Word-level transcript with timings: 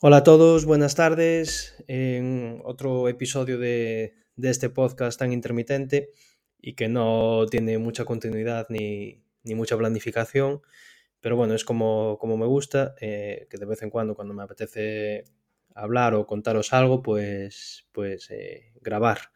Hola 0.00 0.18
a 0.18 0.22
todos, 0.22 0.64
buenas 0.64 0.94
tardes 0.94 1.74
en 1.88 2.60
otro 2.64 3.08
episodio 3.08 3.58
de, 3.58 4.14
este 4.40 4.70
podcast 4.70 5.18
tan 5.18 5.32
intermitente 5.32 6.12
y 6.60 6.74
que 6.74 6.86
no 6.86 7.46
tiene 7.50 7.78
mucha 7.78 8.04
continuidad 8.04 8.68
ni, 8.68 9.24
ni 9.42 9.56
mucha 9.56 9.76
planificación, 9.76 10.62
pero 11.20 11.34
bueno, 11.34 11.54
es 11.54 11.64
como, 11.64 12.16
como 12.20 12.36
me 12.36 12.46
gusta, 12.46 12.94
eh, 13.00 13.48
que 13.50 13.58
de 13.58 13.66
vez 13.66 13.82
en 13.82 13.90
cuando 13.90 14.14
cuando 14.14 14.34
me 14.34 14.44
apetece 14.44 15.24
hablar 15.74 16.14
o 16.14 16.26
contaros 16.28 16.72
algo, 16.72 17.02
pues, 17.02 17.88
pues 17.90 18.30
eh, 18.30 18.70
grabar. 18.80 19.32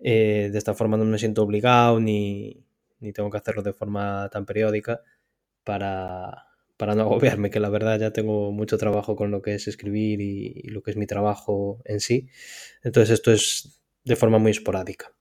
Eh, 0.00 0.50
de 0.52 0.58
esta 0.58 0.74
forma 0.74 0.98
no 0.98 1.06
me 1.06 1.18
siento 1.18 1.42
obligado 1.42 1.98
ni, 1.98 2.62
ni 3.00 3.14
tengo 3.14 3.30
que 3.30 3.38
hacerlo 3.38 3.62
de 3.62 3.72
forma 3.72 4.28
tan 4.30 4.44
periódica 4.44 5.00
para, 5.64 6.47
para 6.78 6.94
no 6.94 7.02
agobiarme, 7.02 7.50
que 7.50 7.60
la 7.60 7.68
verdad 7.68 8.00
ya 8.00 8.12
tengo 8.12 8.50
mucho 8.52 8.78
trabajo 8.78 9.14
con 9.14 9.30
lo 9.30 9.42
que 9.42 9.54
es 9.54 9.68
escribir 9.68 10.22
y, 10.22 10.62
lo 10.70 10.82
que 10.82 10.92
es 10.92 10.96
mi 10.96 11.06
trabajo 11.06 11.82
en 11.84 12.00
sí. 12.00 12.28
Entonces 12.82 13.12
esto 13.12 13.30
es 13.30 13.82
de 14.04 14.16
forma 14.16 14.38
muy 14.38 14.52
esporádica. 14.52 15.12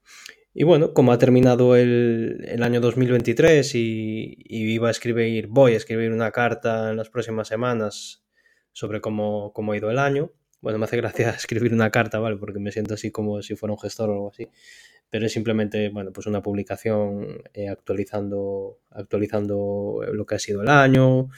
Y 0.54 0.63
bueno, 0.63 0.94
como 0.94 1.12
ha 1.12 1.18
terminado 1.18 1.76
el, 1.76 2.46
el 2.48 2.63
año 2.63 2.80
2023 2.80 3.76
y, 3.76 4.38
y, 4.40 4.73
iba 4.73 4.88
a 4.88 4.91
escribir, 4.91 5.48
voy 5.48 5.73
a 5.73 5.77
escribir 5.77 6.12
una 6.12 6.32
carta 6.32 6.90
en 6.90 6.98
las 6.98 7.09
próximas 7.09 7.48
semanas 7.48 8.24
sobre 8.71 9.02
cómo, 9.02 9.52
cómo 9.54 9.74
ha 9.74 9.77
ido 9.77 9.91
el 9.91 9.99
año. 9.99 10.32
Bueno, 10.62 10.80
me 10.80 10.85
hace 10.85 10.98
gracia 10.98 11.30
escribir 11.38 11.74
una 11.74 11.91
carta, 11.91 12.18
¿vale? 12.20 12.38
Porque 12.38 12.60
me 12.60 12.71
siento 12.71 12.94
así 12.96 13.12
como 13.12 13.41
si 13.41 13.55
fuera 13.55 13.74
un 13.74 13.80
gestor 13.80 14.10
o 14.10 14.13
algo 14.13 14.30
así 14.30 14.48
pero 15.10 15.26
es 15.26 15.34
simplemente 15.34 15.90
bueno, 15.90 16.12
pues 16.12 16.28
una 16.28 16.42
publicación 16.42 17.42
eh, 17.54 17.70
actualizando, 17.70 18.80
actualizando 18.92 20.02
lo 20.12 20.26
que 20.26 20.36
ha 20.36 20.40
sido 20.40 20.62
el 20.62 20.70
año 20.70 21.30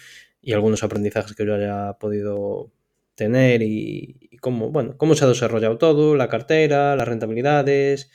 y 0.42 0.54
algunos 0.54 0.84
aprendizajes 0.84 1.36
que 1.36 1.46
yo 1.46 1.56
haya 1.56 1.94
podido 1.94 2.72
tener 3.16 3.62
y, 3.62 4.38
cómo, 4.42 4.72
bueno, 4.72 4.96
cómo 4.98 5.14
se 5.16 5.26
ha 5.26 5.28
desarrollado 5.28 5.78
todo, 5.78 6.16
la 6.16 6.30
cartera, 6.30 6.96
las 6.96 7.08
rentabilidades 7.08 8.10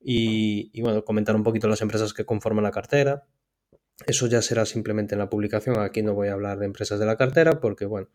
y, 0.00 0.70
y, 0.72 0.82
bueno, 0.82 1.04
comentar 1.04 1.36
un 1.36 1.42
poquito 1.42 1.68
las 1.68 1.82
empresas 1.82 2.14
que 2.14 2.24
conforman 2.24 2.64
la 2.64 2.70
cartera. 2.70 3.26
Eso 4.06 4.26
ya 4.26 4.42
será 4.42 4.66
simplemente 4.66 5.14
en 5.14 5.20
la 5.20 5.30
publicación. 5.30 5.78
Aquí 5.78 6.02
no 6.02 6.14
voy 6.14 6.28
a 6.28 6.32
hablar 6.32 6.58
de 6.58 6.66
empresas 6.66 6.98
de 6.98 7.06
la 7.06 7.16
cartera 7.16 7.60
porque, 7.60 7.86
bueno, 7.86 8.08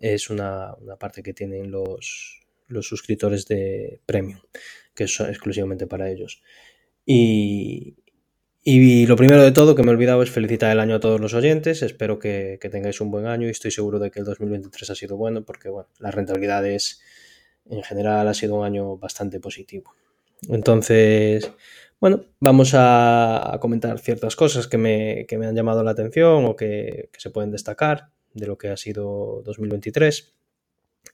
es 0.00 0.30
una, 0.30 0.74
una 0.74 0.96
parte 0.96 1.22
que 1.22 1.34
tienen 1.34 1.70
los, 1.70 2.40
los 2.66 2.86
suscriptores 2.86 3.46
de 3.46 4.00
Premium 4.06 4.40
que 5.00 5.04
es 5.04 5.18
exclusivamente 5.20 5.86
para 5.86 6.10
ellos. 6.10 6.42
Y, 7.06 7.96
lo 9.06 9.16
primero 9.16 9.42
de 9.42 9.50
todo 9.50 9.74
que 9.74 9.82
me 9.82 9.88
he 9.88 9.94
olvidado 9.94 10.22
es 10.22 10.30
felicitar 10.30 10.70
el 10.70 10.78
año 10.78 10.96
a 10.96 11.00
todos 11.00 11.18
los 11.18 11.32
oyentes. 11.32 11.80
Espero 11.80 12.18
que, 12.18 12.58
tengáis 12.70 13.00
un 13.00 13.10
buen 13.10 13.24
año 13.24 13.46
y 13.46 13.50
estoy 13.50 13.70
seguro 13.70 13.98
de 13.98 14.10
que 14.10 14.18
el 14.18 14.26
2023 14.26 14.90
ha 14.90 14.94
sido 14.94 15.16
bueno 15.16 15.42
porque 15.42 15.70
bueno, 15.70 15.88
las 16.00 16.14
rentabilidades 16.14 17.00
en 17.70 17.82
general 17.82 18.28
ha 18.28 18.34
sido 18.34 18.56
un 18.56 18.66
año 18.66 18.98
bastante 18.98 19.40
positivo. 19.40 19.94
Entonces, 20.50 21.50
bueno, 21.98 22.26
vamos 22.38 22.72
a, 22.74 23.56
comentar 23.58 23.98
ciertas 24.00 24.36
cosas 24.36 24.66
que 24.68 24.76
me, 24.76 25.24
que 25.26 25.38
me, 25.38 25.46
han 25.46 25.56
llamado 25.56 25.82
la 25.82 25.92
atención 25.92 26.44
o 26.44 26.56
que 26.56 27.08
se 27.16 27.30
pueden 27.30 27.52
destacar 27.52 28.10
de 28.34 28.46
lo 28.46 28.58
que 28.58 28.68
ha 28.68 28.76
sido 28.76 29.40
2023. 29.46 30.34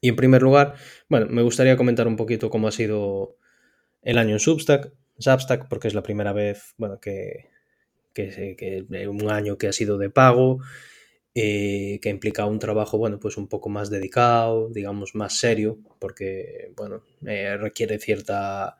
Y 0.00 0.08
en 0.08 0.16
primer 0.16 0.42
lugar, 0.42 0.74
bueno, 1.08 1.28
me 1.30 1.42
gustaría 1.42 1.76
comentar 1.76 2.08
un 2.08 2.16
poquito 2.16 2.50
cómo 2.50 2.66
ha 2.66 2.72
sido 2.72 3.36
el 4.06 4.18
año 4.18 4.34
en 4.34 4.40
Substack, 4.40 4.92
Substack 5.18 5.68
porque 5.68 5.88
es 5.88 5.94
la 5.94 6.02
primera 6.02 6.32
vez, 6.32 6.74
bueno, 6.78 7.00
que, 7.00 7.50
que, 8.14 8.54
que 8.56 9.08
un 9.08 9.28
año 9.30 9.58
que 9.58 9.66
ha 9.66 9.72
sido 9.72 9.98
de 9.98 10.10
pago, 10.10 10.60
eh, 11.34 11.98
que 12.00 12.08
implica 12.08 12.46
un 12.46 12.60
trabajo, 12.60 12.98
bueno, 12.98 13.18
pues 13.18 13.36
un 13.36 13.48
poco 13.48 13.68
más 13.68 13.90
dedicado, 13.90 14.68
digamos, 14.70 15.16
más 15.16 15.38
serio, 15.38 15.80
porque, 15.98 16.72
bueno, 16.76 17.02
eh, 17.26 17.56
requiere 17.56 17.98
cierta 17.98 18.76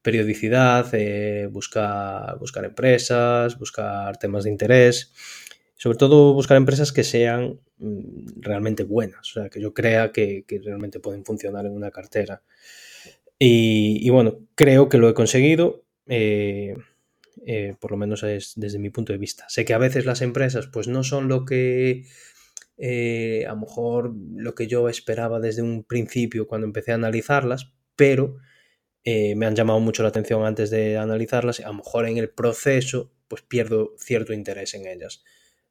periodicidad, 0.00 0.88
eh, 0.94 1.48
buscar, 1.50 2.38
buscar 2.38 2.64
empresas, 2.64 3.58
buscar 3.58 4.16
temas 4.16 4.44
de 4.44 4.50
interés, 4.50 5.12
sobre 5.76 5.98
todo 5.98 6.32
buscar 6.32 6.56
empresas 6.56 6.92
que 6.92 7.04
sean 7.04 7.60
mm, 7.76 8.40
realmente 8.40 8.84
buenas, 8.84 9.20
o 9.20 9.40
sea, 9.40 9.50
que 9.50 9.60
yo 9.60 9.74
crea 9.74 10.12
que, 10.12 10.44
que 10.48 10.60
realmente 10.60 10.98
pueden 10.98 11.26
funcionar 11.26 11.66
en 11.66 11.72
una 11.72 11.90
cartera. 11.90 12.42
Y, 13.44 14.08
bueno, 14.10 14.38
creo 14.54 14.88
que 14.88 14.98
lo 14.98 15.08
he 15.08 15.14
conseguido, 15.14 15.84
eh, 16.06 16.76
eh, 17.44 17.74
por 17.80 17.90
lo 17.90 17.96
menos 17.96 18.22
es 18.22 18.52
desde 18.54 18.78
mi 18.78 18.90
punto 18.90 19.12
de 19.12 19.18
vista. 19.18 19.46
Sé 19.48 19.64
que 19.64 19.74
a 19.74 19.78
veces 19.78 20.06
las 20.06 20.22
empresas 20.22 20.68
pues 20.68 20.86
no 20.86 21.02
son 21.02 21.26
lo 21.26 21.44
que 21.44 22.04
eh, 22.78 23.44
a 23.48 23.54
lo 23.54 23.62
mejor 23.62 24.14
lo 24.36 24.54
que 24.54 24.68
yo 24.68 24.88
esperaba 24.88 25.40
desde 25.40 25.62
un 25.62 25.82
principio 25.82 26.46
cuando 26.46 26.68
empecé 26.68 26.92
a 26.92 26.94
analizarlas, 26.94 27.72
pero 27.96 28.36
me 29.04 29.44
han 29.44 29.56
llamado 29.56 29.80
mucho 29.80 30.04
la 30.04 30.10
atención 30.10 30.46
antes 30.46 30.70
de 30.70 30.96
analizarlas 30.96 31.58
y 31.58 31.64
a 31.64 31.68
lo 31.68 31.74
mejor 31.74 32.06
en 32.06 32.18
el 32.18 32.30
proceso 32.30 33.12
pues 33.26 33.42
pierdo 33.42 33.96
cierto 33.98 34.32
interés 34.32 34.74
en 34.74 34.86
ellas. 34.86 35.24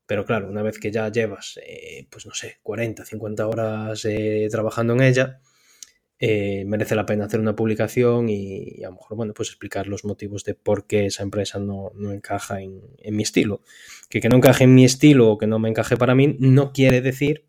Pero 0.06 0.26
claro, 0.26 0.50
una 0.50 0.62
vez 0.62 0.78
que 0.78 0.92
ya 0.92 1.10
llevas, 1.10 1.58
pues 2.10 2.26
no 2.26 2.34
sé, 2.34 2.58
40, 2.64 3.06
50 3.06 3.48
horas 3.48 4.06
trabajando 4.52 4.94
en 4.96 5.04
ella, 5.04 5.40
eh, 6.24 6.66
merece 6.68 6.94
la 6.94 7.08
pena 7.08 7.26
hacer 7.26 7.40
una 7.40 7.56
publicación 7.56 8.30
y, 8.30 8.84
a 8.84 8.90
lo 8.90 8.94
mejor, 8.94 9.18
bueno, 9.18 9.34
pues 9.34 9.50
explicar 9.50 9.88
los 9.88 10.06
motivos 10.06 10.44
de 10.44 10.54
por 10.54 10.86
qué 10.86 11.08
esa 11.08 11.24
empresa 11.24 11.58
no, 11.58 11.92
encaja 12.14 12.62
en, 12.62 12.80
mi 13.10 13.24
estilo. 13.24 13.62
Que 14.08 14.22
que 14.22 14.30
no 14.30 14.38
encaje 14.38 14.66
en 14.66 14.76
mi 14.76 14.86
estilo 14.86 15.32
o 15.32 15.38
que 15.40 15.48
no 15.48 15.58
me 15.58 15.70
encaje 15.70 15.98
para 15.98 16.14
mí 16.14 16.38
no 16.40 16.74
quiere 16.74 17.02
decir 17.02 17.46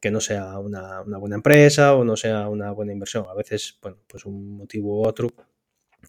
que 0.00 0.10
no 0.10 0.20
sea 0.20 0.58
una, 0.58 1.00
una 1.00 1.16
buena 1.16 1.36
empresa 1.36 1.94
o 1.94 2.04
no 2.04 2.14
sea 2.16 2.48
una 2.48 2.72
buena 2.72 2.92
inversión. 2.92 3.24
A 3.26 3.34
veces, 3.34 3.78
bueno, 3.80 3.96
pues 4.06 4.26
un 4.26 4.56
motivo 4.58 5.00
u 5.00 5.08
otro 5.08 5.28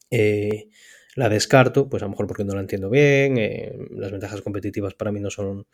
eh, 0.10 0.68
la 1.16 1.30
descarto, 1.30 1.88
pues 1.88 2.04
a 2.04 2.08
lo 2.08 2.10
mejor 2.10 2.28
porque 2.28 2.44
no 2.44 2.56
la 2.56 2.62
entiendo 2.62 2.90
bien, 2.90 3.38
eh, 3.38 3.74
las 3.92 4.12
ventajas 4.12 4.42
competitivas 4.42 4.96
para 4.96 5.14
mí 5.14 5.22
no 5.22 5.30
son 5.30 5.66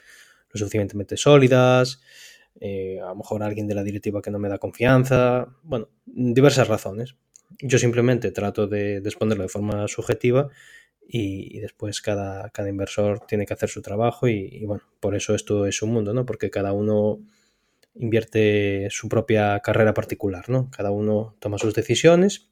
lo 0.52 0.58
suficientemente 0.60 1.18
sólidas, 1.18 2.00
eh, 2.60 3.00
a 3.02 3.08
lo 3.10 3.16
mejor 3.16 3.44
alguien 3.44 3.68
de 3.68 3.76
la 3.76 3.84
directiva 3.84 4.22
que 4.22 4.32
no 4.32 4.40
me 4.40 4.50
da 4.50 4.58
confianza, 4.58 5.48
bueno, 5.64 5.90
diversas 6.06 6.68
razones. 6.68 7.16
Yo 7.60 7.80
simplemente 7.80 8.32
trato 8.32 8.68
de, 8.68 9.02
de 9.02 9.10
exponerlo 9.10 9.44
de 9.44 9.50
forma 9.50 9.88
subjetiva 9.88 10.50
y, 11.08 11.60
después 11.60 12.02
cada, 12.02 12.50
cada 12.50 12.70
inversor 12.70 13.22
tiene 13.28 13.46
que 13.46 13.54
hacer 13.54 13.70
su 13.70 13.82
trabajo 13.82 14.28
y, 14.28 14.66
bueno, 14.66 14.84
por 15.00 15.16
eso 15.16 15.34
esto 15.36 15.66
es 15.66 15.82
un 15.82 15.92
mundo, 15.92 16.14
¿no? 16.14 16.26
Porque 16.26 16.50
cada 16.50 16.74
uno 16.74 17.20
invierte 17.96 18.88
su 18.92 19.08
propia 19.08 19.60
carrera 19.62 19.94
particular, 19.94 20.50
¿no? 20.50 20.70
Cada 20.70 20.92
uno 20.92 21.36
toma 21.40 21.58
sus 21.58 21.74
decisiones 21.74 22.50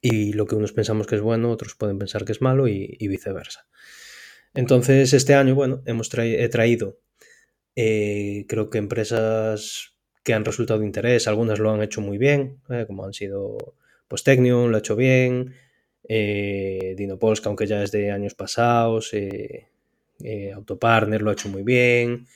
y 0.00 0.32
lo 0.32 0.46
que 0.46 0.54
unos 0.54 0.72
pensamos 0.72 1.06
que 1.06 1.16
es 1.16 1.20
bueno, 1.20 1.50
otros 1.50 1.74
pueden 1.74 1.98
pensar 1.98 2.24
que 2.24 2.32
es 2.32 2.40
malo 2.40 2.66
y, 2.66 2.96
y 2.98 3.08
viceversa. 3.08 3.66
Entonces, 4.54 5.12
este 5.12 5.34
año, 5.34 5.54
bueno, 5.54 5.82
hemos 5.84 6.08
tra 6.08 6.24
he 6.24 6.48
traído 6.48 6.98
eh, 7.82 8.44
creo 8.46 8.68
que 8.68 8.76
empresas 8.76 9.94
que 10.22 10.34
han 10.34 10.44
resultado 10.44 10.80
de 10.80 10.86
interés, 10.86 11.26
algunas 11.28 11.58
lo 11.58 11.70
han 11.70 11.82
hecho 11.82 12.02
muy 12.02 12.18
bien, 12.18 12.60
eh, 12.68 12.84
como 12.86 13.04
han 13.04 13.14
sido 13.14 13.56
pues 14.06 14.22
Technium, 14.22 14.70
lo 14.70 14.76
ha 14.76 14.80
hecho 14.80 14.96
bien, 14.96 15.54
eh, 16.06 16.94
Dinopolska, 16.96 17.48
aunque 17.48 17.66
ya 17.66 17.82
es 17.82 17.90
de 17.92 18.10
años 18.10 18.34
pasados, 18.34 19.14
eh, 19.14 19.66
Autopartner 20.54 21.22
lo 21.22 21.30
ha 21.30 21.32
hecho 21.32 21.48
muy 21.48 21.62
bien, 21.62 22.26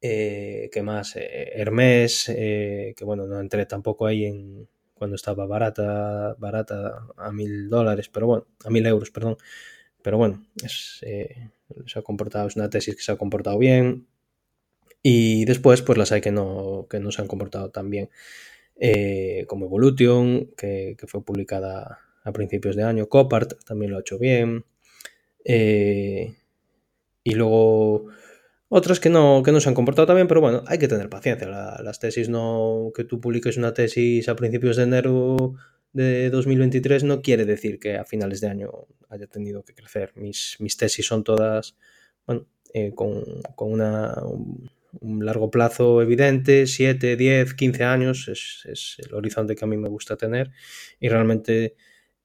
¿qué 0.00 0.82
más? 0.84 1.14
Hermes, 1.16 2.26
que 2.26 3.04
bueno, 3.04 3.26
no 3.26 3.40
entré 3.40 3.64
tampoco 3.64 4.06
ahí 4.06 4.26
en 4.26 4.68
cuando 4.92 5.16
estaba 5.16 5.46
barata, 5.46 6.34
barata 6.38 7.06
a 7.16 7.32
mil 7.32 7.70
dólares, 7.70 8.10
pero 8.10 8.26
bueno, 8.26 8.46
a 8.64 8.70
mil 8.70 8.84
euros, 8.86 9.10
perdón, 9.10 9.38
pero 10.02 10.18
bueno, 10.18 10.44
se 10.66 11.50
ha 11.98 12.02
comportado, 12.02 12.48
es 12.48 12.56
una 12.56 12.68
tesis 12.68 12.94
que 12.94 13.02
se 13.02 13.12
ha 13.12 13.16
comportado 13.16 13.58
bien, 13.58 14.06
y 15.08 15.44
después, 15.44 15.82
pues 15.82 15.98
las 15.98 16.10
hay 16.10 16.20
que 16.20 16.32
no, 16.32 16.88
que 16.90 16.98
no 16.98 17.12
se 17.12 17.22
han 17.22 17.28
comportado 17.28 17.70
tan 17.70 17.90
bien, 17.90 18.10
eh, 18.74 19.44
como 19.46 19.66
Evolution, 19.66 20.48
que, 20.56 20.96
fue 21.06 21.24
publicada 21.24 22.00
a 22.24 22.32
principios 22.32 22.74
de 22.74 22.82
año, 22.82 23.08
Copart 23.08 23.64
también 23.64 23.92
lo 23.92 23.98
ha 23.98 24.00
hecho 24.00 24.18
bien, 24.18 24.64
eh, 25.44 26.34
y 27.22 27.34
luego 27.36 28.08
otras 28.68 28.98
que 28.98 29.08
no, 29.08 29.44
que 29.44 29.52
no 29.52 29.60
se 29.60 29.68
han 29.68 29.76
comportado 29.76 30.06
tan 30.06 30.16
bien, 30.16 30.26
pero 30.26 30.40
bueno, 30.40 30.64
hay 30.66 30.78
que 30.78 30.88
tener 30.88 31.08
paciencia. 31.08 31.46
La, 31.48 31.80
las 31.84 32.00
tesis 32.00 32.28
no, 32.28 32.90
que 32.92 33.04
tú 33.04 33.20
publiques 33.20 33.56
una 33.56 33.74
tesis 33.74 34.28
a 34.28 34.34
principios 34.34 34.76
de 34.76 34.82
enero 34.82 35.54
de 35.92 36.30
2023 36.30 37.04
no 37.04 37.22
quiere 37.22 37.44
decir 37.44 37.78
que 37.78 37.96
a 37.96 38.04
finales 38.04 38.40
de 38.40 38.48
año 38.48 38.72
haya 39.08 39.28
tenido 39.28 39.62
que 39.62 39.72
crecer. 39.72 40.12
Mis, 40.16 40.56
mis 40.58 40.76
tesis 40.76 41.06
son 41.06 41.22
todas, 41.22 41.76
bueno, 42.26 42.46
eh, 42.74 42.92
con, 42.92 43.22
con 43.54 43.72
una, 43.72 44.12
un, 44.24 44.68
un 45.00 45.24
largo 45.24 45.50
plazo 45.50 46.02
evidente, 46.02 46.66
7, 46.66 47.16
10, 47.16 47.54
15 47.54 47.84
años, 47.84 48.28
es, 48.28 48.62
es, 48.64 48.96
el 48.98 49.14
horizonte 49.14 49.54
que 49.56 49.64
a 49.64 49.68
mí 49.68 49.76
me 49.76 49.88
gusta 49.88 50.16
tener 50.16 50.50
y 51.00 51.08
realmente 51.08 51.76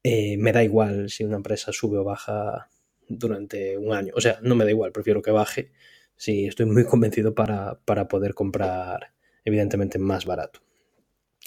eh, 0.03 0.37
me 0.37 0.51
da 0.51 0.63
igual 0.63 1.09
si 1.09 1.23
una 1.23 1.37
empresa 1.37 1.71
sube 1.71 1.97
o 1.97 2.03
baja 2.03 2.69
durante 3.07 3.77
un 3.77 3.93
año. 3.93 4.13
O 4.15 4.21
sea, 4.21 4.39
no 4.41 4.55
me 4.55 4.65
da 4.65 4.71
igual, 4.71 4.91
prefiero 4.91 5.21
que 5.21 5.31
baje 5.31 5.71
si 6.15 6.47
estoy 6.47 6.65
muy 6.65 6.85
convencido 6.85 7.35
para, 7.35 7.79
para 7.85 8.07
poder 8.07 8.33
comprar 8.33 9.13
evidentemente 9.45 9.99
más 9.99 10.25
barato. 10.25 10.61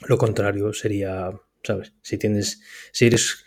Lo 0.07 0.19
contrario 0.19 0.73
sería, 0.73 1.31
¿sabes? 1.63 1.95
Si 2.03 2.19
tienes, 2.19 2.61
si 2.93 3.07
eres 3.07 3.45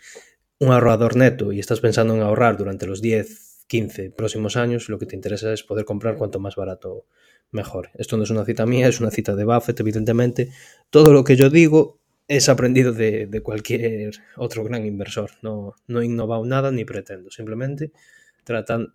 un 0.58 0.72
ahorrador 0.72 1.16
neto 1.16 1.52
y 1.52 1.60
estás 1.60 1.80
pensando 1.80 2.14
en 2.14 2.22
ahorrar 2.22 2.56
durante 2.56 2.86
los 2.86 3.00
10, 3.00 3.66
15 3.68 4.10
próximos 4.10 4.56
años, 4.56 4.88
lo 4.88 4.98
que 4.98 5.06
te 5.06 5.14
interesa 5.14 5.52
es 5.52 5.62
poder 5.62 5.84
comprar 5.84 6.16
cuanto 6.16 6.40
más 6.40 6.56
barato 6.56 7.06
mejor. 7.50 7.90
Esto 7.94 8.16
no 8.16 8.24
es 8.24 8.30
una 8.30 8.44
cita 8.44 8.66
mía, 8.66 8.88
es 8.88 9.00
una 9.00 9.10
cita 9.10 9.34
de 9.34 9.44
Buffett, 9.44 9.80
evidentemente. 9.80 10.50
Todo 10.90 11.12
lo 11.12 11.24
que 11.24 11.36
yo 11.36 11.50
digo 11.50 11.98
es 12.26 12.48
aprendido 12.48 12.92
de, 12.92 13.40
cualquier 13.42 14.12
otro 14.36 14.64
gran 14.64 14.84
inversor. 14.84 15.30
No, 15.42 15.74
no 15.86 16.00
he 16.00 16.06
innovado 16.06 16.44
nada 16.44 16.70
ni 16.70 16.84
pretendo. 16.84 17.30
Simplemente 17.30 17.92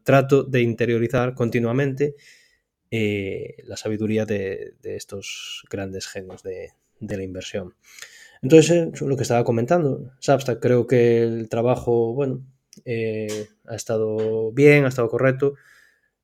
trato 0.03 0.43
de 0.43 0.61
interiorizar 0.61 1.33
continuamente 1.35 2.15
eh, 2.91 3.55
la 3.65 3.77
sabiduría 3.77 4.25
de, 4.25 4.75
estos 4.83 5.63
grandes 5.69 6.07
genios 6.07 6.43
de, 6.43 6.73
la 6.99 7.23
inversión. 7.23 7.75
Entonces, 8.41 9.01
lo 9.01 9.15
que 9.15 9.23
estaba 9.23 9.43
comentando, 9.43 10.11
Substack, 10.19 10.59
creo 10.59 10.87
que 10.87 11.23
el 11.23 11.49
trabajo, 11.49 12.13
bueno, 12.13 12.45
eh, 12.85 13.47
ha 13.65 13.75
estado 13.75 14.51
bien, 14.51 14.85
ha 14.85 14.89
estado 14.89 15.07
correcto. 15.07 15.55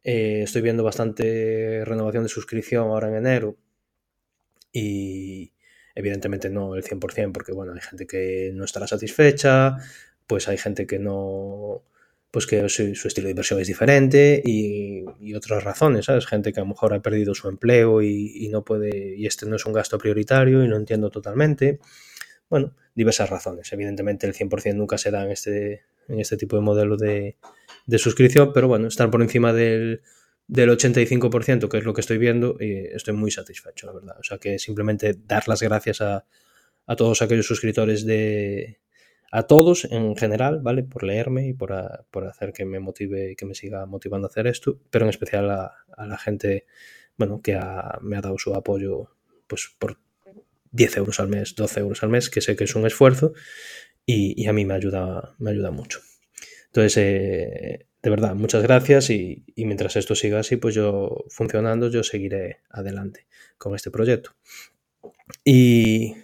Eh, 0.04 0.42
estoy 0.44 0.62
viendo 0.62 0.84
bastante 0.84 1.84
renovación 1.86 2.24
de 2.24 2.30
suscripción 2.30 2.88
ahora 2.88 3.10
en 3.10 3.16
enero. 3.16 3.58
Y 4.72 5.54
evidentemente 5.96 6.50
no 6.50 6.76
el 6.76 6.84
100%, 6.84 7.32
porque 7.32 7.52
bueno, 7.52 7.74
hay 7.74 7.82
gente 7.82 8.08
que 8.08 8.52
no 8.54 8.66
estará 8.66 8.88
satisfecha, 8.88 9.78
pues 10.28 10.48
hay 10.48 10.58
gente 10.58 10.86
que 10.88 11.00
no, 11.00 11.84
pues 12.32 12.46
que 12.48 12.70
su, 12.70 12.84
estilo 13.08 13.26
de 13.26 13.32
inversión 13.32 13.60
es 13.60 13.68
diferente 13.68 14.42
y, 14.46 15.06
otras 15.36 15.64
razones, 15.64 16.06
¿sabes? 16.06 16.28
Gente 16.28 16.54
que 16.54 16.60
a 16.60 16.64
lo 16.64 16.70
mejor 16.70 16.94
ha 16.94 17.02
perdido 17.02 17.36
su 17.36 17.50
empleo 17.50 18.02
y, 18.02 18.46
y, 18.46 18.50
no 18.50 18.64
puede, 18.64 19.16
y 19.16 19.26
este 19.26 19.46
no 19.46 19.56
es 19.56 19.66
un 19.66 19.74
gasto 19.74 19.98
prioritario 19.98 20.64
y 20.64 20.68
no 20.68 20.78
entiendo 20.78 21.10
totalmente. 21.10 21.80
Bueno, 22.50 22.76
diversas 22.96 23.30
razones. 23.30 23.72
Evidentemente 23.74 24.28
el 24.28 24.34
100% 24.34 24.76
nunca 24.76 24.98
se 24.98 25.12
da 25.12 25.24
en 25.24 25.32
este, 25.32 25.84
en 26.10 26.20
este 26.20 26.38
tipo 26.38 26.56
de 26.56 26.62
modelo 26.62 26.98
de, 26.98 27.38
suscripción, 27.98 28.52
pero 28.54 28.68
bueno, 28.68 28.88
estar 28.88 29.10
por 29.10 29.22
encima 29.22 29.54
del, 29.54 30.02
del 30.48 30.70
85%, 30.70 31.70
que 31.70 31.78
es 31.78 31.84
lo 31.84 31.94
que 31.94 32.02
estoy 32.02 32.18
viendo, 32.18 32.58
eh, 32.60 32.92
estoy 32.94 33.14
muy 33.14 33.32
satisfecho, 33.32 33.88
la 33.88 33.94
verdad. 33.94 34.18
O 34.20 34.24
sea 34.24 34.38
que 34.38 34.60
simplemente 34.60 35.16
dar 35.26 35.48
las 35.48 35.62
gracias 35.62 36.02
a, 36.02 36.26
a 36.86 36.96
todos 36.96 37.22
aquellos 37.22 37.46
suscriptores 37.46 38.06
de, 38.06 38.80
a 39.32 39.44
todos 39.44 39.86
en 39.86 40.16
general, 40.16 40.60
¿vale? 40.62 40.84
Por 40.84 41.04
leerme 41.04 41.48
y 41.48 41.54
por, 41.54 41.74
a, 41.74 42.06
por, 42.12 42.26
hacer 42.26 42.52
que 42.54 42.66
me 42.66 42.80
motive 42.80 43.32
y 43.32 43.36
que 43.36 43.46
me 43.46 43.56
siga 43.56 43.86
motivando 43.86 44.28
a 44.28 44.30
hacer 44.30 44.48
esto, 44.48 44.80
pero 44.90 45.06
en 45.06 45.10
especial 45.10 45.50
a, 45.52 45.74
a 45.96 46.08
la 46.08 46.18
gente, 46.18 46.66
bueno, 47.18 47.42
que 47.42 47.56
ha, 47.56 48.00
me 48.02 48.18
ha 48.18 48.22
dado 48.22 48.38
su 48.38 48.54
apoyo, 48.56 49.12
pues 49.48 49.72
por 49.78 50.00
10 50.72 50.98
euros 50.98 51.20
al 51.20 51.28
mes, 51.28 51.56
12 51.56 51.80
euros 51.80 52.04
al 52.04 52.10
mes, 52.10 52.30
que 52.30 52.42
sé 52.42 52.56
que 52.56 52.64
es 52.64 52.76
un 52.76 52.86
esfuerzo 52.86 53.34
y, 54.12 54.48
a 54.48 54.54
mí 54.54 54.66
me 54.66 54.74
ayuda, 54.74 55.36
me 55.38 55.52
ayuda 55.52 55.70
mucho. 55.70 56.00
Entonces, 56.68 56.98
eh, 56.98 57.86
de 58.02 58.10
verdad, 58.10 58.34
muchas 58.34 58.64
gracias 58.64 59.12
y, 59.12 59.46
mientras 59.56 59.96
esto 59.96 60.16
siga 60.16 60.40
así, 60.40 60.56
pues 60.58 60.74
yo 60.74 61.26
funcionando, 61.30 61.90
yo 61.90 62.04
seguiré 62.04 62.62
adelante 62.70 63.28
con 63.60 63.76
este 63.76 63.92
proyecto. 63.92 64.32
Y 65.46 66.16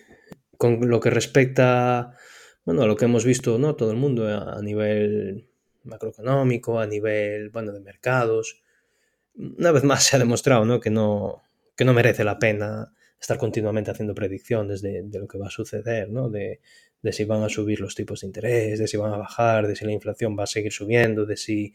con 0.57 0.89
lo 0.89 0.99
que 0.99 1.11
respecta 1.11 2.17
bueno, 2.63 2.81
a 2.81 2.87
lo 2.87 2.95
que 2.95 3.05
hemos 3.05 3.23
visto, 3.23 3.59
¿no? 3.59 3.75
Todo 3.75 3.91
el 3.91 3.97
mundo 3.97 4.27
a 4.27 4.59
nivel 4.63 5.47
macroeconómico, 5.83 6.79
a 6.79 6.87
nivel, 6.87 7.51
bueno, 7.51 7.71
de 7.71 7.81
mercados. 7.81 8.63
Una 9.35 9.71
vez 9.71 9.83
más 9.83 10.03
se 10.05 10.15
ha 10.15 10.19
demostrado, 10.19 10.65
¿no? 10.65 10.79
Que 10.79 10.89
no, 10.89 11.43
que 11.75 11.85
no 11.85 11.93
merece 11.93 12.23
la 12.23 12.39
pena 12.39 12.91
estar 13.19 13.37
continuamente 13.37 13.91
haciendo 13.91 14.15
predicciones 14.15 14.81
de, 14.81 15.03
de 15.03 15.19
lo 15.19 15.27
que 15.27 15.37
va 15.37 15.47
a 15.47 15.51
suceder, 15.51 16.09
¿no? 16.09 16.29
De, 16.29 16.61
de, 17.05 17.13
si 17.13 17.23
van 17.25 17.43
a 17.43 17.49
subir 17.49 17.79
los 17.79 17.93
tipos 17.93 18.21
de 18.21 18.27
interés, 18.27 18.79
de 18.79 18.87
si 18.87 18.97
van 18.97 19.13
a 19.13 19.17
bajar, 19.17 19.67
de 19.67 19.75
si 19.75 19.85
la 19.85 19.91
inflación 19.91 20.35
va 20.37 20.43
a 20.43 20.47
seguir 20.47 20.71
subiendo, 20.71 21.25
de 21.25 21.37
si 21.37 21.73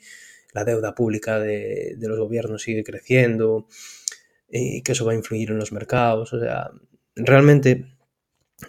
la 0.52 0.64
deuda 0.64 0.94
pública 0.94 1.38
de, 1.38 1.94
de 1.96 2.08
los 2.08 2.18
gobiernos 2.18 2.62
sigue 2.62 2.82
creciendo 2.82 3.68
y 4.48 4.82
que 4.82 4.92
eso 4.92 5.04
va 5.04 5.12
a 5.12 5.14
influir 5.14 5.50
en 5.50 5.58
los 5.58 5.72
mercados. 5.72 6.32
O 6.32 6.40
sea, 6.40 6.70
realmente 7.14 7.86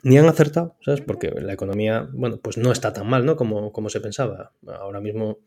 ni 0.03 0.17
han 0.17 0.27
acertado, 0.27 0.77
¿sabes? 0.81 1.01
Porque 1.01 1.31
la 1.31 1.53
economía, 1.53 2.07
bueno, 2.13 2.39
pues 2.39 2.57
no 2.57 2.71
está 2.71 2.93
tan 2.93 3.07
mal, 3.07 3.25
¿no? 3.25 3.35
Como, 3.35 3.71
como 3.71 3.89
se 3.89 3.99
pensaba. 3.99 4.53
Ahora 4.67 5.01
mismo, 5.01 5.39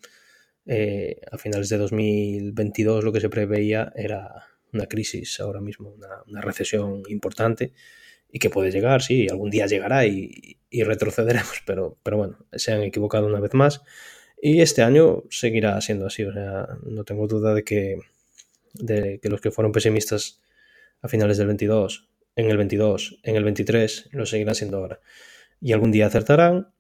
eh, 0.66 1.20
a 1.30 1.38
finales 1.38 1.68
de 1.68 1.78
2022, 1.78 3.04
lo 3.04 3.12
que 3.12 3.20
se 3.20 3.28
preveía 3.28 3.92
era 3.94 4.46
una 4.72 4.86
crisis, 4.86 5.38
ahora 5.38 5.60
mismo, 5.60 5.90
una, 5.90 6.22
una 6.26 6.40
recesión 6.40 7.02
importante 7.08 7.72
y 8.34 8.40
que 8.40 8.50
puede 8.50 8.72
llegar, 8.72 9.00
sí, 9.00 9.28
algún 9.30 9.48
día 9.48 9.66
llegará 9.66 10.06
y, 10.06 10.58
retrocederemos, 10.72 11.62
pero, 11.66 11.96
pero 12.02 12.16
bueno, 12.16 12.36
se 12.52 12.72
han 12.72 12.82
equivocado 12.82 13.28
una 13.28 13.38
vez 13.38 13.54
más 13.54 13.82
y 14.42 14.60
este 14.60 14.82
año 14.82 15.22
seguirá 15.30 15.80
siendo 15.80 16.06
así, 16.06 16.24
o 16.24 16.32
sea, 16.32 16.66
no 16.82 17.04
tengo 17.04 17.28
duda 17.28 17.54
de 17.54 17.62
que, 17.62 17.98
de 18.72 19.20
que 19.22 19.28
los 19.28 19.40
que 19.40 19.52
fueron 19.52 19.70
pesimistas 19.70 20.42
a 21.00 21.06
finales 21.06 21.38
del 21.38 21.46
22 21.46 22.08
en 22.34 22.50
el 22.50 22.56
22, 22.56 23.20
en 23.22 23.36
el 23.36 23.44
23, 23.44 24.08
lo 24.10 24.26
seguirán 24.26 24.56
siendo 24.56 24.78
ahora. 24.78 24.98
Y 25.60 25.72
algún 25.72 25.92
día 25.92 26.08
acertarán 26.08 26.72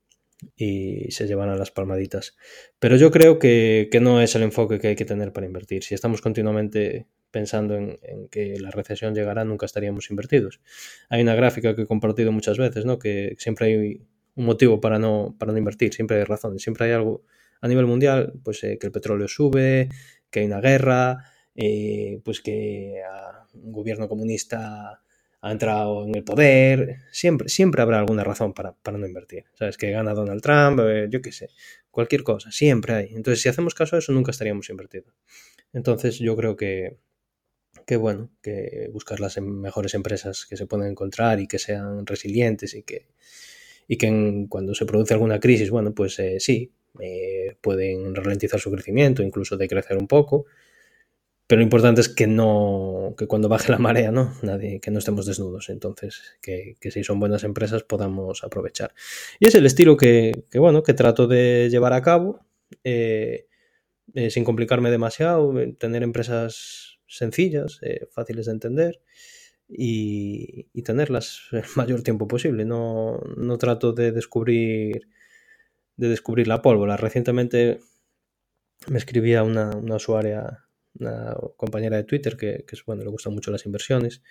y 0.56 1.12
se 1.12 1.28
llevarán 1.28 1.56
las 1.56 1.70
palmaditas. 1.70 2.36
Pero 2.80 2.96
yo 2.96 3.12
creo 3.12 3.38
que, 3.38 3.88
que, 3.92 4.00
no 4.00 4.20
es 4.20 4.34
el 4.34 4.42
enfoque 4.42 4.80
que 4.80 4.88
hay 4.88 4.96
que 4.96 5.04
tener 5.04 5.32
para 5.32 5.46
invertir. 5.46 5.84
Si 5.84 5.94
estamos 5.94 6.20
continuamente 6.20 7.06
pensando 7.34 7.74
en, 7.74 7.98
que 8.30 8.60
la 8.60 8.70
recesión 8.70 9.12
llegará, 9.12 9.44
nunca 9.44 9.66
estaríamos 9.66 10.08
invertidos. 10.08 10.60
Hay 11.08 11.20
una 11.20 11.34
gráfica 11.34 11.74
que 11.74 11.82
he 11.82 11.86
compartido 11.86 12.30
muchas 12.30 12.58
veces, 12.58 12.84
¿no? 12.84 13.00
que 13.00 13.34
siempre 13.38 13.66
hay 13.66 14.06
un 14.36 14.44
motivo 14.46 14.80
para 14.80 15.00
no, 15.00 15.34
para 15.36 15.50
no 15.50 15.58
invertir, 15.58 15.92
siempre 15.92 16.18
hay 16.18 16.24
razones, 16.24 16.62
siempre 16.62 16.86
hay 16.86 16.92
algo 16.92 17.24
a 17.60 17.66
nivel 17.66 17.86
mundial, 17.86 18.34
pues 18.44 18.62
eh, 18.62 18.78
que 18.78 18.86
el 18.86 18.92
petróleo 18.92 19.26
sube, 19.26 19.88
que 20.30 20.40
hay 20.40 20.46
una 20.46 20.60
guerra, 20.60 21.24
eh, 21.56 22.20
pues 22.24 22.40
que 22.40 23.00
un 23.54 23.72
gobierno 23.72 24.08
comunista 24.08 25.02
ha 25.40 25.50
entrado 25.50 26.04
en 26.04 26.14
el 26.14 26.22
poder, 26.22 26.98
siempre, 27.10 27.48
siempre 27.48 27.82
habrá 27.82 27.98
alguna 27.98 28.22
razón 28.22 28.54
para, 28.54 28.74
para 28.74 28.96
no 28.96 29.08
invertir. 29.08 29.46
¿Sabes? 29.54 29.76
Que 29.76 29.90
gana 29.90 30.14
Donald 30.14 30.40
Trump, 30.40 30.78
eh, 30.84 31.08
yo 31.10 31.20
qué 31.20 31.32
sé, 31.32 31.48
cualquier 31.90 32.22
cosa, 32.22 32.52
siempre 32.52 32.94
hay. 32.94 33.06
Entonces, 33.08 33.42
si 33.42 33.48
hacemos 33.48 33.74
caso 33.74 33.96
a 33.96 33.98
eso, 33.98 34.12
nunca 34.12 34.30
estaríamos 34.30 34.70
invertidos. 34.70 35.12
Entonces, 35.72 36.20
yo 36.20 36.36
creo 36.36 36.56
que, 36.56 36.98
que 37.86 37.96
bueno, 37.96 38.30
que 38.42 38.88
buscar 38.92 39.20
las 39.20 39.38
mejores 39.40 39.94
empresas 39.94 40.46
que 40.46 40.56
se 40.56 40.66
puedan 40.66 40.88
encontrar 40.88 41.40
y 41.40 41.46
que 41.46 41.58
sean 41.58 42.06
resilientes 42.06 42.74
y 42.74 42.82
que, 42.82 43.08
y 43.88 43.96
que 43.96 44.46
cuando 44.48 44.74
se 44.74 44.86
produce 44.86 45.14
alguna 45.14 45.40
crisis, 45.40 45.70
bueno, 45.70 45.94
pues 45.94 46.18
eh, 46.18 46.40
sí, 46.40 46.72
eh, 47.00 47.56
pueden 47.60 48.14
ralentizar 48.14 48.60
su 48.60 48.70
crecimiento, 48.70 49.22
incluso 49.22 49.56
decrecer 49.56 49.96
un 49.96 50.06
poco, 50.06 50.46
pero 51.46 51.58
lo 51.58 51.64
importante 51.64 52.00
es 52.00 52.08
que 52.08 52.26
no, 52.26 53.14
que 53.18 53.26
cuando 53.26 53.48
baje 53.48 53.70
la 53.70 53.78
marea, 53.78 54.10
¿no? 54.10 54.34
Nadie, 54.42 54.80
que 54.80 54.90
no 54.90 54.98
estemos 54.98 55.26
desnudos. 55.26 55.68
Entonces, 55.68 56.38
que, 56.40 56.76
que 56.80 56.90
si 56.90 57.04
son 57.04 57.20
buenas 57.20 57.44
empresas 57.44 57.82
podamos 57.82 58.42
aprovechar. 58.44 58.94
Y 59.40 59.46
es 59.48 59.54
el 59.54 59.66
estilo 59.66 59.96
que, 59.98 60.44
que 60.50 60.58
bueno, 60.58 60.82
que 60.82 60.94
trato 60.94 61.26
de 61.26 61.68
llevar 61.70 61.92
a 61.92 62.00
cabo, 62.00 62.40
eh, 62.82 63.46
sin 64.30 64.44
complicarme 64.44 64.90
demasiado, 64.90 65.52
tener 65.78 66.02
empresas 66.02 66.93
sencillas, 67.16 67.78
eh, 67.82 68.06
fáciles 68.10 68.46
de 68.46 68.52
entender 68.52 69.00
y, 69.68 70.64
tenerlas 70.82 71.40
el 71.52 71.64
mayor 71.76 72.02
tiempo 72.02 72.28
posible. 72.28 72.64
No, 72.64 73.20
no 73.36 73.58
trato 73.58 73.92
de 73.92 74.12
descubrir, 74.12 75.08
de 75.96 76.08
descubrir 76.08 76.48
la 76.48 76.62
pólvora. 76.62 76.96
Recientemente 76.96 77.80
me 78.88 78.98
escribía 78.98 79.42
una, 79.42 79.70
una 79.76 79.96
usuaria 79.96 80.64
una 80.98 81.36
compañera 81.56 81.96
de 81.96 82.04
Twitter 82.04 82.36
que, 82.36 82.64
que 82.66 82.76
bueno, 82.86 83.02
le 83.02 83.10
gustan 83.10 83.34
mucho 83.34 83.50
las 83.50 83.66
inversiones 83.66 84.22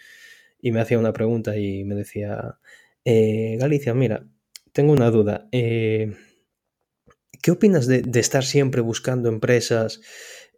y 0.61 0.71
me 0.71 0.79
hacía 0.79 0.99
una 0.99 1.13
pregunta 1.13 1.57
y 1.57 1.83
me 1.83 1.95
decía, 1.95 2.57
eh, 3.03 3.57
Galicia, 3.59 3.93
mira, 3.93 4.25
tengo 4.71 4.93
una 4.93 5.11
duda. 5.11 5.47
Eh, 5.51 6.13
¿Qué 7.41 7.51
opinas 7.51 7.87
de, 7.87 8.01
de, 8.01 8.19
estar 8.21 8.45
siempre 8.45 8.79
buscando 8.79 9.27
empresas 9.27 9.99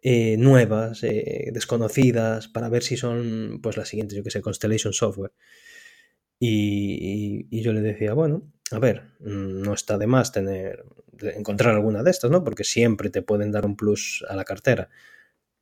eh, 0.08 0.36
nuevas, 0.36 1.02
eh, 1.02 1.50
desconocidas, 1.52 2.46
para 2.46 2.68
ver 2.68 2.84
si 2.84 2.96
son 2.96 3.58
pues 3.60 3.76
las 3.76 3.88
siguientes, 3.88 4.16
yo 4.16 4.22
que 4.22 4.30
sé, 4.30 4.40
Constellation 4.40 4.92
Software? 4.92 5.32
Y, 6.38 7.60
yo 7.60 7.72
le 7.72 7.80
decía, 7.80 8.14
bueno, 8.14 8.52
a 8.70 8.78
ver, 8.78 9.02
mm, 9.18 9.62
no 9.62 9.74
está 9.74 9.98
de 9.98 10.06
más 10.06 10.30
tener, 10.30 10.84
encontrar 11.34 11.74
alguna 11.74 12.04
de 12.04 12.12
estas, 12.12 12.30
¿no? 12.30 12.44
Porque 12.44 12.62
siempre 12.62 13.10
te 13.10 13.22
pueden 13.22 13.50
dar 13.50 13.66
un 13.66 13.76
plus 13.76 14.24
a 14.28 14.36
la 14.36 14.44
cartera. 14.44 14.90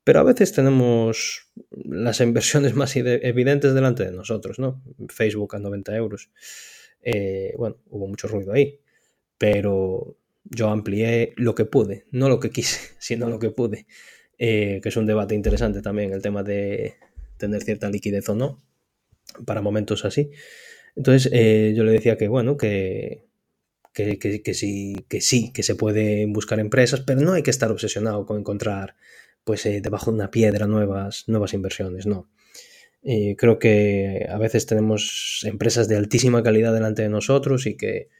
Pero 0.05 0.21
a 0.21 0.25
veces 0.25 0.53
tenemos 0.53 1.51
las 1.71 2.21
inversiones 2.21 2.75
más 2.75 2.97
evidentes 2.97 3.73
delante 3.73 4.05
de 4.05 4.13
nosotros, 4.13 4.59
¿no? 4.59 4.83
Facebook 5.09 5.57
a 5.57 5.59
90 5.59 5.97
euros. 5.97 6.31
Eh, 7.01 7.55
bueno, 7.57 7.79
hubo 7.87 8.09
mucho 8.09 8.29
ruido 8.29 8.53
ahí, 8.53 8.79
pero 9.39 10.19
yo 10.45 10.69
amplié 10.69 11.33
lo 11.37 11.55
que 11.55 11.65
pude, 11.65 12.07
no 12.11 12.29
lo 12.29 12.41
que 12.41 12.51
quise, 12.51 12.79
sino 12.99 13.31
lo 13.31 13.39
que 13.39 13.49
pude, 13.51 13.87
eh, 14.47 14.81
que 14.83 14.91
es 14.91 14.97
un 14.99 15.07
debate 15.07 15.35
interesante 15.35 15.81
también, 15.81 16.13
el 16.13 16.21
tema 16.21 16.43
de 16.43 16.97
tener 17.39 17.63
cierta 17.63 17.89
liquidez 17.89 18.29
o 18.29 18.35
no, 18.35 18.63
para 19.47 19.63
momentos 19.63 20.05
así. 20.05 20.31
Entonces 20.97 21.33
yo 21.33 21.83
le 21.83 21.93
decía 21.93 22.19
que, 22.19 22.29
bueno, 22.29 22.59
que, 22.59 23.25
que, 23.95 24.19
que, 24.19 24.55
sí, 24.55 24.95
que 25.09 25.21
sí, 25.23 25.51
que 25.51 25.63
se 25.63 25.75
pueden 25.75 26.35
buscar 26.35 26.61
empresas, 26.61 27.01
pero 27.01 27.23
no 27.23 27.33
hay 27.33 27.43
que 27.43 27.51
estar 27.51 27.71
obsesionado 27.73 28.27
con 28.27 28.39
encontrar 28.39 28.97
pues 29.45 29.65
debajo 29.65 30.11
de 30.11 30.17
una 30.17 30.31
piedra 30.31 30.67
nuevas, 30.67 31.25
nuevas 31.27 31.55
inversiones, 31.55 32.07
no. 32.07 32.29
creo 33.03 33.59
que 33.59 34.27
a 34.29 34.37
veces 34.37 34.67
tenemos 34.67 35.41
empresas 35.45 35.89
de 35.89 35.97
altísima 35.97 36.43
calidad 36.43 36.75
delante 36.75 37.03
de 37.03 37.09
nosotros 37.09 37.67
y 37.67 37.77
que 37.79 38.11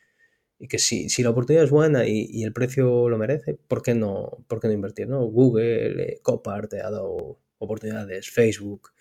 y 0.59 0.69
que 0.69 0.79
si, 0.79 1.09
si 1.09 1.23
la 1.23 1.31
oportunidad 1.31 1.65
es 1.65 1.71
buena 1.71 2.07
y, 2.07 2.43
el 2.45 2.53
precio 2.53 3.09
lo 3.09 3.19
merece, 3.19 3.59
¿por 3.69 3.83
qué 3.83 3.95
no, 3.95 4.45
por 4.49 4.61
qué 4.61 4.69
no 4.69 4.75
invertir? 4.75 5.09
¿no? 5.09 5.25
Google, 5.25 6.03
eh, 6.03 6.21
Copart 6.23 6.71
te 6.71 6.81
ha 6.81 6.91
dado 6.91 7.39
oportunidades, 7.59 8.31
Facebook, 8.31 8.93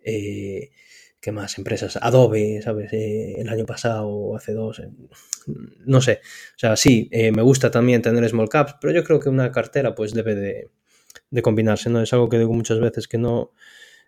eh, 0.00 0.70
¿qué 1.20 1.32
más? 1.32 1.58
Empresas, 1.58 1.98
Adobe, 2.00 2.60
¿sabes? 2.62 2.92
Eh, 2.92 3.34
el 3.38 3.48
año 3.48 3.66
pasado 3.66 4.36
hace 4.36 4.52
dos, 4.52 4.82
no 5.84 6.00
sé. 6.00 6.20
O 6.56 6.58
sea, 6.58 6.76
sí, 6.76 7.10
me 7.12 7.42
gusta 7.42 7.70
también 7.70 8.02
tener 8.02 8.28
small 8.28 8.48
caps, 8.48 8.76
pero 8.80 8.92
yo 8.92 9.04
creo 9.04 9.20
que 9.20 9.28
una 9.28 9.50
cartera 9.52 9.94
pues 9.94 10.14
debe 10.14 10.34
de, 10.34 10.70
de 11.30 11.42
combinarse, 11.42 11.90
¿no? 11.90 12.00
Es 12.02 12.12
algo 12.12 12.28
que 12.28 12.38
digo 12.38 12.52
muchas 12.52 12.80
veces, 12.80 13.08
que 13.08 13.18
no, 13.18 13.52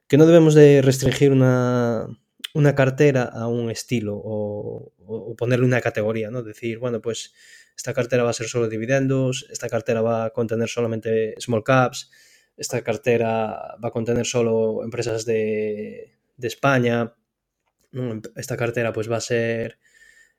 que 0.08 0.18
no 0.18 0.26
debemos 0.26 0.54
de 0.54 0.82
restringir 0.82 1.32
una 1.32 2.06
una 2.56 2.74
cartera 2.74 3.24
a 3.24 3.48
un 3.48 3.70
estilo 3.70 4.14
o, 4.16 4.92
ponerle 5.36 5.66
una 5.66 5.82
categoría, 5.82 6.30
¿no? 6.30 6.42
Decir, 6.42 6.78
bueno, 6.78 7.02
pues 7.02 7.34
esta 7.76 7.92
cartera 7.92 8.24
va 8.24 8.30
a 8.30 8.32
ser 8.32 8.48
solo 8.48 8.66
dividendos, 8.68 9.46
esta 9.50 9.68
cartera 9.68 10.00
va 10.00 10.24
a 10.24 10.30
contener 10.30 10.68
solamente 10.68 11.34
small 11.38 11.62
caps, 11.62 12.10
esta 12.56 12.80
cartera 12.80 13.76
va 13.82 13.88
a 13.88 13.90
contener 13.90 14.24
solo 14.24 14.82
empresas 14.82 15.26
de, 15.26 16.14
España, 16.40 17.12
esta 18.36 18.56
cartera 18.56 18.92
pues 18.92 19.10
va 19.10 19.18
a 19.18 19.20
ser 19.20 19.78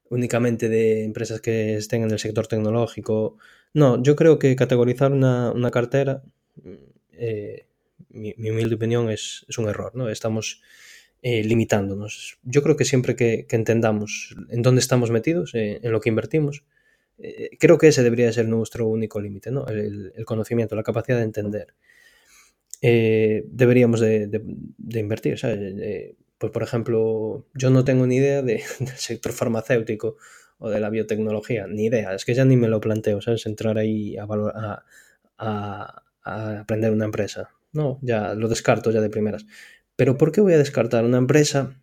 únicamente 0.10 0.70
de 0.70 1.04
empresas 1.04 1.40
que 1.40 1.76
estén 1.76 2.02
en 2.02 2.12
el 2.12 2.20
sector 2.20 2.48
tecnológico. 2.48 3.38
No, 3.74 4.02
yo 4.02 4.16
creo 4.16 4.40
que 4.40 4.56
categorizar 4.56 5.12
una, 5.12 5.72
cartera, 5.72 6.24
eh, 7.12 7.68
mi, 8.10 8.34
humilde 8.50 8.74
opinión, 8.74 9.12
es, 9.12 9.46
es, 9.48 9.58
un 9.60 9.70
error, 9.70 9.96
¿no? 9.96 10.10
Estamos 10.10 10.62
eh, 11.30 11.44
limitándonos. 11.44 12.40
Yo 12.44 12.64
creo 12.64 12.78
que 12.78 12.86
siempre 12.86 13.18
que, 13.18 13.46
entendamos 13.50 14.34
en 14.50 14.62
dónde 14.62 14.80
estamos 14.80 15.12
metidos, 15.12 15.54
eh, 15.56 15.82
en 15.84 15.92
lo 15.92 16.00
que 16.00 16.08
invertimos, 16.08 16.64
eh, 17.18 17.50
creo 17.60 17.78
que 17.78 17.90
ese 17.90 18.02
debería 18.02 18.32
ser 18.32 18.48
nuestro 18.48 18.88
único 18.88 19.20
límite, 19.20 19.52
¿no? 19.52 19.68
El, 19.68 20.14
conocimiento, 20.24 20.78
la 20.78 20.84
capacidad 20.84 21.18
de 21.18 21.26
entender. 21.26 21.74
deberíamos 22.82 24.00
de, 24.00 24.42
invertir, 24.94 25.38
pues 26.38 26.52
por 26.54 26.64
ejemplo, 26.64 27.46
yo 27.54 27.72
no 27.72 27.84
tengo 27.84 28.08
ni 28.08 28.16
idea 28.16 28.42
del 28.42 28.62
sector 28.96 29.34
farmacéutico 29.34 30.16
o 30.60 30.70
de 30.70 30.80
la 30.80 30.90
biotecnología, 30.90 31.68
ni 31.68 31.88
idea, 31.88 32.16
es 32.16 32.24
que 32.24 32.36
ya 32.36 32.46
ni 32.46 32.56
me 32.56 32.70
lo 32.70 32.80
planteo, 32.80 33.20
¿sabes? 33.20 33.46
Entrar 33.48 33.78
ahí 33.78 34.16
a, 34.18 34.86
a 35.38 36.04
aprender 36.62 36.94
una 36.94 37.04
empresa. 37.04 37.50
No, 37.74 38.00
ya 38.02 38.34
lo 38.34 38.48
descarto 38.48 38.92
ya 38.92 39.02
de 39.02 39.10
primeras. 39.10 39.46
Pero 39.98 40.18
¿por 40.18 40.32
qué 40.32 40.40
voy 40.40 40.54
a 40.54 40.58
descartar 40.58 41.04
una 41.04 41.18
empresa 41.18 41.82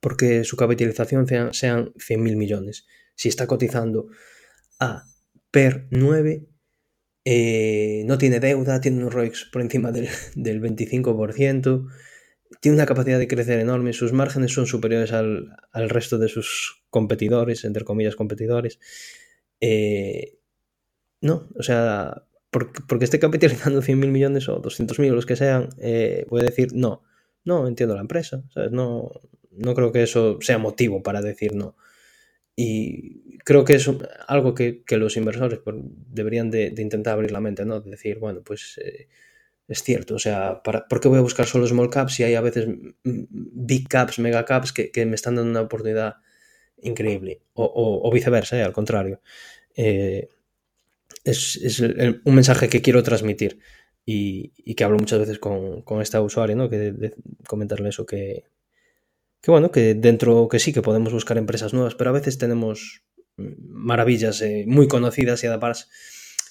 porque 0.00 0.44
su 0.44 0.56
capitalización 0.56 1.26
sean, 1.52 1.92
100.000 1.92 2.36
millones? 2.36 2.86
Si 3.14 3.28
está 3.28 3.46
cotizando 3.46 4.06
a 4.78 5.04
PER 5.50 5.88
9, 5.90 6.46
eh, 7.24 8.02
no 8.06 8.16
tiene 8.16 8.38
deuda, 8.38 8.80
tiene 8.80 9.04
un 9.04 9.10
ROIX 9.10 9.46
por 9.52 9.60
encima 9.60 9.90
del, 9.90 10.08
25%, 10.36 11.88
tiene 12.60 12.76
una 12.76 12.86
capacidad 12.86 13.18
de 13.18 13.26
crecer 13.26 13.58
enorme, 13.58 13.92
sus 13.92 14.12
márgenes 14.12 14.52
son 14.52 14.66
superiores 14.66 15.12
al, 15.12 15.50
resto 15.72 16.18
de 16.18 16.28
sus 16.28 16.84
competidores, 16.90 17.64
entre 17.64 17.84
comillas 17.84 18.14
competidores. 18.14 18.78
Eh, 19.60 20.38
no, 21.20 21.48
o 21.56 21.62
sea, 21.64 22.22
porque, 22.50 23.04
esté 23.04 23.18
capitalizando 23.18 23.82
100.000 23.82 23.96
millones 24.12 24.48
o 24.48 24.62
200.000 24.62 25.10
o 25.10 25.14
los 25.16 25.26
que 25.26 25.34
sean, 25.34 25.70
eh, 25.78 26.24
voy 26.30 26.42
a 26.42 26.44
decir 26.44 26.72
no 26.72 27.02
no 27.46 27.66
entiendo 27.66 27.94
la 27.94 28.02
empresa, 28.02 28.44
No, 28.70 29.10
no 29.52 29.74
creo 29.74 29.92
que 29.92 30.02
eso 30.02 30.38
sea 30.42 30.58
motivo 30.58 31.02
para 31.02 31.22
decir 31.22 31.54
no. 31.54 31.76
Y 32.54 33.38
creo 33.44 33.64
que 33.64 33.74
es 33.74 33.88
algo 34.28 34.54
que, 34.54 34.82
los 34.90 35.16
inversores 35.16 35.60
pues, 35.60 35.76
deberían 35.80 36.50
de, 36.50 36.74
intentar 36.78 37.14
abrir 37.14 37.30
la 37.30 37.40
mente, 37.40 37.64
¿no? 37.64 37.80
De 37.80 37.90
decir, 37.90 38.18
bueno, 38.18 38.42
pues 38.42 38.78
eh, 38.82 39.08
es 39.68 39.82
cierto, 39.82 40.14
o 40.14 40.18
sea, 40.18 40.62
¿por 40.62 41.00
qué 41.00 41.08
voy 41.08 41.18
a 41.18 41.22
buscar 41.22 41.46
solo 41.46 41.66
small 41.66 41.90
caps 41.90 42.14
si 42.14 42.22
hay 42.24 42.34
a 42.34 42.40
veces 42.40 42.66
big 43.04 43.88
caps, 43.88 44.18
mega 44.18 44.44
caps 44.44 44.72
que, 44.72 45.06
me 45.06 45.14
están 45.14 45.36
dando 45.36 45.50
una 45.50 45.60
oportunidad 45.62 46.16
increíble? 46.78 47.42
O, 47.54 48.10
viceversa, 48.12 48.58
¿eh? 48.58 48.62
al 48.62 48.72
contrario. 48.72 49.20
Eh, 49.76 50.28
es, 51.24 51.80
un 51.80 52.34
mensaje 52.34 52.68
que 52.68 52.82
quiero 52.82 53.02
transmitir 53.02 53.58
y, 54.08 54.74
que 54.74 54.84
hablo 54.84 54.98
muchas 54.98 55.18
veces 55.18 55.40
con, 55.40 55.82
con 55.82 56.00
esta 56.00 56.22
usuaria, 56.22 56.54
¿no? 56.54 56.70
Que 56.70 56.78
de, 56.78 57.14
comentarle 57.46 57.88
eso, 57.88 58.06
que, 58.06 58.44
que 59.42 59.50
bueno, 59.50 59.72
que 59.72 59.94
dentro 59.94 60.48
que 60.48 60.60
sí, 60.60 60.72
que 60.72 60.80
podemos 60.80 61.12
buscar 61.12 61.36
empresas 61.36 61.74
nuevas, 61.74 61.96
pero 61.96 62.10
a 62.10 62.12
veces 62.12 62.38
tenemos 62.38 63.02
maravillas 63.36 64.40
eh, 64.42 64.64
muy 64.66 64.88
conocidas 64.88 65.42
y 65.44 65.48
además 65.48 65.90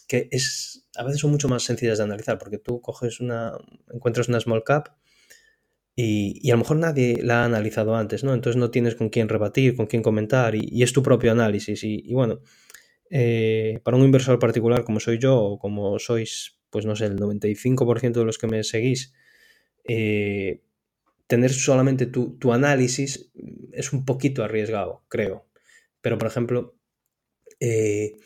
que 0.08 0.28
es 0.32 0.88
a 0.96 1.04
veces 1.04 1.20
son 1.22 1.32
mucho 1.32 1.50
más 1.50 1.64
sencillas 1.64 1.98
de 1.98 2.04
analizar 2.04 2.38
porque 2.38 2.60
tú 2.60 2.80
coges 2.80 3.20
una 3.20 3.54
encuentras 3.92 4.30
una 4.30 4.40
small 4.40 4.64
cap 4.64 4.90
y, 5.96 6.40
y, 6.44 6.52
a 6.52 6.56
lo 6.56 6.60
mejor 6.60 6.78
nadie 6.78 7.24
la 7.24 7.44
ha 7.44 7.46
analizado 7.46 7.96
antes, 7.96 8.24
¿no? 8.26 8.34
Entonces 8.34 8.60
no 8.60 8.70
tienes 8.70 8.96
con 8.96 9.08
quién 9.10 9.30
rebatir, 9.30 9.78
con 9.78 9.86
quién 9.88 10.04
comentar 10.04 10.54
y, 10.54 10.84
es 10.84 10.92
tu 10.92 11.02
propio 11.02 11.32
análisis 11.32 11.86
y, 11.86 12.14
bueno, 12.14 12.42
eh, 13.10 13.80
para 13.84 13.96
un 13.96 14.04
inversor 14.04 14.38
particular 14.38 14.84
como 14.84 15.00
soy 15.00 15.20
yo 15.20 15.38
o 15.38 15.58
como 15.58 15.98
sois 16.00 16.55
pues 16.70 16.86
no 16.86 16.96
sé, 16.96 17.06
el 17.06 17.18
95% 17.18 18.14
de 18.14 18.26
los 18.26 18.38
que 18.38 18.48
me 18.48 18.64
seguís, 18.64 19.14
eh, 19.86 20.62
tener 21.28 21.52
solamente 21.52 22.06
tu, 22.06 22.54
análisis 22.54 23.32
es 23.72 23.94
un 23.94 24.06
poquito 24.06 24.44
arriesgado, 24.44 25.04
creo. 25.08 25.46
Pero, 26.02 26.18
por 26.18 26.28
ejemplo, 26.28 26.76
eh, 27.60 28.18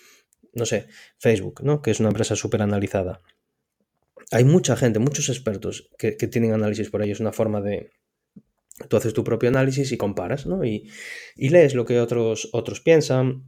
no 0.53 0.65
sé, 0.65 0.87
Facebook, 1.17 1.61
¿no? 1.63 1.81
Que 1.81 1.91
es 1.91 1.99
una 1.99 2.09
empresa 2.09 2.35
súper 2.35 2.61
analizada. 2.61 3.21
Hay 4.31 4.43
mucha 4.43 4.75
gente, 4.75 4.99
muchos 4.99 5.29
expertos 5.29 5.89
que, 5.97 6.11
tienen 6.11 6.53
análisis 6.53 6.89
por 6.89 7.01
ahí. 7.01 7.11
Es 7.11 7.19
una 7.19 7.31
forma 7.31 7.61
de. 7.61 7.91
Tú 8.87 8.97
haces 8.97 9.13
tu 9.13 9.23
propio 9.23 9.49
análisis 9.49 9.91
y 9.91 9.97
comparas, 9.97 10.45
¿no? 10.45 10.63
Y, 10.63 10.89
y 11.35 11.49
lees 11.49 11.73
lo 11.73 11.85
que 11.85 11.99
otros, 11.99 12.49
otros 12.53 12.79
piensan, 12.79 13.43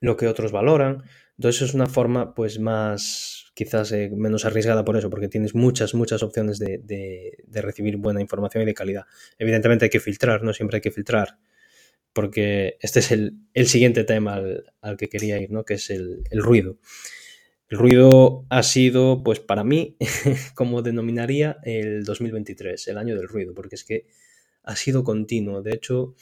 lo 0.00 0.16
que 0.16 0.28
otros 0.28 0.52
valoran. 0.52 1.04
Entonces 1.38 1.62
es 1.62 1.74
una 1.74 1.86
forma, 1.86 2.34
pues, 2.34 2.58
más 2.58 3.48
quizás 3.58 3.90
eh, 3.90 4.08
menos 4.14 4.44
arriesgada 4.44 4.84
por 4.84 4.96
eso, 4.96 5.10
porque 5.10 5.28
tienes 5.28 5.52
muchas, 5.52 5.92
muchas 5.92 6.22
opciones 6.22 6.60
de, 6.60 7.36
recibir 7.52 7.96
buena 7.96 8.20
información 8.20 8.62
y 8.62 8.66
de 8.66 8.74
calidad. 8.74 9.02
Evidentemente 9.36 9.86
hay 9.86 9.90
que 9.90 9.98
filtrar, 9.98 10.44
no 10.44 10.52
siempre 10.52 10.76
hay 10.76 10.80
que 10.80 10.92
filtrar, 10.92 11.38
porque 12.12 12.76
este 12.80 13.00
es 13.00 13.10
el, 13.10 13.66
siguiente 13.66 14.04
tema 14.04 14.40
al, 14.80 14.96
que 14.96 15.08
quería 15.08 15.40
ir, 15.40 15.50
¿no? 15.50 15.64
que 15.64 15.74
es 15.74 15.90
el, 15.90 16.22
ruido. 16.32 16.78
El 17.68 17.78
ruido 17.78 18.46
ha 18.48 18.62
sido, 18.62 19.24
pues 19.24 19.40
para 19.40 19.64
mí, 19.64 19.96
como 20.54 20.82
denominaría 20.82 21.58
el 21.64 22.04
2023, 22.04 22.86
el 22.86 22.96
año 22.96 23.16
del 23.16 23.26
ruido, 23.26 23.54
porque 23.54 23.74
es 23.74 23.82
que 23.82 24.06
ha 24.62 24.76
sido 24.76 25.02
continuo. 25.02 25.62
De 25.62 25.74
hecho, 25.74 26.14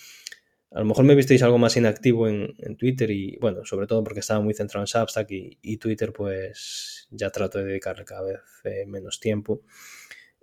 a 0.72 0.80
lo 0.80 0.84
mejor 0.84 1.04
me 1.04 1.14
visteis 1.14 1.42
algo 1.42 1.58
más 1.58 1.76
inactivo 1.76 2.28
en, 2.28 2.76
Twitter 2.76 3.10
y 3.10 3.38
bueno, 3.40 3.64
sobre 3.64 3.86
todo 3.86 4.02
porque 4.02 4.20
estaba 4.20 4.40
muy 4.40 4.54
centrado 4.54 4.82
en 4.82 4.88
Substack 4.88 5.28
y, 5.30 5.76
Twitter 5.78 6.12
pues 6.12 7.06
ya 7.10 7.30
trato 7.30 7.58
de 7.58 7.64
dedicarle 7.64 8.04
cada 8.04 8.22
vez 8.22 8.40
eh, 8.64 8.84
menos 8.86 9.20
tiempo. 9.20 9.62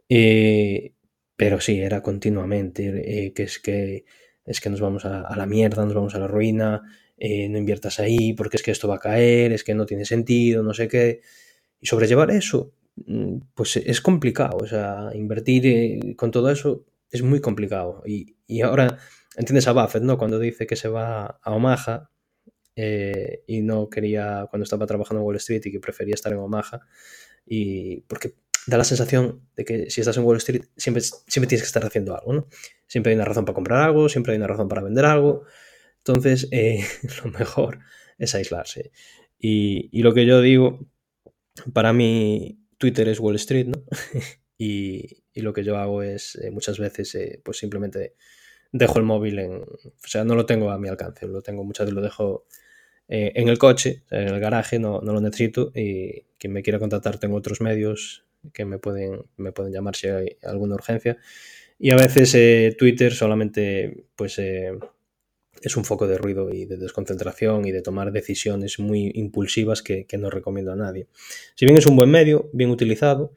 Eh, 0.10 0.94
pero 1.36 1.60
sí, 1.60 1.80
era 1.82 2.02
continuamente, 2.02 3.26
eh, 3.26 3.34
que 3.34 3.44
es 3.44 3.60
que 3.60 4.06
es 4.46 4.60
que 4.60 4.70
nos 4.70 4.82
vamos 4.82 5.06
a, 5.06 5.36
la 5.36 5.46
mierda, 5.46 5.86
nos 5.86 5.94
vamos 5.94 6.16
a 6.16 6.20
la 6.20 6.28
ruina, 6.28 6.82
no 7.18 7.58
inviertas 7.58 8.00
ahí 8.00 8.34
porque 8.34 8.58
es 8.58 8.64
que 8.64 8.72
esto 8.72 8.90
va 8.90 8.96
a 8.96 9.00
caer, 9.00 9.54
es 9.54 9.64
que 9.64 9.74
no 9.74 9.86
tiene 9.86 10.06
sentido, 10.06 10.64
no 10.64 10.74
sé 10.74 10.88
qué. 10.88 11.22
Y 11.80 11.88
sobrellevar 11.88 12.32
eso, 12.32 12.74
mm, 12.96 13.38
pues 13.56 13.78
es 13.78 14.02
complicado, 14.02 14.58
o 14.58 14.68
sea, 14.68 15.12
invertir 15.14 16.16
con 16.18 16.32
todo 16.32 16.50
eso 16.52 16.86
es 17.12 17.22
muy 17.22 17.40
complicado. 17.40 18.04
Y, 18.06 18.36
y 18.48 18.62
ahora 18.62 19.00
entiendes 19.36 19.68
a 19.68 19.74
Buffett, 19.74 20.04
¿no? 20.04 20.18
Cuando 20.18 20.40
dice 20.40 20.68
que 20.68 20.76
se 20.76 20.88
va 20.88 21.40
a 21.42 21.52
Omaha 21.52 22.10
eh, 22.76 23.44
y 23.48 23.62
no 23.62 23.90
quería, 23.90 24.48
cuando 24.50 24.64
estaba 24.64 24.86
trabajando 24.86 25.22
en 25.22 25.26
Wall 25.26 25.36
Street 25.38 25.62
y 25.66 25.72
que 25.72 25.80
prefería 25.80 26.16
estar 26.16 26.32
en 26.32 26.40
Omaha, 26.40 26.82
y 27.46 28.02
porque 28.02 28.36
da 28.68 28.78
la 28.78 28.84
sensación 28.84 29.48
de 29.56 29.66
que 29.66 29.90
si 29.90 30.02
estás 30.02 30.18
en 30.18 30.24
Wall 30.24 30.38
Street 30.38 30.64
siempre, 30.78 31.02
siempre 31.02 31.48
tienes 31.48 31.64
que 31.64 31.68
estar 31.68 31.86
haciendo 31.86 32.16
algo, 32.18 32.34
¿no? 32.34 32.48
Siempre 32.88 33.12
hay 33.12 33.16
una 33.16 33.26
razón 33.26 33.46
para 33.46 33.56
comprar 33.56 33.82
algo, 33.82 34.10
siempre 34.10 34.34
hay 34.34 34.38
una 34.38 34.48
razón 34.48 34.68
para 34.68 34.82
vender 34.82 35.06
algo, 35.06 35.44
entonces 35.98 36.48
eh, 36.52 36.84
lo 37.24 37.32
mejor 37.32 37.80
es 38.18 38.36
aislarse. 38.36 38.92
Y, 39.38 39.90
y, 39.92 40.04
lo 40.04 40.14
que 40.14 40.26
yo 40.26 40.42
digo, 40.42 40.88
para 41.74 41.92
mí 41.92 42.62
Twitter 42.78 43.10
es 43.10 43.20
Wall 43.20 43.36
Street, 43.36 43.68
¿no? 43.68 43.84
y, 44.58 45.24
y, 45.34 45.42
lo 45.42 45.52
que 45.54 45.64
yo 45.66 45.78
hago 45.78 46.02
es 46.02 46.36
eh, 46.36 46.50
muchas 46.50 46.80
veces 46.80 47.18
pues 47.44 47.58
simplemente 47.58 48.16
dejo 48.74 48.98
el 49.00 49.06
móvil 49.06 49.40
en, 49.40 49.54
o 49.62 50.08
sea, 50.08 50.26
no 50.26 50.36
lo 50.36 50.46
tengo 50.46 50.72
a 50.72 50.78
mi 50.78 50.90
alcance, 50.90 51.28
lo 51.28 51.42
tengo 51.42 51.64
muchas 51.64 51.86
veces 51.86 51.96
lo 51.96 52.02
dejo 52.02 52.46
eh, 53.08 53.32
en 53.36 53.48
el 53.48 53.58
coche, 53.58 54.04
en 54.10 54.28
el 54.30 54.40
garaje, 54.40 54.80
no, 54.80 55.00
no, 55.02 55.14
lo 55.14 55.22
necesito 55.22 55.72
y 55.76 56.26
quien 56.38 56.52
me 56.52 56.64
quiera 56.64 56.80
contactar 56.80 57.20
tengo 57.20 57.38
otros 57.38 57.62
medios 57.62 58.26
que 58.52 58.66
me 58.66 58.80
pueden, 58.80 59.24
me 59.38 59.52
pueden 59.52 59.72
llamar 59.72 59.96
si 59.96 60.08
hay 60.08 60.38
alguna 60.42 60.76
urgencia 60.76 61.18
y 61.80 61.92
a 61.92 61.96
veces 61.96 62.34
eh, 62.36 62.76
Twitter 62.78 63.14
solamente 63.14 64.06
pues 64.16 64.40
eh, 64.40 64.72
es 65.62 65.78
un 65.78 65.86
foco 65.86 66.08
de 66.08 66.18
ruido 66.18 66.52
y 66.52 66.66
de 66.66 66.78
desconcentración 66.78 67.66
y 67.66 67.72
de 67.72 67.84
tomar 67.84 68.12
decisiones 68.12 68.80
muy 68.80 69.12
impulsivas 69.14 69.84
que, 69.84 70.06
que 70.06 70.18
no 70.18 70.30
recomiendo 70.30 70.74
a 70.74 70.76
nadie. 70.76 71.08
Si 71.56 71.66
bien 71.66 71.78
es 71.78 71.86
un 71.86 71.96
buen 71.96 72.10
medio, 72.10 72.50
bien 72.52 72.70
utilizado, 72.70 73.34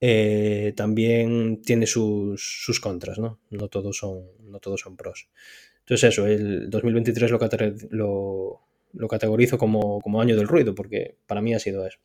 eh, 0.00 0.74
también 0.76 1.62
tiene 1.62 1.86
sus, 1.86 2.62
sus, 2.64 2.80
contras, 2.80 3.18
¿no? 3.18 3.40
No 3.50 3.68
todos, 3.68 3.96
son, 3.96 4.24
no 4.46 4.60
todos 4.60 4.80
son 4.80 4.96
pros. 4.96 5.28
Entonces 5.80 6.12
eso, 6.12 6.26
el 6.26 6.68
2023 6.70 7.30
lo, 7.90 8.60
categorizo 9.08 9.58
como, 9.58 10.00
como, 10.00 10.20
año 10.20 10.36
del 10.36 10.48
ruido, 10.48 10.74
porque 10.74 11.16
para 11.26 11.40
mí 11.40 11.54
ha 11.54 11.58
sido 11.58 11.86
eso. 11.86 11.98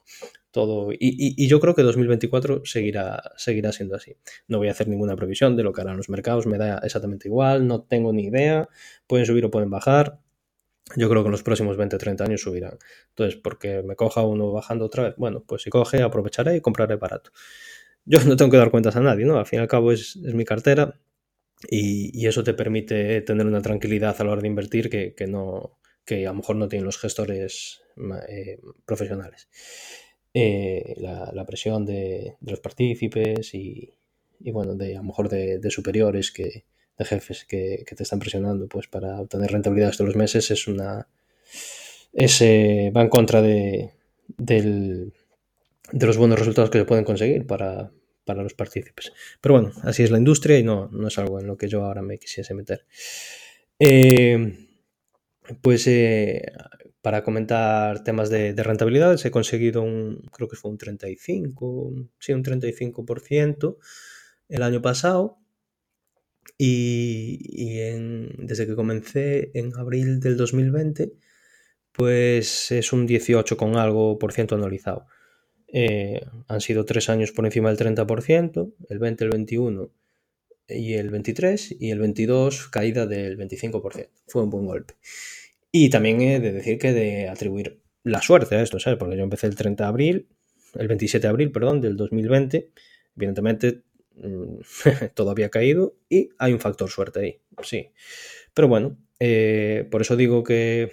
Todo, 0.52 0.90
y, 0.92 1.48
yo 1.48 1.60
creo 1.60 1.74
que 1.74 1.82
2024 1.82 2.64
seguirá, 2.66 3.32
seguirá 3.38 3.72
siendo 3.72 3.96
así. 3.96 4.18
No 4.48 4.58
voy 4.58 4.68
a 4.68 4.72
hacer 4.72 4.88
ninguna 4.88 5.16
previsión 5.16 5.56
de 5.56 5.64
lo 5.64 5.74
que 5.74 5.82
harán 5.82 5.98
los 5.98 6.10
mercados, 6.10 6.46
me 6.46 6.58
da 6.58 6.80
exactamente 6.84 7.28
igual, 7.28 7.68
no 7.68 7.82
tengo 7.84 8.14
ni 8.14 8.26
idea, 8.26 8.70
pueden 9.08 9.26
subir 9.26 9.46
o 9.46 9.52
pueden 9.52 9.70
bajar. 9.70 10.20
Yo 10.98 11.10
creo 11.10 11.24
que 11.24 11.28
en 11.28 11.32
los 11.32 11.44
próximos 11.44 11.78
20 11.78 11.96
o 11.96 12.00
30 12.00 12.24
años 12.26 12.42
subirán. 12.42 12.78
Entonces, 13.10 13.40
porque 13.42 13.82
me 13.82 13.96
coja 13.96 14.24
uno 14.24 14.52
bajando 14.52 14.86
otra 14.86 15.04
vez, 15.04 15.14
bueno, 15.18 15.44
pues 15.48 15.62
si 15.64 15.70
coge, 15.70 16.02
aprovecharé 16.04 16.58
y 16.58 16.62
compraré 16.62 16.98
barato 16.98 17.32
yo 18.06 18.24
no 18.24 18.36
tengo 18.36 18.52
que 18.52 18.58
dar 18.58 18.72
cuentas 18.72 18.96
a 18.96 19.02
nadie, 19.02 19.26
¿no? 19.26 19.38
Al 19.38 19.46
fin 19.46 19.60
y 19.60 19.62
al 19.62 19.68
cabo 19.68 19.92
es, 19.92 20.16
es 20.16 20.34
mi 20.34 20.46
cartera 20.46 21.00
y, 21.70 22.12
y, 22.20 22.28
eso 22.28 22.44
te 22.44 22.54
permite 22.54 23.22
tener 23.22 23.46
una 23.46 23.62
tranquilidad 23.62 24.16
a 24.20 24.24
la 24.24 24.32
hora 24.32 24.42
de 24.42 24.48
invertir 24.48 24.90
que, 24.90 25.14
que 25.14 25.28
no, 25.28 25.78
que 26.06 26.26
a 26.26 26.32
lo 26.32 26.38
mejor 26.38 26.56
no 26.56 26.68
tienen 26.68 26.86
los 26.86 26.98
gestores 26.98 27.82
eh, 28.28 28.60
profesionales. 28.86 29.48
Eh, 30.34 30.96
la, 30.98 31.32
la, 31.34 31.46
presión 31.46 31.86
de, 31.86 32.36
de 32.40 32.52
los 32.52 32.62
partícipes 32.62 33.54
y, 33.54 33.94
y, 34.40 34.52
bueno, 34.52 34.76
de 34.76 34.96
a 34.96 35.00
lo 35.00 35.04
mejor 35.04 35.30
de, 35.30 35.60
de 35.60 35.70
superiores 35.70 36.32
que, 36.32 36.66
de 36.98 37.06
jefes 37.06 37.46
que, 37.46 37.84
que, 37.86 37.96
te 37.96 38.04
están 38.04 38.20
presionando 38.20 38.68
pues 38.68 38.88
para 38.88 39.20
obtener 39.20 39.52
rentabilidad 39.52 39.92
todos 39.92 40.08
los 40.08 40.16
meses 40.16 40.50
es 40.52 40.68
una 40.68 41.08
es, 42.14 42.42
eh, 42.42 42.92
va 42.96 43.02
en 43.02 43.10
contra 43.10 43.42
de, 43.42 43.92
del, 44.38 45.14
de 45.92 46.06
los 46.06 46.18
buenos 46.18 46.40
resultados 46.40 46.70
que 46.70 46.80
se 46.80 46.86
pueden 46.86 47.04
conseguir 47.04 47.46
para, 47.46 47.92
para 48.26 48.44
los 48.44 48.54
partícipes. 48.54 49.12
Pero 49.40 49.56
bueno, 49.56 49.72
así 49.84 50.04
es 50.04 50.12
la 50.12 50.18
industria 50.18 50.58
y 50.60 50.64
no, 50.64 50.90
no 50.92 51.08
es 51.08 51.18
algo 51.18 51.40
en 51.40 51.48
lo 51.48 51.58
que 51.58 51.68
yo 51.68 51.84
ahora 51.84 52.02
me 52.02 52.18
quisiese 52.18 52.54
meter. 52.54 52.86
Eh, 53.80 54.68
pues 55.62 55.88
eh, 55.88 56.52
para 57.02 57.24
comentar 57.24 58.04
temas 58.04 58.30
de, 58.30 58.54
de, 58.54 58.64
rentabilidad, 58.64 59.20
he 59.26 59.32
conseguido 59.32 59.82
un, 59.82 60.22
creo 60.32 60.48
que 60.48 60.56
fue 60.56 60.72
un 60.72 60.78
35, 60.78 61.94
sí, 62.20 62.34
un 62.34 62.44
35% 62.44 63.78
el 64.50 64.64
año 64.64 64.82
pasado. 64.82 65.38
Y, 66.58 67.80
desde 68.38 68.68
que 68.68 68.76
comencé 68.76 69.50
en 69.56 69.76
abril 69.76 70.20
del 70.20 70.38
2020, 70.38 71.12
pues 71.92 72.72
es 72.72 72.94
un 72.94 73.08
18 73.08 73.58
con 73.58 73.78
algo 73.78 74.20
por 74.20 74.32
ciento 74.32 74.56
anualizado. 74.56 75.08
Eh, 75.74 76.26
han 76.48 76.62
sido 76.62 76.86
tres 76.86 77.10
años 77.10 77.32
por 77.32 77.46
encima 77.46 77.74
del 77.74 77.78
30%, 77.78 78.74
el 78.90 79.00
20, 79.00 79.24
el 79.24 79.30
21 79.30 79.90
y 80.68 80.94
el 80.94 81.10
23, 81.10 81.78
y 81.80 81.92
el 81.92 82.00
22 82.00 82.68
caída 82.70 83.08
del 83.08 83.38
25%. 83.38 84.10
Fue 84.28 84.44
un 84.44 84.50
buen 84.50 84.66
golpe. 84.66 84.96
Y 85.72 85.90
también 85.90 86.22
he 86.22 86.40
de 86.40 86.52
decir 86.52 86.78
que 86.78 86.92
de 86.94 87.30
atribuir 87.30 87.80
la 88.04 88.22
suerte 88.22 88.56
a 88.56 88.62
esto, 88.62 88.80
¿sabes? 88.80 89.00
Porque 89.00 89.16
yo 89.16 89.24
empecé 89.24 89.48
el 89.48 89.56
30 89.56 89.84
de 89.84 89.88
abril, 89.88 90.28
el 90.76 90.88
27 90.88 91.26
de 91.26 91.30
abril, 91.30 91.52
perdón, 91.52 91.82
del 91.82 91.96
2020. 91.96 92.70
Evidentemente, 93.16 93.82
mm, 94.16 94.56
todo 95.16 95.32
había 95.32 95.50
caído 95.50 95.96
y 96.10 96.30
hay 96.38 96.54
un 96.54 96.60
factor 96.60 96.90
suerte 96.90 97.20
ahí, 97.20 97.40
sí. 97.64 97.92
Pero 98.54 98.68
bueno, 98.68 98.98
eh, 99.20 99.88
por 99.90 100.02
eso 100.02 100.16
digo 100.18 100.44
que 100.44 100.92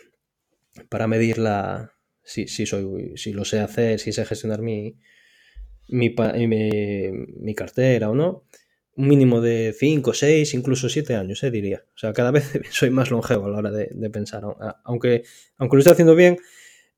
para 0.88 1.08
medir 1.08 1.38
la, 1.38 1.97
si, 2.28 2.46
si, 2.46 2.66
soy, 2.66 3.16
si 3.16 3.32
lo 3.32 3.44
sé 3.44 3.58
hacer, 3.60 3.98
si 3.98 4.12
sé 4.12 4.24
gestionar 4.26 4.60
mi, 4.60 4.98
mi, 5.88 6.14
mi, 6.46 7.10
mi 7.40 7.54
cartera 7.54 8.10
o 8.10 8.14
no, 8.14 8.44
un 8.96 9.08
mínimo 9.08 9.40
de 9.40 9.74
5, 9.76 10.12
6, 10.12 10.52
incluso 10.54 10.90
7 10.90 11.14
años, 11.14 11.42
eh, 11.42 11.50
diría. 11.50 11.84
O 11.94 11.98
sea, 11.98 12.12
cada 12.12 12.30
vez 12.32 12.60
soy 12.70 12.90
más 12.90 13.10
longevo 13.10 13.46
a 13.46 13.50
la 13.50 13.58
hora 13.58 13.70
de, 13.70 13.88
de 13.90 14.10
pensar. 14.10 14.42
Aunque, 14.84 15.22
aunque 15.56 15.76
lo 15.76 15.80
esté 15.80 15.92
haciendo 15.92 16.14
bien, 16.14 16.36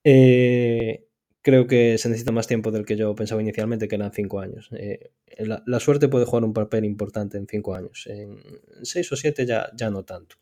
eh, 0.02 1.06
creo 1.42 1.68
que 1.68 1.96
se 1.98 2.08
necesita 2.08 2.32
más 2.32 2.48
tiempo 2.48 2.72
del 2.72 2.84
que 2.84 2.96
yo 2.96 3.14
pensaba 3.14 3.40
inicialmente, 3.40 3.86
que 3.86 3.94
eran 3.94 4.12
5 4.12 4.40
años. 4.40 4.68
Eh, 4.72 5.12
la, 5.38 5.62
la, 5.64 5.78
suerte 5.78 6.08
puede 6.08 6.24
jugar 6.24 6.42
un 6.42 6.52
papel 6.52 6.84
importante 6.84 7.38
en 7.38 7.46
5 7.46 7.74
años. 7.76 8.08
En 8.08 8.36
6 8.82 9.12
o 9.12 9.16
7 9.16 9.46
ya, 9.46 9.70
ya 9.76 9.90
no 9.90 10.04
tanto. 10.04 10.36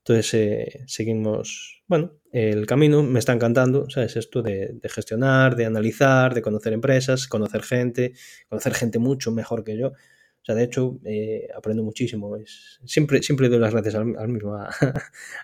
Entonces 0.00 0.34
eh, 0.34 0.84
seguimos, 0.86 1.82
bueno, 1.86 2.14
el 2.32 2.66
camino 2.66 3.02
me 3.02 3.18
está 3.18 3.32
encantando, 3.32 3.88
¿sabes? 3.90 4.16
Esto 4.16 4.42
de, 4.42 4.70
de, 4.72 4.88
gestionar, 4.88 5.56
de 5.56 5.66
analizar, 5.66 6.34
de 6.34 6.42
conocer 6.42 6.72
empresas, 6.72 7.28
conocer 7.28 7.62
gente, 7.62 8.14
conocer 8.48 8.74
gente 8.74 8.98
mucho 8.98 9.30
mejor 9.30 9.62
que 9.62 9.76
yo. 9.76 9.88
O 9.88 10.44
sea, 10.44 10.54
de 10.54 10.64
hecho, 10.64 10.98
eh, 11.04 11.48
aprendo 11.54 11.82
muchísimo. 11.82 12.34
Es, 12.36 12.80
siempre, 12.86 13.22
siempre 13.22 13.48
doy 13.50 13.58
las 13.58 13.72
gracias 13.72 13.94
al, 13.94 14.16
al 14.16 14.28
mismo, 14.28 14.54
a, 14.56 14.70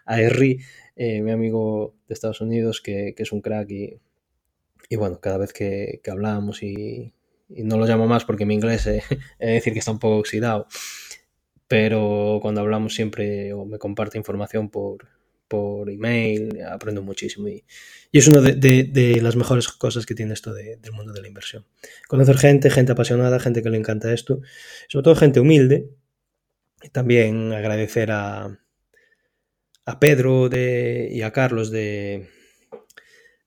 a 0.06 0.20
eh, 0.20 1.22
mi 1.22 1.30
amigo 1.30 1.94
de 2.08 2.14
Estados 2.14 2.40
Unidos, 2.40 2.80
que, 2.80 3.14
que 3.14 3.22
es 3.22 3.32
un 3.32 3.42
crack 3.42 3.70
y, 3.70 4.00
y, 4.88 4.96
bueno, 4.96 5.20
cada 5.20 5.36
vez 5.36 5.52
que, 5.52 6.00
que 6.02 6.10
hablamos 6.10 6.62
y, 6.62 7.12
y, 7.50 7.62
no 7.64 7.76
lo 7.76 7.84
llamo 7.84 8.06
más 8.06 8.24
porque 8.24 8.46
mi 8.46 8.54
inglés 8.54 8.86
eh, 8.86 9.02
he 9.38 9.46
de 9.46 9.52
decir 9.52 9.74
que 9.74 9.80
está 9.80 9.90
un 9.90 9.98
poco 9.98 10.16
oxidado 10.16 10.66
pero 11.68 12.38
cuando 12.42 12.60
hablamos 12.60 12.94
siempre 12.94 13.52
o 13.52 13.64
me 13.64 13.78
comparte 13.78 14.18
información 14.18 14.70
por, 14.70 15.08
por 15.48 15.90
email, 15.90 16.62
aprendo 16.62 17.02
muchísimo 17.02 17.48
y, 17.48 17.64
es 18.12 18.28
una 18.28 18.40
de, 18.40 19.18
las 19.22 19.36
mejores 19.36 19.68
cosas 19.68 20.06
que 20.06 20.14
tiene 20.14 20.32
esto 20.32 20.54
de, 20.54 20.76
del 20.76 20.92
mundo 20.92 21.12
de 21.12 21.20
la 21.20 21.28
inversión. 21.28 21.66
Conocer 22.08 22.38
gente, 22.38 22.70
gente 22.70 22.92
apasionada, 22.92 23.38
gente 23.40 23.62
que 23.62 23.68
le 23.68 23.76
encanta 23.76 24.12
esto, 24.12 24.40
sobre 24.88 25.04
todo 25.04 25.16
gente 25.16 25.40
humilde. 25.40 25.90
También 26.92 27.52
agradecer 27.52 28.10
a, 28.10 28.58
a 29.84 30.00
Pedro 30.00 30.48
de, 30.48 31.08
y 31.12 31.22
a 31.22 31.32
Carlos 31.32 31.70
de, 31.70 32.28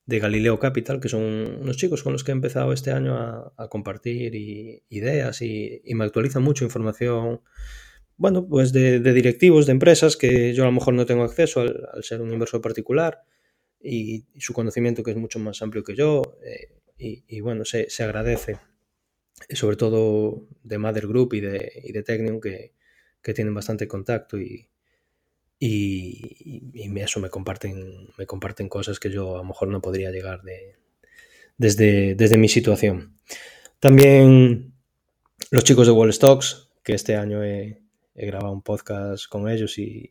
de 0.06 0.18
Galileo 0.20 0.60
Capital, 0.60 1.00
que 1.00 1.08
son 1.08 1.22
unos 1.22 1.76
chicos 1.76 2.02
con 2.02 2.12
los 2.12 2.22
que 2.22 2.30
he 2.30 2.34
empezado 2.34 2.72
este 2.72 2.92
año 2.92 3.16
a, 3.16 3.68
compartir 3.68 4.34
ideas 4.88 5.42
y, 5.42 5.80
y 5.84 5.94
me 5.94 6.04
actualizan 6.04 6.42
mucho 6.42 6.64
información 6.64 7.40
bueno, 8.20 8.46
pues 8.46 8.74
de, 8.74 9.00
directivos 9.00 9.64
de 9.64 9.72
empresas 9.72 10.14
que 10.14 10.52
yo 10.52 10.64
a 10.64 10.66
lo 10.66 10.72
mejor 10.72 10.92
no 10.92 11.06
tengo 11.06 11.24
acceso 11.24 11.62
al, 11.62 12.04
ser 12.04 12.20
un 12.20 12.30
inversor 12.30 12.60
particular 12.60 13.22
y, 13.82 14.26
su 14.38 14.52
conocimiento 14.52 15.02
que 15.02 15.12
es 15.12 15.16
mucho 15.16 15.38
más 15.38 15.62
amplio 15.62 15.82
que 15.82 15.96
yo 15.96 16.36
eh, 16.44 16.68
y, 16.98 17.40
bueno, 17.40 17.64
se, 17.64 17.88
se, 17.88 18.02
agradece, 18.02 18.58
sobre 19.48 19.76
todo 19.76 20.46
de 20.62 20.76
Mother 20.76 21.06
Group 21.06 21.32
y 21.32 21.40
de, 21.40 21.72
y 21.82 21.92
de 21.92 22.02
Technium 22.02 22.42
que, 22.42 22.74
que 23.22 23.32
tienen 23.32 23.54
bastante 23.54 23.88
contacto 23.88 24.36
y, 24.36 24.68
y, 25.58 26.70
y, 26.74 27.00
eso 27.00 27.20
me 27.20 27.30
comparten, 27.30 28.10
me 28.18 28.26
comparten 28.26 28.68
cosas 28.68 29.00
que 29.00 29.08
yo 29.08 29.36
a 29.36 29.38
lo 29.38 29.44
mejor 29.44 29.68
no 29.68 29.80
podría 29.80 30.10
llegar 30.10 30.42
de, 30.42 30.76
desde, 31.56 32.14
desde 32.16 32.36
mi 32.36 32.50
situación. 32.50 33.16
También 33.78 34.74
los 35.50 35.64
chicos 35.64 35.86
de 35.86 35.94
Wall 35.94 36.12
Stocks, 36.12 36.68
que 36.84 36.92
este 36.92 37.16
año 37.16 37.42
he, 37.42 37.80
he 38.20 38.26
grabado 38.26 38.52
un 38.52 38.62
podcast 38.62 39.26
con 39.28 39.48
ellos 39.48 39.78
y, 39.78 40.10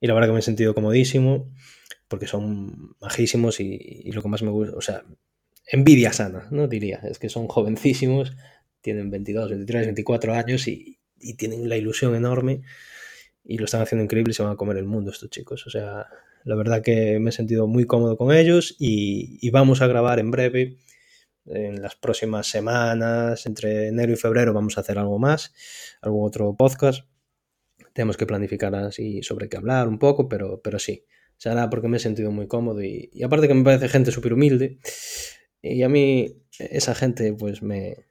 la 0.00 0.14
verdad 0.14 0.28
que 0.28 0.32
me 0.34 0.38
he 0.40 0.42
sentido 0.42 0.74
comodísimo 0.74 1.50
porque 2.06 2.26
son 2.26 2.96
majísimos 3.00 3.60
y, 3.60 4.10
lo 4.12 4.22
que 4.22 4.28
más 4.28 4.42
me 4.42 4.50
gusta, 4.50 4.76
o 4.76 4.80
sea, 4.80 5.04
envidia 5.66 6.12
sana, 6.12 6.48
¿no? 6.50 6.68
Diría, 6.68 7.00
es 7.04 7.18
que 7.18 7.28
son 7.28 7.48
jovencísimos, 7.48 8.32
tienen 8.82 9.10
22, 9.10 9.50
23, 9.50 9.86
24 9.86 10.34
años 10.34 10.68
y, 10.68 10.98
y 11.18 11.34
tienen 11.34 11.68
la 11.68 11.76
ilusión 11.76 12.14
enorme 12.14 12.62
y 13.44 13.56
lo 13.56 13.64
están 13.64 13.82
haciendo 13.82 14.04
increíble 14.04 14.32
y 14.32 14.34
se 14.34 14.42
van 14.42 14.52
a 14.52 14.56
comer 14.56 14.76
el 14.76 14.84
mundo 14.84 15.10
estos 15.10 15.30
chicos, 15.30 15.66
o 15.66 15.70
sea, 15.70 16.06
la 16.44 16.54
verdad 16.56 16.82
que 16.82 17.18
me 17.20 17.30
he 17.30 17.32
sentido 17.32 17.66
muy 17.66 17.86
cómodo 17.86 18.16
con 18.16 18.34
ellos 18.34 18.76
y, 18.78 19.38
y 19.40 19.50
vamos 19.50 19.80
a 19.80 19.86
grabar 19.86 20.18
en 20.18 20.30
breve 20.30 20.76
en 21.46 21.80
las 21.80 21.96
próximas 21.96 22.48
semanas, 22.48 23.46
entre 23.46 23.88
enero 23.88 24.12
y 24.12 24.16
febrero, 24.16 24.52
vamos 24.52 24.76
a 24.76 24.82
hacer 24.82 24.98
algo 24.98 25.18
más, 25.18 25.54
algún 26.02 26.26
otro 26.26 26.54
podcast 26.54 27.09
tenemos 28.00 28.16
que 28.16 28.24
planificar 28.24 28.74
así 28.74 29.22
sobre 29.22 29.50
qué 29.50 29.58
hablar 29.58 29.86
un 29.86 29.98
poco, 29.98 30.26
pero, 30.26 30.62
pero 30.62 30.78
sí, 30.78 31.04
se 31.36 31.50
hará 31.50 31.68
porque 31.68 31.86
me 31.86 31.98
he 31.98 32.00
sentido 32.00 32.30
muy 32.30 32.46
cómodo 32.46 32.82
y, 32.82 33.10
y 33.12 33.22
aparte 33.24 33.46
que 33.46 33.52
me 33.52 33.62
parece 33.62 33.90
gente 33.90 34.10
súper 34.10 34.32
humilde 34.32 34.78
y 35.60 35.82
a 35.82 35.90
mí 35.90 36.42
esa 36.58 36.94
gente 36.94 37.34
pues 37.34 37.60
me, 37.60 38.06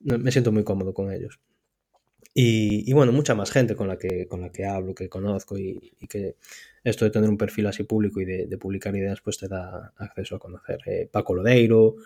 me 0.00 0.32
siento 0.32 0.50
muy 0.50 0.64
cómodo 0.64 0.94
con 0.94 1.12
ellos. 1.12 1.40
Y, 2.36 2.90
bueno, 2.94 3.12
mucha 3.12 3.34
más 3.34 3.50
gente 3.52 3.76
con 3.76 3.86
la 3.86 3.98
que, 3.98 4.26
con 4.26 4.40
la 4.40 4.50
que 4.50 4.64
hablo, 4.64 4.94
que 4.94 5.08
conozco 5.08 5.56
y, 5.56 5.92
que 6.08 6.36
esto 6.82 7.04
de 7.04 7.12
tener 7.12 7.28
un 7.28 7.36
perfil 7.36 7.66
así 7.66 7.84
público 7.84 8.20
y 8.20 8.24
de, 8.24 8.58
publicar 8.58 8.96
ideas 8.96 9.20
pues 9.20 9.36
te 9.36 9.46
da 9.46 9.92
acceso 9.98 10.36
a 10.36 10.38
conocer. 10.38 10.78
Eh, 10.86 11.06
Paco 11.12 11.34
Lodeiro, 11.34 11.96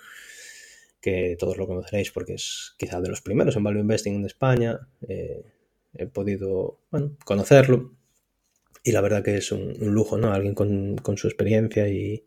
que 1.00 1.36
todos 1.38 1.56
lo 1.56 1.68
conoceréis 1.68 2.10
porque 2.10 2.34
es 2.34 2.74
quizá 2.76 3.00
de 3.00 3.08
los 3.08 3.22
primeros 3.22 3.56
en 3.56 3.62
Value 3.62 3.80
Investing 3.80 4.16
en 4.16 4.26
España. 4.26 4.80
Eh, 5.08 5.44
he 5.98 6.06
podido 6.06 6.78
conocerlo 7.24 7.98
y 8.88 8.92
la 8.92 9.00
verdad 9.00 9.22
que 9.22 9.36
es 9.36 9.52
un, 9.52 9.74
lujo, 9.80 10.16
¿no? 10.18 10.32
Alguien 10.32 10.54
con, 10.54 10.96
su 11.16 11.26
experiencia 11.26 11.88
y, 11.88 12.24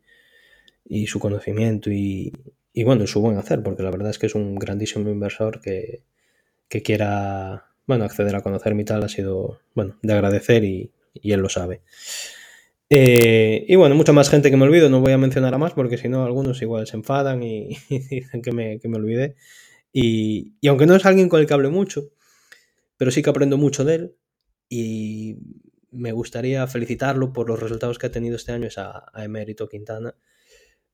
su 1.07 1.19
conocimiento 1.19 1.89
y, 1.91 2.33
bueno, 2.85 3.07
su 3.07 3.21
buen 3.21 3.37
hacer, 3.37 3.63
porque 3.63 3.83
la 3.83 3.91
verdad 3.91 4.11
es 4.11 4.19
que 4.19 4.27
es 4.27 4.35
un 4.35 4.55
grandísimo 4.55 5.09
inversor 5.09 5.61
que, 5.61 6.03
quiera, 6.83 7.65
bueno, 7.87 8.05
acceder 8.05 8.35
a 8.35 8.41
conocer 8.41 8.75
mi 8.75 8.85
tal 8.85 9.03
ha 9.03 9.09
sido, 9.09 9.59
bueno, 9.73 9.97
de 10.01 10.13
agradecer 10.13 10.63
y, 10.63 10.91
él 11.23 11.39
lo 11.39 11.49
sabe. 11.49 11.81
Eh, 12.89 13.65
y 13.67 13.75
bueno, 13.75 13.95
mucha 13.95 14.11
más 14.11 14.29
gente 14.29 14.51
que 14.51 14.57
me 14.57 14.65
olvido, 14.65 14.89
no 14.89 14.99
voy 14.99 15.13
a 15.13 15.17
mencionar 15.17 15.53
a 15.53 15.57
más 15.57 15.73
porque 15.73 15.97
si 15.97 16.09
no 16.09 16.25
algunos 16.25 16.61
igual 16.61 16.85
se 16.87 16.97
enfadan 16.97 17.41
y, 17.41 17.77
dicen 17.89 18.41
que 18.41 18.51
me, 18.51 18.79
que 18.79 18.87
me 18.87 18.97
olvidé. 18.97 19.35
Y, 19.93 20.53
y, 20.61 20.67
aunque 20.67 20.85
no 20.85 20.95
es 20.95 21.05
alguien 21.05 21.27
con 21.27 21.39
el 21.39 21.47
que 21.47 21.53
hable 21.53 21.69
mucho, 21.69 22.11
pero 23.01 23.09
sí 23.09 23.23
que 23.23 23.31
aprendo 23.31 23.57
mucho 23.57 23.83
de 23.83 23.95
él 23.95 24.15
y 24.69 25.39
me 25.89 26.11
gustaría 26.11 26.67
felicitarlo 26.67 27.33
por 27.33 27.49
los 27.49 27.59
resultados 27.59 27.97
que 27.97 28.05
ha 28.05 28.11
tenido 28.11 28.35
este 28.35 28.51
año 28.51 28.67
es 28.67 28.77
a, 28.77 29.11
Emérito 29.15 29.67
Quintana, 29.67 30.13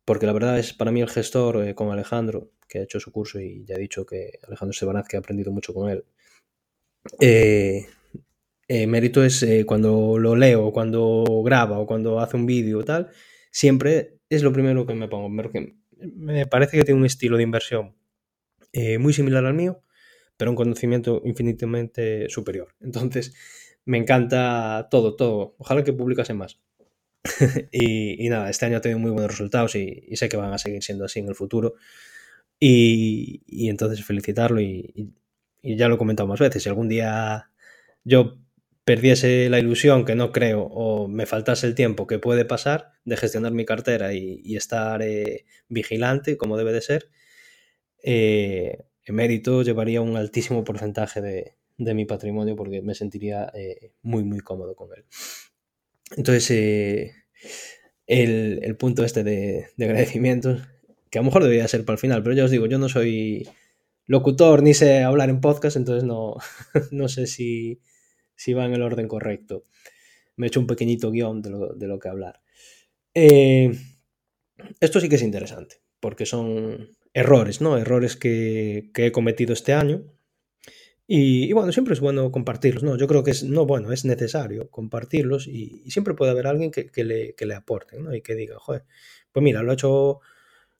porque 0.05 0.25
la 0.25 0.31
verdad 0.31 0.57
es 0.57 0.71
para 0.71 0.93
mí 0.93 1.01
el 1.01 1.09
gestor 1.09 1.67
eh, 1.67 1.75
con 1.75 1.91
Alejandro, 1.91 2.53
que 2.65 2.79
ha 2.79 2.83
hecho 2.83 3.01
su 3.01 3.11
curso 3.11 3.41
y 3.41 3.65
ya 3.65 3.75
he 3.75 3.79
dicho 3.79 4.05
que 4.05 4.39
Alejandro 4.47 4.71
Sebanaz, 4.71 5.05
que 5.05 5.17
ha 5.17 5.19
aprendido 5.19 5.51
mucho 5.51 5.73
con 5.73 5.89
él. 5.89 6.05
Eh, 7.19 7.87
es 8.69 9.43
eh, 9.43 9.65
cuando 9.65 10.17
lo 10.17 10.37
leo, 10.37 10.71
cuando 10.71 11.25
graba 11.43 11.77
o 11.77 11.85
cuando 11.85 12.21
hace 12.21 12.37
un 12.37 12.45
vídeo 12.45 12.79
o 12.79 12.85
tal, 12.85 13.09
siempre 13.51 14.21
es 14.29 14.43
lo 14.43 14.53
primero 14.53 14.87
que 14.87 14.93
me 14.93 15.09
pongo, 15.09 15.29
porque 15.35 15.75
me 15.99 16.47
parece 16.47 16.77
que 16.77 16.85
tiene 16.85 17.01
un 17.01 17.05
estilo 17.05 17.35
de 17.35 17.43
inversión 17.43 17.97
muy 18.97 19.11
similar 19.11 19.43
al 19.43 19.55
mío, 19.55 19.83
pero 20.37 20.51
un 20.51 20.55
conocimiento 20.55 21.21
infinitamente 21.25 22.29
superior. 22.29 22.75
Entonces, 22.79 23.33
me 23.85 23.97
encanta 23.97 24.87
todo, 24.91 25.15
todo. 25.15 25.55
Ojalá 25.57 25.83
que 25.83 25.93
publicase 25.93 26.33
más. 26.33 26.59
y, 27.71 28.29
nada, 28.29 28.49
este 28.49 28.65
año 28.65 28.77
ha 28.77 28.81
tenido 28.81 28.99
muy 28.99 29.11
buenos 29.11 29.31
resultados 29.31 29.75
y, 29.75 30.15
sé 30.15 30.29
que 30.29 30.37
van 30.37 30.53
a 30.53 30.57
seguir 30.57 30.83
siendo 30.83 31.05
así 31.05 31.19
en 31.19 31.27
el 31.27 31.35
futuro. 31.35 31.75
Y, 32.59 33.69
entonces 33.69 34.03
felicitarlo 34.05 34.61
y, 34.61 35.13
ya 35.63 35.87
lo 35.89 35.95
he 35.95 35.97
comentado 35.97 36.27
más 36.27 36.39
veces. 36.39 36.63
Si 36.63 36.69
algún 36.69 36.89
día 36.89 37.49
yo 38.03 38.39
perdiese 38.85 39.49
la 39.49 39.59
ilusión, 39.59 40.05
que 40.05 40.15
no 40.15 40.31
creo, 40.31 40.63
o 40.63 41.07
me 41.09 41.25
faltase 41.25 41.67
el 41.67 41.75
tiempo 41.75 42.07
que 42.07 42.19
puede 42.19 42.45
pasar 42.45 42.91
de 43.05 43.17
gestionar 43.17 43.51
mi 43.53 43.65
cartera 43.65 44.13
y, 44.13 44.55
estar 44.55 45.01
eh, 45.01 45.45
vigilante 45.69 46.37
como 46.37 46.57
debe 46.57 46.73
de 46.73 46.81
ser, 46.81 47.09
eh, 48.03 48.85
mérito 49.13 49.61
llevaría 49.61 50.01
un 50.01 50.15
altísimo 50.17 50.63
porcentaje 50.63 51.21
de, 51.21 51.55
mi 51.93 52.05
patrimonio 52.05 52.55
porque 52.55 52.81
me 52.81 52.95
sentiría 52.95 53.51
eh, 53.53 53.91
muy, 54.01 54.23
muy 54.23 54.39
cómodo 54.39 54.75
con 54.75 54.89
él. 54.95 55.05
Entonces, 56.15 56.49
eh, 56.51 57.13
el, 58.07 58.75
punto 58.77 59.03
este 59.03 59.23
de, 59.23 59.67
de, 59.75 59.85
agradecimientos, 59.85 60.61
que 61.09 61.19
a 61.19 61.21
lo 61.21 61.25
mejor 61.25 61.43
debería 61.43 61.67
ser 61.67 61.85
para 61.85 61.95
el 61.95 61.99
final, 61.99 62.23
pero 62.23 62.35
ya 62.35 62.45
os 62.45 62.51
digo, 62.51 62.65
yo 62.65 62.79
no 62.79 62.89
soy 62.89 63.47
locutor 64.07 64.63
ni 64.63 64.73
sé 64.73 65.03
hablar 65.03 65.29
en 65.29 65.41
podcast, 65.41 65.77
entonces 65.77 66.03
no, 66.03 66.35
no 66.91 67.09
sé 67.09 67.27
si, 67.27 67.81
si, 68.35 68.53
va 68.53 68.65
en 68.65 68.73
el 68.73 68.81
orden 68.81 69.07
correcto. 69.07 69.65
Me 70.35 70.47
he 70.47 70.49
hecho 70.49 70.59
un 70.59 70.67
pequeñito 70.67 71.11
guion 71.11 71.41
de 71.41 71.49
lo, 71.49 71.73
de 71.73 71.87
lo 71.87 71.99
que 71.99 72.09
hablar. 72.09 72.41
Eh, 73.13 73.71
esto 74.79 74.99
sí 74.99 75.09
que 75.09 75.15
es 75.15 75.23
interesante, 75.23 75.77
porque 75.99 76.25
son 76.25 76.89
errores, 77.17 77.61
¿no? 77.61 77.77
Errores 77.77 78.15
que, 78.15 78.91
he 78.95 79.11
cometido 79.11 79.51
este 79.51 79.73
año. 79.73 80.03
Y, 81.07 81.51
bueno, 81.53 81.71
siempre 81.71 81.93
es 81.93 81.99
bueno 81.99 82.31
compartirlos, 82.31 82.83
¿no? 82.83 82.95
Yo 82.97 83.07
creo 83.07 83.23
que 83.23 83.31
es, 83.31 83.43
no, 83.43 83.65
bueno, 83.65 83.91
es 83.91 84.05
necesario 84.05 84.69
compartirlos 84.69 85.47
y, 85.47 85.89
siempre 85.89 86.13
puede 86.13 86.31
haber 86.31 86.45
alguien 86.45 86.69
que, 86.69 87.03
le, 87.03 87.55
aporte, 87.55 87.99
¿no? 87.99 88.13
Y 88.13 88.21
que 88.21 88.35
diga, 88.35 88.59
joder, 88.59 88.83
pues 89.31 89.43
mira, 89.43 89.63
lo 89.63 89.71
ha 89.71 89.73
hecho, 89.73 90.19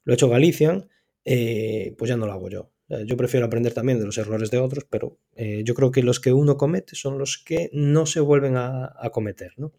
lo 0.04 0.12
ha 0.12 0.14
hecho 0.14 0.28
Galician, 0.28 0.88
eh, 1.24 1.94
pues 1.98 2.08
ya 2.08 2.16
no 2.16 2.26
lo 2.26 2.32
hago 2.32 2.48
yo. 2.48 2.70
Yo 3.04 3.18
prefiero 3.18 3.44
aprender 3.44 3.74
también 3.74 3.98
de 3.98 4.06
los 4.06 4.16
errores 4.16 4.50
de 4.50 4.58
otros, 4.58 4.86
pero 4.88 5.18
eh, 5.34 5.62
yo 5.64 5.74
creo 5.74 5.90
que 5.90 6.02
los 6.02 6.20
que 6.20 6.32
uno 6.32 6.56
comete 6.56 6.94
son 6.94 7.18
los 7.18 7.36
que 7.36 7.68
no 7.72 8.06
se 8.06 8.20
vuelven 8.20 8.54
a, 8.56 9.10
cometer, 9.12 9.52
¿no? 9.56 9.72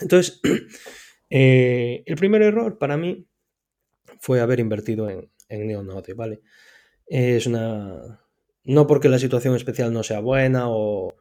Entonces, 0.00 0.40
eh, 1.30 2.02
el 2.06 2.16
primer 2.16 2.42
error 2.42 2.78
para 2.78 2.96
mí 2.96 3.26
fue 4.20 4.40
haber 4.40 4.60
invertido 4.60 5.10
en, 5.10 5.28
en 5.48 5.66
Neonode, 5.66 6.14
¿vale? 6.14 6.40
Es 7.06 7.46
una... 7.46 8.20
No 8.64 8.86
porque 8.86 9.08
la 9.08 9.18
situación 9.18 9.56
especial 9.56 9.92
no 9.92 10.02
sea 10.02 10.20
buena 10.20 10.68
o, 10.68 11.14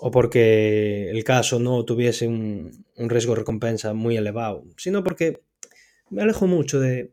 o 0.00 0.10
porque 0.10 1.10
el 1.10 1.22
caso 1.22 1.60
no 1.60 1.84
tuviese 1.84 2.26
un, 2.26 2.84
un 2.96 3.10
riesgo 3.10 3.34
recompensa 3.34 3.94
muy 3.94 4.16
elevado, 4.16 4.64
sino 4.76 5.04
porque 5.04 5.42
me 6.10 6.22
alejo 6.22 6.46
mucho 6.46 6.80
de... 6.80 7.12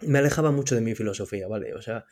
Me 0.00 0.18
alejaba 0.18 0.50
mucho 0.50 0.74
de 0.74 0.80
mi 0.80 0.94
filosofía, 0.94 1.48
¿vale? 1.48 1.74
O 1.74 1.82
sea, 1.82 2.06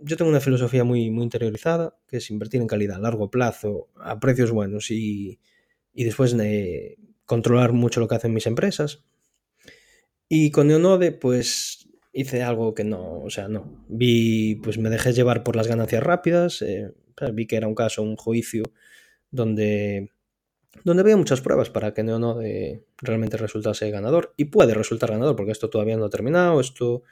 yo 0.00 0.16
tengo 0.16 0.30
una 0.30 0.40
filosofía 0.40 0.84
muy, 0.84 1.10
muy 1.10 1.24
interiorizada, 1.24 1.96
que 2.06 2.18
es 2.18 2.30
invertir 2.30 2.60
en 2.60 2.68
calidad 2.68 2.98
a 2.98 3.00
largo 3.00 3.30
plazo, 3.30 3.88
a 3.96 4.20
precios 4.20 4.50
buenos 4.50 4.90
y, 4.90 5.40
y 5.94 6.04
después 6.04 6.36
de 6.36 6.98
controlar 7.24 7.72
mucho 7.72 8.00
lo 8.00 8.06
que 8.06 8.14
hacen 8.16 8.34
mis 8.34 8.46
empresas. 8.46 9.02
Y 10.28 10.50
con 10.50 10.68
Neonode, 10.68 11.12
pues 11.12 11.81
hice 12.12 12.42
algo 12.42 12.74
que 12.74 12.84
no, 12.84 13.22
o 13.22 13.30
sea, 13.30 13.48
no. 13.48 13.84
Vi, 13.88 14.56
pues 14.56 14.78
me 14.78 14.90
dejé 14.90 15.12
llevar 15.12 15.42
por 15.42 15.56
las 15.56 15.68
ganancias 15.68 16.02
rápidas, 16.02 16.62
eh, 16.62 16.92
vi 17.32 17.46
que 17.46 17.56
era 17.56 17.68
un 17.68 17.74
caso, 17.74 18.02
un 18.02 18.16
juicio, 18.16 18.64
donde, 19.30 20.10
donde 20.84 21.02
había 21.02 21.16
muchas 21.16 21.40
pruebas 21.40 21.70
para 21.70 21.94
que 21.94 22.02
Neonode 22.02 22.84
realmente 22.98 23.36
resultase 23.36 23.90
ganador. 23.90 24.34
Y 24.36 24.46
puede 24.46 24.74
resultar 24.74 25.10
ganador, 25.10 25.36
porque 25.36 25.52
esto 25.52 25.70
todavía 25.70 25.96
no 25.96 26.04
ha 26.06 26.10
terminado, 26.10 26.60
esto 26.60 27.02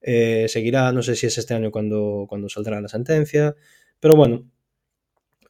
eh, 0.00 0.46
seguirá, 0.48 0.92
no 0.92 1.02
sé 1.02 1.16
si 1.16 1.26
es 1.26 1.38
este 1.38 1.54
año 1.54 1.70
cuando, 1.70 2.26
cuando 2.28 2.48
saldrá 2.48 2.80
la 2.80 2.88
sentencia, 2.88 3.56
pero 4.00 4.16
bueno, 4.16 4.50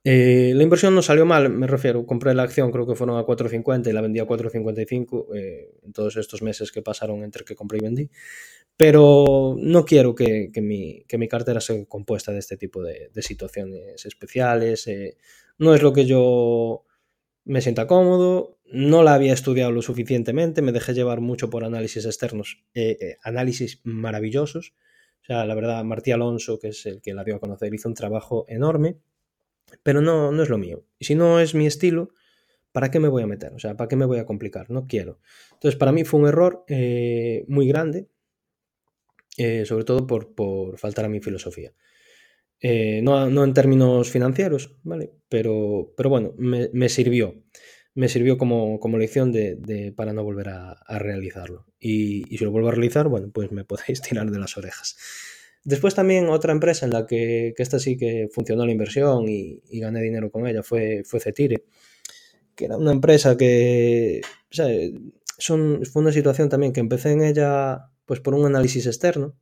eh, 0.09 0.53
la 0.55 0.63
inversión 0.63 0.95
no 0.95 1.03
salió 1.03 1.27
mal, 1.27 1.51
me 1.51 1.67
refiero, 1.67 2.07
compré 2.07 2.33
la 2.33 2.45
acción, 2.45 2.71
creo 2.71 2.87
que 2.87 2.95
fueron 2.95 3.19
a 3.19 3.25
4.50 3.25 3.89
y 3.89 3.93
la 3.93 4.01
vendí 4.01 4.21
a 4.21 4.25
4.55 4.25 5.35
eh, 5.35 5.75
en 5.83 5.93
todos 5.93 6.17
estos 6.17 6.43
meses 6.43 6.71
que 6.71 6.81
pasaron 6.81 7.25
entre 7.25 7.45
que 7.45 7.57
compré 7.57 7.79
y 7.79 7.81
vendí. 7.81 8.11
Pero 8.77 9.57
no 9.59 9.85
quiero 9.85 10.15
que, 10.15 10.51
mi, 10.61 11.29
cartera 11.29 11.61
sea 11.61 11.85
compuesta 11.87 12.33
de 12.33 12.39
este 12.39 12.57
tipo 12.57 12.83
de, 12.83 13.11
situaciones 13.23 14.05
especiales. 14.05 14.87
Eh, 14.87 15.17
no 15.59 15.75
es 15.75 15.83
lo 15.83 15.93
que 15.93 16.05
yo 16.05 16.85
me 17.45 17.63
sienta 17.63 17.87
cómodo, 17.87 18.59
no 18.67 19.03
la 19.03 19.15
había 19.15 19.33
estudiado 19.33 19.71
lo 19.71 19.81
suficientemente, 19.81 20.61
me 20.61 20.73
dejé 20.73 20.93
llevar 20.93 21.21
mucho 21.21 21.49
por 21.49 21.65
análisis 21.65 22.05
externos, 22.05 22.65
análisis 23.23 23.81
maravillosos. 23.85 24.75
O 25.23 25.25
sea, 25.27 25.47
la 25.47 25.55
verdad, 25.55 25.83
Martí 25.85 26.13
Alonso, 26.13 26.59
que 26.59 26.69
es 26.69 26.85
el 26.87 27.01
que 27.01 27.15
la 27.15 27.25
dio 27.25 27.37
a 27.37 27.41
conocer, 27.41 27.73
hizo 27.73 27.89
un 27.89 27.95
trabajo 27.95 28.45
enorme 28.49 28.99
pero 29.83 30.01
no, 30.01 30.33
no 30.33 30.43
es 30.43 30.49
lo 30.49 30.59
mío. 30.59 30.85
Y 30.99 31.05
si 31.05 31.15
no 31.15 31.41
es 31.41 31.55
mi 31.55 31.67
estilo, 31.67 32.11
¿para 32.73 32.91
qué 32.91 33.01
me 33.01 33.09
voy 33.09 33.23
a 33.23 33.27
meter? 33.27 33.53
O 33.55 33.59
sea, 33.59 33.77
¿para 33.77 33.89
qué 33.89 33.97
me 33.97 34.05
voy 34.05 34.19
a 34.19 34.27
complicar? 34.27 34.71
No 34.71 34.87
quiero. 34.87 35.21
Entonces, 35.53 35.77
para 35.77 35.93
mí 35.93 36.05
fue 36.05 36.21
un 36.21 36.29
error 36.29 36.65
eh, 36.69 37.45
muy 37.49 37.67
grande, 37.69 38.09
eh, 39.37 39.65
sobre 39.67 39.85
todo 39.85 40.07
por, 40.07 40.35
por, 40.35 40.79
faltar 40.79 41.05
a 41.05 41.09
mi 41.09 41.21
filosofía. 41.21 41.73
Eh, 42.61 43.01
no, 43.03 43.29
no, 43.29 43.45
en 43.45 43.55
términos 43.55 44.11
financieros, 44.11 44.77
¿vale? 44.83 45.13
Pero, 45.29 45.93
pero 45.97 46.11
bueno, 46.11 46.35
me, 46.39 46.71
me 46.73 46.89
sirvió. 46.89 47.35
Me 47.95 48.09
sirvió 48.09 48.37
como, 48.39 48.79
como 48.81 48.99
lección 48.99 49.33
de, 49.33 49.57
de, 49.57 49.93
para 49.93 50.13
no 50.13 50.23
volver 50.23 50.51
a, 50.51 50.73
a 50.73 50.99
realizarlo. 50.99 51.67
Y, 51.79 52.33
y, 52.33 52.39
si 52.39 52.45
lo 52.45 52.51
vuelvo 52.51 52.69
a 52.69 52.73
realizar, 52.73 53.09
bueno, 53.09 53.31
pues 53.33 53.53
me 53.53 53.65
podéis 53.67 54.03
tirar 54.03 54.31
de 54.31 54.39
las 54.39 54.57
orejas. 54.57 54.97
Después 55.67 55.97
también 55.97 56.29
otra 56.29 56.53
empresa 56.53 56.87
en 56.87 56.93
la 56.93 57.07
que, 57.07 57.53
que 57.57 57.63
esta 57.63 57.81
sí 57.81 57.97
que 57.97 58.29
funcionó 58.33 58.65
la 58.65 58.71
inversión 58.71 59.29
y, 59.29 59.61
gané 59.81 60.01
dinero 60.01 60.31
con 60.31 60.47
ella 60.47 60.63
fue, 60.63 61.03
fue 61.05 61.19
Cetire, 61.19 61.65
que 62.55 62.67
era 62.67 62.77
una 62.77 62.93
empresa 62.93 63.37
que 63.37 64.21
o 64.25 64.55
sea, 64.55 64.69
son, 65.39 65.85
fue 65.85 66.03
una 66.03 66.13
situación 66.13 66.49
también 66.49 66.73
que 66.73 66.81
empecé 66.81 67.11
en 67.11 67.25
ella 67.25 67.91
pues 68.07 68.21
por 68.21 68.35
un 68.35 68.47
análisis 68.47 68.87
externo. 68.87 69.37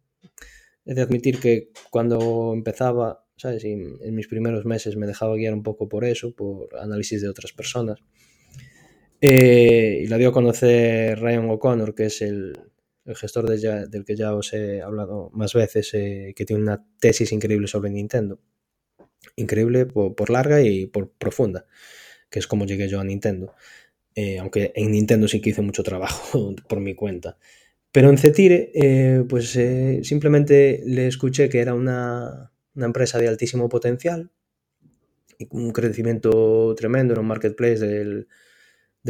He 0.85 0.95
de 0.95 1.03
admitir 1.03 1.39
que 1.39 1.71
cuando 1.91 2.53
empezaba, 2.53 3.25
¿sabes? 3.37 3.65
en 3.65 4.15
mis 4.15 4.27
primeros 4.27 4.65
meses 4.65 4.97
me 4.97 5.07
dejaba 5.07 5.37
guiar 5.37 5.55
un 5.55 5.63
poco 5.63 5.89
por 5.89 6.05
eso, 6.05 6.35
por 6.35 6.77
análisis 6.77 7.23
de 7.23 7.29
otras 7.29 7.53
personas. 7.53 8.01
Eh, 9.27 10.03
y 10.05 10.07
la 10.09 10.19
dio 10.19 10.29
a 10.29 10.33
conocer 10.33 11.19
Ryan 11.19 11.49
O'Connor, 11.49 11.95
que 11.95 12.07
es 12.07 12.21
el, 12.21 12.59
gestor 13.07 13.49
del 13.49 14.05
que 14.05 14.17
ya 14.17 14.35
os 14.35 14.53
he 14.53 14.83
hablado 14.83 15.31
más 15.33 15.55
veces, 15.55 15.95
eh, 15.95 16.35
que 16.37 16.45
tiene 16.45 16.63
una 16.63 16.87
tesis 17.01 17.33
increíble 17.33 17.67
sobre 17.67 17.89
Nintendo. 17.89 18.39
increíble 19.37 19.87
por, 19.87 20.31
larga 20.31 20.61
y 20.63 20.87
por 20.87 21.11
profunda, 21.13 21.67
que 22.31 22.39
es 22.39 22.47
como 22.47 22.67
llegué 22.67 22.89
yo 22.89 23.01
a 23.01 23.05
Nintendo. 23.05 23.55
Eh, 24.15 24.39
aunque 24.39 24.73
en 24.77 24.93
Nintendo 24.93 25.27
sí 25.27 25.41
que 25.41 25.51
hice 25.51 25.63
mucho 25.63 25.83
trabajo 25.83 26.55
por 26.69 26.81
mi 26.81 26.95
cuenta. 26.95 27.39
Pero 27.95 28.11
en 28.11 28.19
Cetire, 28.19 28.73
eh, 28.75 29.23
pues 29.29 29.55
eh, 29.55 30.01
simplemente 30.03 30.83
le 30.85 31.07
escuché 31.07 31.49
que 31.49 31.61
era 31.61 31.75
una, 31.75 32.51
empresa 32.75 33.19
de 33.19 33.29
altísimo 33.29 33.69
potencial, 33.69 34.33
y 35.39 35.47
un 35.53 35.71
crecimiento 35.71 36.75
tremendo, 36.77 37.15
en 37.15 37.21
un 37.21 37.29
marketplace 37.29 37.79
del, 37.87 38.27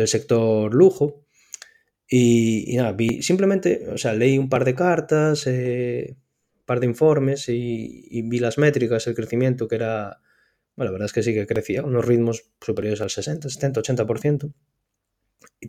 sector 0.06 0.74
lujo. 0.74 1.24
Y, 2.06 2.76
nada, 2.76 2.92
vi, 2.92 3.22
simplemente, 3.22 3.88
o 3.88 3.96
sea, 3.96 4.12
leí 4.12 4.36
un 4.36 4.50
par 4.50 4.66
de 4.66 4.74
cartas, 4.74 5.46
un 5.46 6.18
par 6.66 6.80
de 6.80 6.86
informes 6.86 7.48
y, 7.48 8.20
vi 8.26 8.38
las 8.38 8.58
métricas, 8.58 9.06
el 9.06 9.14
crecimiento 9.14 9.66
que 9.66 9.76
era, 9.76 10.20
bueno, 10.76 10.90
la 10.90 10.92
verdad 10.92 11.06
es 11.06 11.14
que 11.14 11.22
sí 11.22 11.32
que 11.32 11.46
crecía, 11.46 11.82
unos 11.82 12.04
ritmos 12.04 12.50
superiores 12.60 13.00
al 13.00 13.08
60, 13.08 13.48
70, 13.48 13.80
80% 13.80 14.52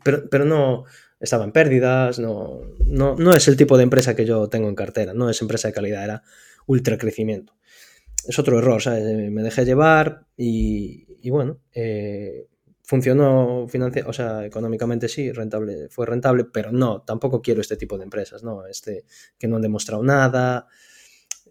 pero, 0.03 0.29
pero 0.29 0.45
no 0.45 0.85
estaba 1.19 1.43
en 1.43 1.51
pérdidas, 1.51 2.19
no, 2.19 2.61
no, 2.85 3.15
no, 3.15 3.33
es 3.33 3.47
el 3.47 3.57
tipo 3.57 3.77
de 3.77 3.83
empresa 3.83 4.15
que 4.15 4.25
yo 4.25 4.47
tengo 4.49 4.69
en 4.69 4.75
cartera, 4.75 5.13
no 5.13 5.29
es 5.29 5.41
empresa 5.41 5.67
de 5.67 5.73
calidad, 5.73 6.03
era 6.03 6.23
ultra 6.67 6.97
crecimiento. 6.97 7.55
Es 8.27 8.39
otro 8.39 8.57
error, 8.59 8.81
¿sabes? 8.81 9.03
Me 9.31 9.43
dejé 9.43 9.65
llevar 9.65 10.25
y, 10.35 11.05
y 11.21 11.29
bueno, 11.29 11.59
eh, 11.73 12.47
funcionó 12.85 13.63
o 13.65 14.13
sea, 14.13 14.45
económicamente 14.45 15.07
sí, 15.09 15.31
rentable, 15.31 15.89
fue 15.89 16.05
rentable, 16.05 16.45
pero 16.45 16.71
no, 16.71 17.01
tampoco 17.01 17.41
quiero 17.41 17.61
este 17.61 17.77
tipo 17.77 17.97
de 17.97 18.03
empresas, 18.03 18.43
¿no? 18.43 18.65
Este 18.67 19.05
que 19.37 19.47
no 19.47 19.55
han 19.57 19.61
demostrado 19.61 20.03
nada, 20.03 20.67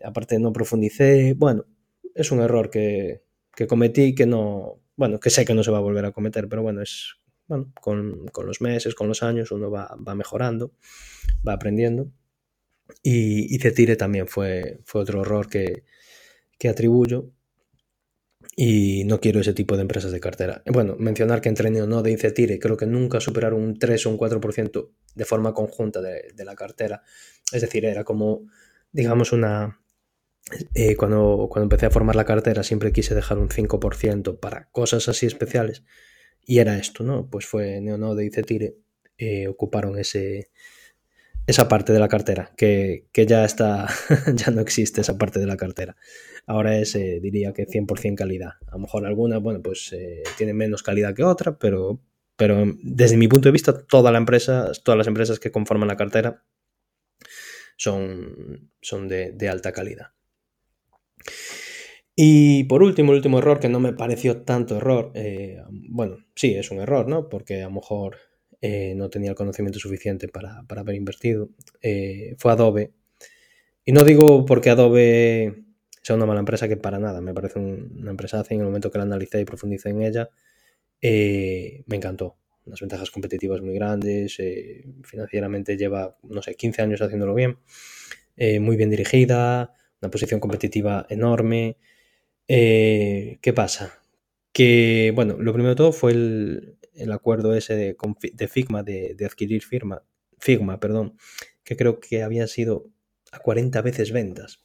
aparte 0.03 0.38
no 0.38 0.53
profundicé, 0.53 1.35
bueno, 1.37 1.66
es 2.14 2.31
un 2.31 2.40
error 2.40 2.70
que, 2.70 3.22
que 3.55 3.66
cometí 3.66 4.14
que 4.14 4.27
no, 4.27 4.81
bueno, 4.96 5.18
que 5.18 5.31
sé 5.31 5.44
que 5.44 5.55
no 5.55 5.64
se 5.64 5.70
va 5.70 5.79
a 5.79 5.83
volver 5.83 6.05
a 6.05 6.12
cometer, 6.12 6.48
pero 6.48 6.62
bueno, 6.62 6.83
es 6.83 7.16
bueno, 7.46 7.72
con, 7.80 8.30
los 8.46 8.61
meses, 8.61 8.94
con 8.94 9.09
los 9.09 9.22
años, 9.22 9.50
uno 9.50 9.70
va, 9.70 9.96
mejorando, 10.14 10.72
va 11.46 11.54
aprendiendo. 11.54 12.11
Y, 13.02 13.54
y 13.54 13.59
Cetire 13.59 13.96
también 13.96 14.28
fue, 14.28 14.80
fue 14.85 15.02
otro 15.02 15.22
error 15.22 15.48
que, 15.48 15.85
atribuyo. 16.68 17.30
Y 18.57 19.04
no 19.04 19.20
quiero 19.20 19.40
ese 19.40 19.52
tipo 19.52 19.76
de 19.76 19.83
empresas 19.83 20.12
de 20.12 20.20
cartera. 20.20 20.62
Bueno, 20.66 20.96
mencionar 20.98 21.40
que 21.40 21.48
entre 21.48 21.70
Neonode 21.70 22.12
y 22.12 22.16
Cetire 22.16 22.59
creo 22.59 22.76
que 22.76 22.87
nunca 22.87 23.20
superaron 23.20 23.61
un 23.61 23.78
3 23.78 24.07
o 24.07 24.11
un 24.11 24.18
4% 24.18 24.90
de 25.14 25.24
forma 25.24 25.52
conjunta 25.52 26.00
de, 26.00 26.33
la 26.44 26.54
cartera. 26.54 27.02
Es 27.52 27.61
decir, 27.62 27.85
era 27.85 28.04
como, 28.04 28.46
digamos, 28.92 29.33
una, 29.33 29.80
eh, 30.74 30.96
cuando, 30.96 31.48
cuando 31.50 31.64
empecé 31.64 31.87
a 31.87 31.90
formar 31.90 32.16
la 32.16 32.24
cartera 32.24 32.62
siempre 32.62 32.92
quise 32.92 33.14
dejar 33.14 33.38
un 33.38 33.48
5% 33.48 34.38
para 34.38 34.70
cosas 34.70 35.09
así 35.09 35.26
especiales 35.26 35.83
y 36.46 36.59
era 36.59 36.76
esto, 36.76 37.04
¿no? 37.04 37.28
Pues 37.28 37.46
fue 37.46 37.80
Neonode 37.80 38.24
y 38.24 38.30
Cetire 38.30 38.76
eh, 39.18 39.48
ocuparon 39.48 39.98
ese, 39.98 40.50
esa 41.46 41.68
parte 41.68 41.92
de 41.92 41.98
la 41.98 42.09
cartera, 42.09 42.52
que, 42.57 43.07
ya 43.12 43.44
está, 43.44 43.88
ya 44.35 44.50
no 44.50 44.61
existe 44.61 45.00
esa 45.00 45.18
parte 45.18 45.40
de 45.40 45.46
la 45.46 45.57
cartera. 45.57 45.96
Ahora 46.46 46.76
es, 46.78 46.94
eh, 46.94 47.20
diría 47.22 47.52
que 47.52 47.66
100% 47.66 48.16
calidad. 48.16 48.52
A 48.66 48.72
lo 48.72 48.80
mejor 48.80 49.07
alguna, 49.07 49.38
bueno, 49.38 49.62
pues 49.62 49.92
eh, 49.92 50.22
tiene 50.37 50.54
menos 50.54 50.83
calidad 50.83 51.14
que 51.14 51.24
otra, 51.24 51.59
pero, 51.59 52.00
pero 52.37 52.64
desde 52.83 53.16
mi 53.16 53.28
punto 53.28 53.48
de 53.48 53.52
vista, 53.52 53.87
toda 53.87 54.12
la 54.12 54.18
empresa, 54.18 54.72
todas 54.83 54.98
las 54.98 55.07
empresas 55.07 55.38
que 55.38 55.50
conforman 55.52 55.88
la 55.88 55.96
cartera 55.96 56.44
son, 57.76 58.70
son 58.80 59.09
de 59.09 59.48
alta 59.48 59.72
calidad. 59.72 60.09
Y 62.16 62.64
por 62.64 62.83
último, 62.83 63.12
el 63.12 63.16
último 63.16 63.38
error 63.38 63.59
que 63.59 63.68
no 63.68 63.81
me 63.81 63.92
pareció 63.92 64.42
tanto 64.42 64.77
error, 64.77 65.11
eh, 65.14 65.62
bueno, 65.70 66.18
sí, 66.37 66.55
es 66.55 66.70
un 66.70 66.79
error, 66.79 67.09
¿no? 67.09 67.29
Porque 67.29 67.62
a 67.62 67.64
lo 67.64 67.72
mejor 67.72 68.18
eh, 68.61 68.94
no 68.96 69.11
tenía 69.11 69.31
el 69.31 69.37
conocimiento 69.37 69.81
suficiente 69.81 70.29
para, 70.29 70.64
haber 70.68 70.94
invertido, 70.94 71.50
eh, 71.83 72.37
fue 72.38 72.53
Adobe. 72.53 72.92
Y 73.85 73.92
no 73.92 74.05
digo 74.05 74.46
porque 74.46 74.70
Adobe 74.70 75.64
sea 76.03 76.16
una 76.16 76.27
mala 76.27 76.40
empresa, 76.40 76.68
que 76.68 76.77
para 76.77 76.98
nada, 76.98 77.20
me 77.20 77.35
parece 77.35 77.59
una 77.59 78.11
empresa 78.11 78.44
en 78.48 78.61
el 78.61 78.66
momento 78.66 78.90
que 78.90 78.98
la 78.98 79.05
analicé 79.05 79.40
y 79.40 79.44
profundicé 79.44 79.90
en 79.90 80.03
ella, 80.03 80.31
me 81.03 81.96
encantó. 81.96 82.37
Unas 82.66 82.81
ventajas 82.81 83.11
competitivas 83.11 83.61
muy 83.61 83.74
grandes, 83.74 84.38
financieramente 85.03 85.77
lleva, 85.77 86.16
no 86.22 86.42
sé, 86.42 86.55
15 86.55 86.83
años 86.83 87.03
haciéndolo 87.03 87.35
bien, 87.35 87.59
muy 88.61 88.77
bien 88.77 88.90
dirigida, 88.90 89.74
una 90.00 90.11
posición 90.11 90.40
competitiva 90.40 91.07
enorme. 91.09 91.77
Eh, 92.48 93.38
¿Qué 93.40 93.52
pasa? 93.52 94.00
Que, 94.52 95.12
bueno, 95.14 95.37
lo 95.38 95.52
primero 95.52 95.70
de 95.70 95.76
todo 95.76 95.92
fue 95.92 96.12
el, 96.12 96.78
acuerdo 97.12 97.54
ese 97.54 97.74
de, 97.74 98.48
Figma, 98.48 98.83
de, 98.83 99.16
adquirir 99.24 99.62
firma, 99.62 100.04
Figma, 100.38 100.78
perdón, 100.80 101.16
que 101.64 101.76
creo 101.76 102.00
que 102.00 102.22
había 102.22 102.46
sido 102.46 102.90
a 103.33 103.40
40 103.40 103.83
veces 103.83 104.12
ventas 104.12 104.62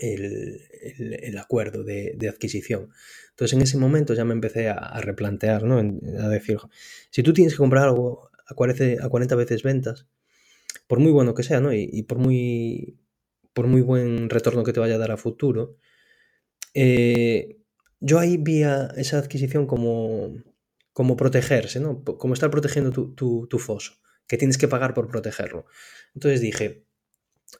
el, 0.00 1.36
acuerdo 1.38 1.84
de, 1.84 2.16
adquisición. 2.28 2.90
Entonces 3.30 3.56
en 3.56 3.62
ese 3.62 3.78
momento 3.78 4.14
ya 4.14 4.24
me 4.24 4.32
empecé 4.32 4.68
a, 4.68 5.00
replantear, 5.00 5.64
¿no? 5.64 5.78
A 5.78 6.28
decir, 6.28 6.58
si 7.10 7.22
tú 7.22 7.32
tienes 7.32 7.54
que 7.54 7.58
comprar 7.58 7.84
algo 7.84 8.30
a 8.46 8.54
40, 8.54 9.04
a 9.04 9.08
40 9.08 9.36
veces 9.36 9.62
ventas, 9.62 10.06
por 10.86 11.00
muy 11.00 11.12
bueno 11.12 11.34
que 11.34 11.42
sea, 11.42 11.60
¿no? 11.60 11.72
Y, 11.74 11.88
y, 11.92 12.04
por, 12.04 12.18
muy, 12.18 12.96
por 13.52 13.66
muy 13.66 13.82
buen 13.82 14.30
retorno 14.30 14.64
que 14.64 14.72
te 14.72 14.80
vaya 14.80 14.94
a 14.94 14.98
dar 14.98 15.10
a 15.12 15.16
futuro, 15.16 15.76
eh, 16.74 17.56
yo 18.00 18.18
ahí 18.18 18.36
vi 18.36 18.62
esa 18.62 19.18
adquisición 19.18 19.66
como, 19.66 20.34
como 20.92 21.16
protegerse, 21.16 21.80
¿no? 21.80 22.04
Como 22.04 22.34
estar 22.34 22.50
protegiendo 22.50 22.92
tu, 22.92 23.58
foso, 23.58 23.94
que 24.26 24.36
tienes 24.36 24.58
que 24.58 24.68
pagar 24.68 24.92
por 24.92 25.08
protegerlo. 25.08 25.66
Entonces 26.14 26.40
dije, 26.40 26.84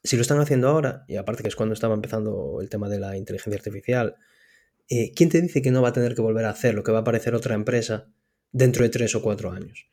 si 0.02 0.16
lo 0.16 0.22
están 0.22 0.40
haciendo 0.40 0.68
ahora, 0.68 1.04
y 1.08 1.16
aparte 1.16 1.42
que 1.42 1.48
es 1.48 1.56
cuando 1.56 1.72
estaba 1.72 1.94
empezando 1.94 2.58
el 2.60 2.68
tema 2.68 2.88
de 2.88 2.98
la 2.98 3.16
inteligencia 3.16 3.56
artificial, 3.56 4.16
eh, 4.90 5.12
¿quién 5.14 5.30
te 5.30 5.40
dice 5.40 5.62
que 5.62 5.70
no 5.70 5.80
va 5.80 5.88
a 5.88 5.92
tener 5.92 6.14
que 6.14 6.20
volver 6.20 6.44
a 6.44 6.50
hacer 6.50 6.74
lo 6.74 6.82
que 6.82 6.92
va 6.92 6.98
a 6.98 7.00
aparecer 7.02 7.34
otra 7.34 7.54
empresa 7.54 8.08
dentro 8.52 8.82
de 8.82 8.90
tres 8.90 9.14
o 9.14 9.22
cuatro 9.22 9.50
años? 9.50 9.86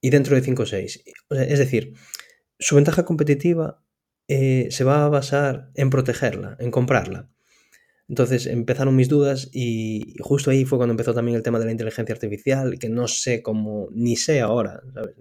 Y 0.00 0.10
dentro 0.10 0.36
de 0.36 0.42
cinco 0.42 0.62
o 0.62 0.66
seis. 0.66 1.02
es 1.30 1.58
decir, 1.58 1.94
su 2.60 2.76
ventaja 2.76 3.04
competitiva 3.04 3.82
eh, 4.28 4.68
se 4.70 4.84
va 4.84 5.04
a 5.04 5.08
basar 5.08 5.70
en 5.74 5.90
protegerla, 5.90 6.56
en 6.60 6.70
comprarla. 6.70 7.30
Entonces 8.08 8.46
empezaron 8.46 8.96
mis 8.96 9.08
dudas 9.08 9.50
y 9.52 10.14
justo 10.20 10.50
ahí 10.50 10.64
fue 10.64 10.78
cuando 10.78 10.92
empezó 10.92 11.12
también 11.12 11.36
el 11.36 11.42
tema 11.42 11.58
de 11.58 11.66
la 11.66 11.72
inteligencia 11.72 12.14
artificial, 12.14 12.78
que 12.78 12.88
no 12.88 13.06
sé 13.06 13.42
cómo, 13.42 13.88
ni 13.92 14.16
sé 14.16 14.40
ahora, 14.40 14.80
¿sabes? 14.94 15.14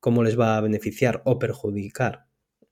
Cómo 0.00 0.22
les 0.22 0.38
va 0.38 0.56
a 0.56 0.60
beneficiar 0.62 1.22
o 1.26 1.38
perjudicar. 1.38 2.26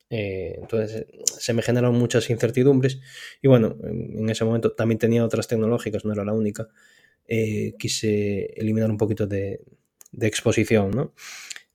Eh, 0.08 0.56
entonces 0.60 1.06
se 1.24 1.52
me 1.52 1.62
generaron 1.62 1.96
muchas 1.96 2.28
incertidumbres 2.30 2.98
y 3.40 3.46
bueno, 3.46 3.76
en, 3.84 4.28
ese 4.28 4.44
momento 4.44 4.72
también 4.72 4.98
tenía 4.98 5.24
otras 5.24 5.46
tecnológicas, 5.46 6.04
no 6.04 6.12
era 6.12 6.24
la 6.24 6.32
única. 6.32 6.68
Eh, 7.26 7.74
quise 7.78 8.54
eliminar 8.56 8.90
un 8.90 8.96
poquito 8.96 9.26
de, 9.26 9.60
exposición, 10.20 10.90
¿no? 10.92 11.14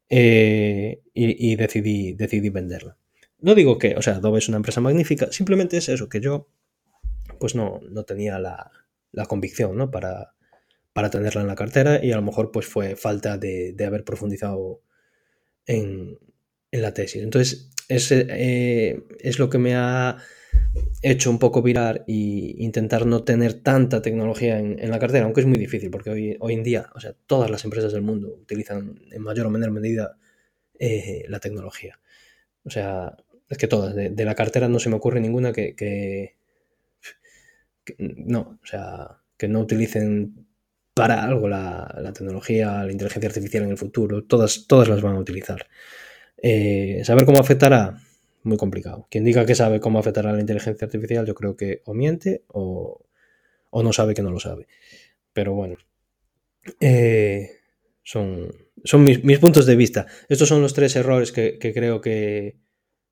Eh, 0.09 1.01
y, 1.13 1.51
y, 1.51 1.55
decidí, 1.55 2.13
decidí 2.13 2.49
venderla. 2.49 2.97
No 3.39 3.55
digo 3.55 3.77
que, 3.77 3.95
o 3.95 4.01
sea, 4.01 4.15
Adobe 4.15 4.39
es 4.39 4.47
una 4.49 4.57
empresa 4.57 4.81
magnífica, 4.81 5.31
simplemente 5.31 5.77
es 5.77 5.89
eso, 5.89 6.09
que 6.09 6.19
yo 6.19 6.49
pues 7.39 7.55
no, 7.55 7.79
no 7.89 8.03
tenía 8.03 8.39
la, 8.39 8.71
convicción 9.27 9.77
¿no? 9.77 9.91
para, 9.91 10.33
para, 10.93 11.09
tenerla 11.09 11.41
en 11.41 11.47
la 11.47 11.55
cartera 11.55 12.03
y 12.03 12.11
a 12.11 12.17
lo 12.17 12.21
mejor 12.21 12.51
pues 12.51 12.65
fue 12.65 12.95
falta 12.95 13.37
de, 13.37 13.75
haber 13.85 14.03
profundizado 14.03 14.81
en, 15.65 16.19
la 16.71 16.93
tesis. 16.93 17.23
Entonces, 17.23 17.69
ese, 17.87 18.27
eh, 18.29 19.03
es 19.19 19.39
lo 19.39 19.49
que 19.49 19.57
me 19.57 19.75
ha 19.75 20.17
hecho 21.01 21.29
un 21.29 21.39
poco 21.39 21.61
virar 21.61 22.03
e 22.07 22.55
intentar 22.57 23.05
no 23.05 23.23
tener 23.23 23.53
tanta 23.53 24.01
tecnología 24.01 24.59
en, 24.59 24.89
la 24.89 24.99
cartera, 24.99 25.25
aunque 25.25 25.41
es 25.41 25.47
muy 25.47 25.57
difícil, 25.57 25.89
porque 25.89 26.09
hoy, 26.09 26.37
hoy 26.39 26.53
en 26.53 26.63
día, 26.63 26.89
o 26.95 26.99
sea, 26.99 27.15
todas 27.27 27.49
las 27.49 27.63
empresas 27.63 27.93
del 27.93 28.01
mundo 28.01 28.35
utilizan 28.41 28.99
en 29.11 29.21
mayor 29.21 29.45
o 29.45 29.49
menor 29.49 29.71
medida 29.71 30.17
eh, 30.79 31.23
la 31.29 31.39
tecnología. 31.39 31.99
O 32.63 32.69
sea, 32.69 33.15
es 33.49 33.57
que 33.57 33.67
todas, 33.67 33.95
de, 33.95 34.25
la 34.25 34.35
cartera 34.35 34.67
no 34.67 34.79
se 34.79 34.89
me 34.89 34.95
ocurre 34.95 35.21
ninguna 35.21 35.53
que, 35.53 36.34
no, 37.97 38.59
o 38.61 38.65
sea, 38.65 39.21
que 39.37 39.47
no 39.47 39.61
utilicen 39.61 40.45
para 40.95 41.23
algo 41.23 41.49
la, 41.49 42.11
tecnología, 42.13 42.83
la 42.85 42.91
inteligencia 42.91 43.27
artificial 43.27 43.63
en 43.63 43.71
el 43.71 43.77
futuro, 43.77 44.23
todas, 44.23 44.65
todas 44.65 44.87
las 44.87 45.01
van 45.01 45.17
a 45.17 45.19
utilizar. 45.19 45.67
Eh, 46.41 47.01
saber 47.03 47.25
cómo 47.25 47.39
afectará, 47.39 47.97
muy 48.43 48.57
complicado. 48.57 49.07
Quien 49.11 49.25
diga 49.25 49.45
que 49.45 49.55
sabe 49.55 49.81
cómo 49.81 49.99
afectará 49.99 50.31
la 50.31 50.39
inteligencia 50.39 50.85
artificial, 50.85 51.25
yo 51.25 51.35
creo 51.35 51.57
que 51.57 51.81
o 51.85 51.93
miente 51.93 52.43
o, 52.47 53.01
no 53.73 53.91
sabe 53.91 54.13
que 54.13 54.21
no 54.21 54.31
lo 54.31 54.39
sabe. 54.39 54.67
Pero 55.33 55.53
bueno, 55.53 55.75
eh, 56.79 57.49
son, 58.03 58.55
son 58.85 59.03
mis, 59.03 59.39
puntos 59.39 59.65
de 59.65 59.75
vista. 59.75 60.07
Estos 60.29 60.47
son 60.47 60.61
los 60.61 60.73
tres 60.73 60.95
errores 60.95 61.33
que, 61.33 61.59
creo 61.59 61.99
que 61.99 62.57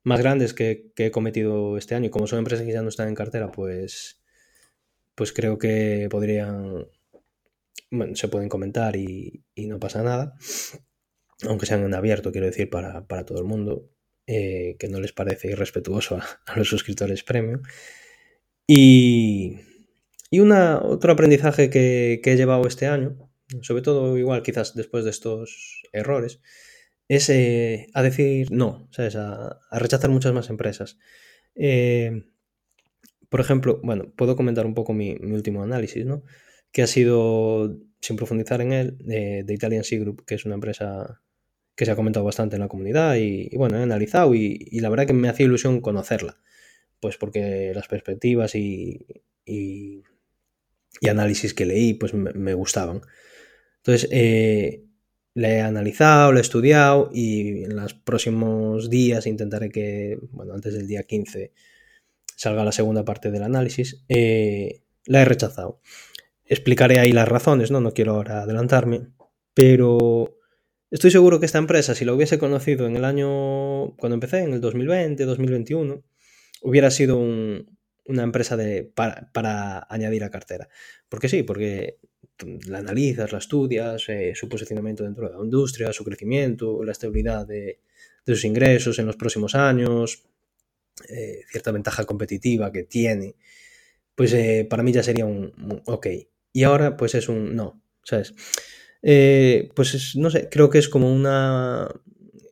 más 0.04 0.22
grandes 0.22 0.54
que, 0.54 0.92
que, 0.96 1.08
he 1.08 1.12
cometido 1.12 1.78
este 1.78 1.96
año. 1.96 2.12
Como 2.12 2.28
son 2.28 2.40
empresas 2.40 2.66
que 2.66 2.72
ya 2.72 2.82
no 2.82 2.90
están 2.90 3.10
en 3.10 3.16
cartera, 3.16 3.52
pues 3.52 4.23
pues 5.16 5.34
creo 5.34 5.58
que 5.58 6.08
podrían, 6.10 6.88
bueno, 7.92 8.16
se 8.16 8.28
pueden 8.28 8.50
comentar 8.50 8.96
y, 8.96 9.44
no 9.56 9.80
pasa 9.80 10.04
nada, 10.04 10.36
aunque 11.48 11.66
sean 11.66 11.84
en 11.84 11.94
abierto, 11.94 12.32
quiero 12.32 12.48
decir, 12.48 12.70
para, 12.70 13.06
todo 13.26 13.40
el 13.40 13.46
mundo, 13.46 13.90
eh, 14.28 14.76
que 14.80 14.88
no 14.88 15.00
les 15.00 15.14
parece 15.14 15.50
irrespetuoso 15.52 16.18
a, 16.18 16.58
los 16.58 16.70
suscriptores 16.70 17.24
premium. 17.24 17.62
Y, 18.68 19.60
y 20.32 20.40
una, 20.40 20.82
otro 20.82 21.14
aprendizaje 21.14 21.70
que, 21.70 22.22
he 22.24 22.36
llevado 22.36 22.66
este 22.68 22.88
año, 22.88 23.30
sobre 23.62 23.84
todo 23.84 24.18
igual 24.18 24.42
quizás 24.42 24.74
después 24.74 25.04
de 25.04 25.12
estos 25.12 25.84
errores, 25.92 26.42
es 27.08 27.30
eh, 27.30 27.88
a 27.94 28.02
decir 28.02 28.52
no, 28.52 28.88
¿sabes? 28.92 29.16
A, 29.16 29.60
rechazar 29.72 30.10
muchas 30.10 30.34
más 30.34 30.50
empresas. 30.50 30.98
Eh, 31.56 32.24
por 33.34 33.42
ejemplo, 33.42 33.80
bueno, 33.82 34.14
puedo 34.16 34.36
comentar 34.36 34.68
un 34.68 34.76
poco 34.76 34.94
mi, 34.94 35.16
último 35.16 35.64
análisis, 35.64 36.06
¿no? 36.06 36.22
Que 36.72 36.84
ha 36.84 36.88
sido, 36.88 37.80
sin 38.00 38.16
profundizar 38.16 38.62
en 38.62 38.72
él, 38.72 38.96
de, 39.00 39.44
Italian 39.50 39.84
Sea 39.84 39.98
Group, 40.02 40.24
que 40.24 40.36
es 40.36 40.46
una 40.46 40.54
empresa 40.54 41.20
que 41.76 41.84
se 41.84 41.90
ha 41.90 41.96
comentado 41.96 42.24
bastante 42.24 42.58
en 42.58 42.60
la 42.60 42.68
comunidad 42.68 43.16
y, 43.16 43.50
bueno, 43.58 43.80
he 43.80 43.82
analizado 43.82 44.36
y, 44.36 44.80
la 44.80 44.90
verdad 44.90 45.08
que 45.08 45.14
me 45.14 45.30
hacía 45.30 45.48
ilusión 45.48 45.82
conocerla, 45.82 46.38
pues 47.00 47.18
porque 47.18 47.72
las 47.74 47.88
perspectivas 47.88 48.54
y, 48.54 49.04
y, 49.48 50.04
análisis 51.10 51.56
que 51.56 51.66
leí 51.66 51.96
pues 51.96 52.14
me, 52.14 52.54
gustaban. 52.54 53.02
Entonces, 53.78 54.08
eh, 54.12 54.84
la 55.34 55.50
he 55.50 55.62
analizado, 55.62 56.34
la 56.34 56.38
he 56.38 56.42
estudiado 56.44 57.10
y 57.12 57.64
en 57.64 57.78
los 57.78 57.96
próximos 57.96 58.92
días 58.92 59.26
intentaré 59.26 59.70
que, 59.70 60.20
bueno, 60.30 60.54
antes 60.54 60.76
del 60.76 60.86
día 60.86 61.02
15 61.02 61.52
salga 62.36 62.64
la 62.64 62.72
segunda 62.72 63.06
parte 63.06 63.32
del 63.32 63.44
análisis, 63.44 64.04
eh, 64.10 64.84
la 65.06 65.22
he 65.22 65.26
rechazado. 65.26 65.80
Explicaré 66.46 67.00
ahí 67.00 67.12
las 67.12 67.28
razones, 67.28 67.72
¿no? 67.72 67.82
No 67.82 67.94
quiero 67.94 68.14
ahora 68.14 68.44
adelantarme, 68.44 69.08
pero 69.54 70.38
estoy 70.92 71.12
seguro 71.12 71.40
que 71.40 71.46
esta 71.46 71.58
empresa, 71.58 71.96
si 71.96 72.06
la 72.06 72.14
hubiese 72.14 72.38
conocido 72.38 72.86
en 72.88 72.96
el 72.96 73.06
año, 73.06 73.96
cuando 73.98 74.16
empecé, 74.16 74.40
en 74.40 74.54
el 74.54 74.62
2020, 74.62 75.26
2021, 75.26 76.04
hubiera 76.62 76.92
sido 76.92 77.18
una 77.18 78.24
empresa 78.24 78.58
de, 78.58 78.84
para, 78.84 79.88
añadir 79.90 80.24
a 80.24 80.30
cartera. 80.30 80.68
Porque 81.10 81.30
sí, 81.30 81.44
porque 81.44 82.00
la 82.68 82.80
analizas, 82.80 83.32
la 83.32 83.38
estudias, 83.38 84.10
eh, 84.10 84.34
su 84.36 84.50
posicionamiento 84.50 85.04
dentro 85.04 85.28
de 85.28 85.36
la 85.36 85.44
industria, 85.44 85.94
su 85.94 86.04
crecimiento, 86.04 86.84
la 86.84 86.92
estabilidad 86.92 87.48
de, 87.48 87.80
de 88.26 88.36
sus 88.36 88.46
ingresos 88.46 89.00
en 89.00 89.06
los 89.06 89.16
próximos 89.16 89.56
años, 89.56 90.24
eh, 91.10 91.42
cierta 91.50 91.72
ventaja 91.72 92.06
competitiva 92.06 92.72
que 92.72 92.84
tiene, 92.84 93.36
pues 94.16 94.34
eh, 94.34 94.66
para 94.70 94.84
mí 94.84 94.92
ya 94.92 95.04
sería 95.04 95.26
un, 95.26 95.82
ok. 95.86 96.08
Y 96.54 96.64
ahora 96.64 96.98
pues 96.98 97.16
es 97.16 97.30
un 97.30 97.56
no, 97.56 97.82
¿sabes? 98.04 98.34
Eh, 99.02 99.70
pues 99.76 100.16
no 100.16 100.30
sé, 100.30 100.50
creo 100.50 100.70
que 100.70 100.80
es 100.80 100.90
como 100.90 101.14
una... 101.14 101.90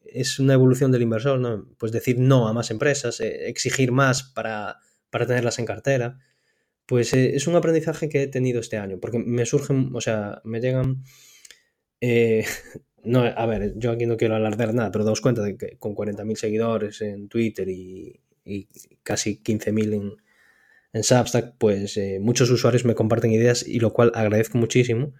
Es 0.05 0.39
una 0.39 0.53
evolución 0.53 0.91
del 0.91 1.03
inversor, 1.03 1.39
¿no? 1.39 1.69
Pues 1.77 1.93
decir 1.93 2.19
no 2.19 2.49
a 2.49 2.53
más 2.53 2.69
empresas, 2.69 3.21
exigir 3.21 3.93
más 3.93 4.23
para, 4.23 4.79
para 5.09 5.25
tenerlas 5.25 5.57
en 5.57 5.65
cartera. 5.65 6.19
Pues 6.85 7.13
es 7.13 7.47
un 7.47 7.55
aprendizaje 7.55 8.09
que 8.09 8.23
he 8.23 8.27
tenido 8.27 8.59
este 8.59 8.77
año, 8.77 8.99
porque 8.99 9.19
me 9.19 9.45
surgen, 9.45 9.91
o 9.93 10.01
sea, 10.01 10.41
me 10.43 10.59
llegan 10.59 11.03
no, 13.03 13.21
a 13.21 13.45
ver, 13.45 13.73
yo 13.77 13.91
aquí 13.91 14.05
no 14.05 14.17
quiero 14.17 14.35
alardear 14.35 14.73
nada, 14.73 14.91
pero 14.91 15.05
daos 15.05 15.21
cuenta 15.21 15.43
de 15.43 15.55
que 15.55 15.77
con 15.77 15.95
40.000 15.95 16.35
seguidores 16.35 17.01
en 17.01 17.29
Twitter 17.29 17.69
y, 17.69 18.19
y 18.43 18.67
casi 19.03 19.41
15.000 19.41 19.93
en, 19.93 20.13
en 20.93 21.03
Substack, 21.03 21.55
pues 21.57 21.97
eh, 21.97 22.19
muchos 22.19 22.49
usuarios 22.49 22.85
me 22.85 22.95
comparten 22.95 23.31
ideas 23.31 23.65
y 23.67 23.79
lo 23.79 23.93
cual 23.93 24.11
agradezco 24.15 24.57
muchísimo, 24.57 25.13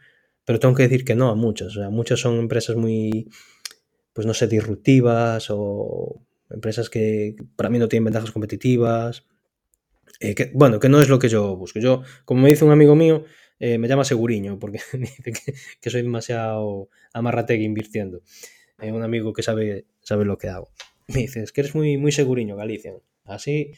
pero 0.46 0.60
tengo 0.60 0.76
que 0.76 0.84
decir 0.84 1.06
que 1.06 1.16
no 1.16 1.30
a 1.30 1.36
muchas. 1.36 1.70
O 1.78 1.80
sea, 1.82 1.90
muchas 1.90 2.20
son 2.20 2.40
empresas 2.40 2.76
muy, 2.76 3.30
pues 4.14 4.28
no 4.28 4.34
sé, 4.34 4.48
disruptivas 4.48 5.48
o 5.50 6.22
empresas 6.50 6.90
que 6.90 7.36
para 7.56 7.70
mí 7.70 7.80
no 7.80 7.88
tienen 7.88 8.06
ventajas 8.06 8.32
competitivas. 8.32 9.26
Eh, 10.20 10.52
bueno, 10.54 10.80
que 10.80 10.90
no 10.90 11.00
es 11.02 11.10
lo 11.10 11.20
que 11.20 11.30
yo 11.30 11.56
busco. 11.56 11.80
Yo, 11.80 12.04
como 12.26 12.42
me 12.42 12.50
dice 12.50 12.66
un 12.66 12.72
amigo 12.72 12.96
mío, 12.96 13.26
eh, 13.60 13.78
me 13.78 13.88
llama 13.88 14.04
Seguriño, 14.04 14.60
porque 14.60 14.80
dice 14.94 15.34
que, 15.80 15.90
soy 15.90 16.02
demasiado 16.02 16.90
amarrategui 17.14 17.64
invirtiendo. 17.64 18.22
un 18.80 19.04
amigo 19.04 19.34
que 19.34 19.44
sabe, 19.44 19.86
sabe 20.02 20.26
lo 20.26 20.38
que 20.38 20.50
hago. 20.50 20.72
Me 21.08 21.22
dice, 21.22 21.44
es 21.44 21.52
que 21.52 21.62
eres 21.62 21.76
muy, 21.76 21.98
muy 21.98 22.12
seguriño, 22.12 22.56
Galicia. 22.56 22.94
Así, 23.26 23.72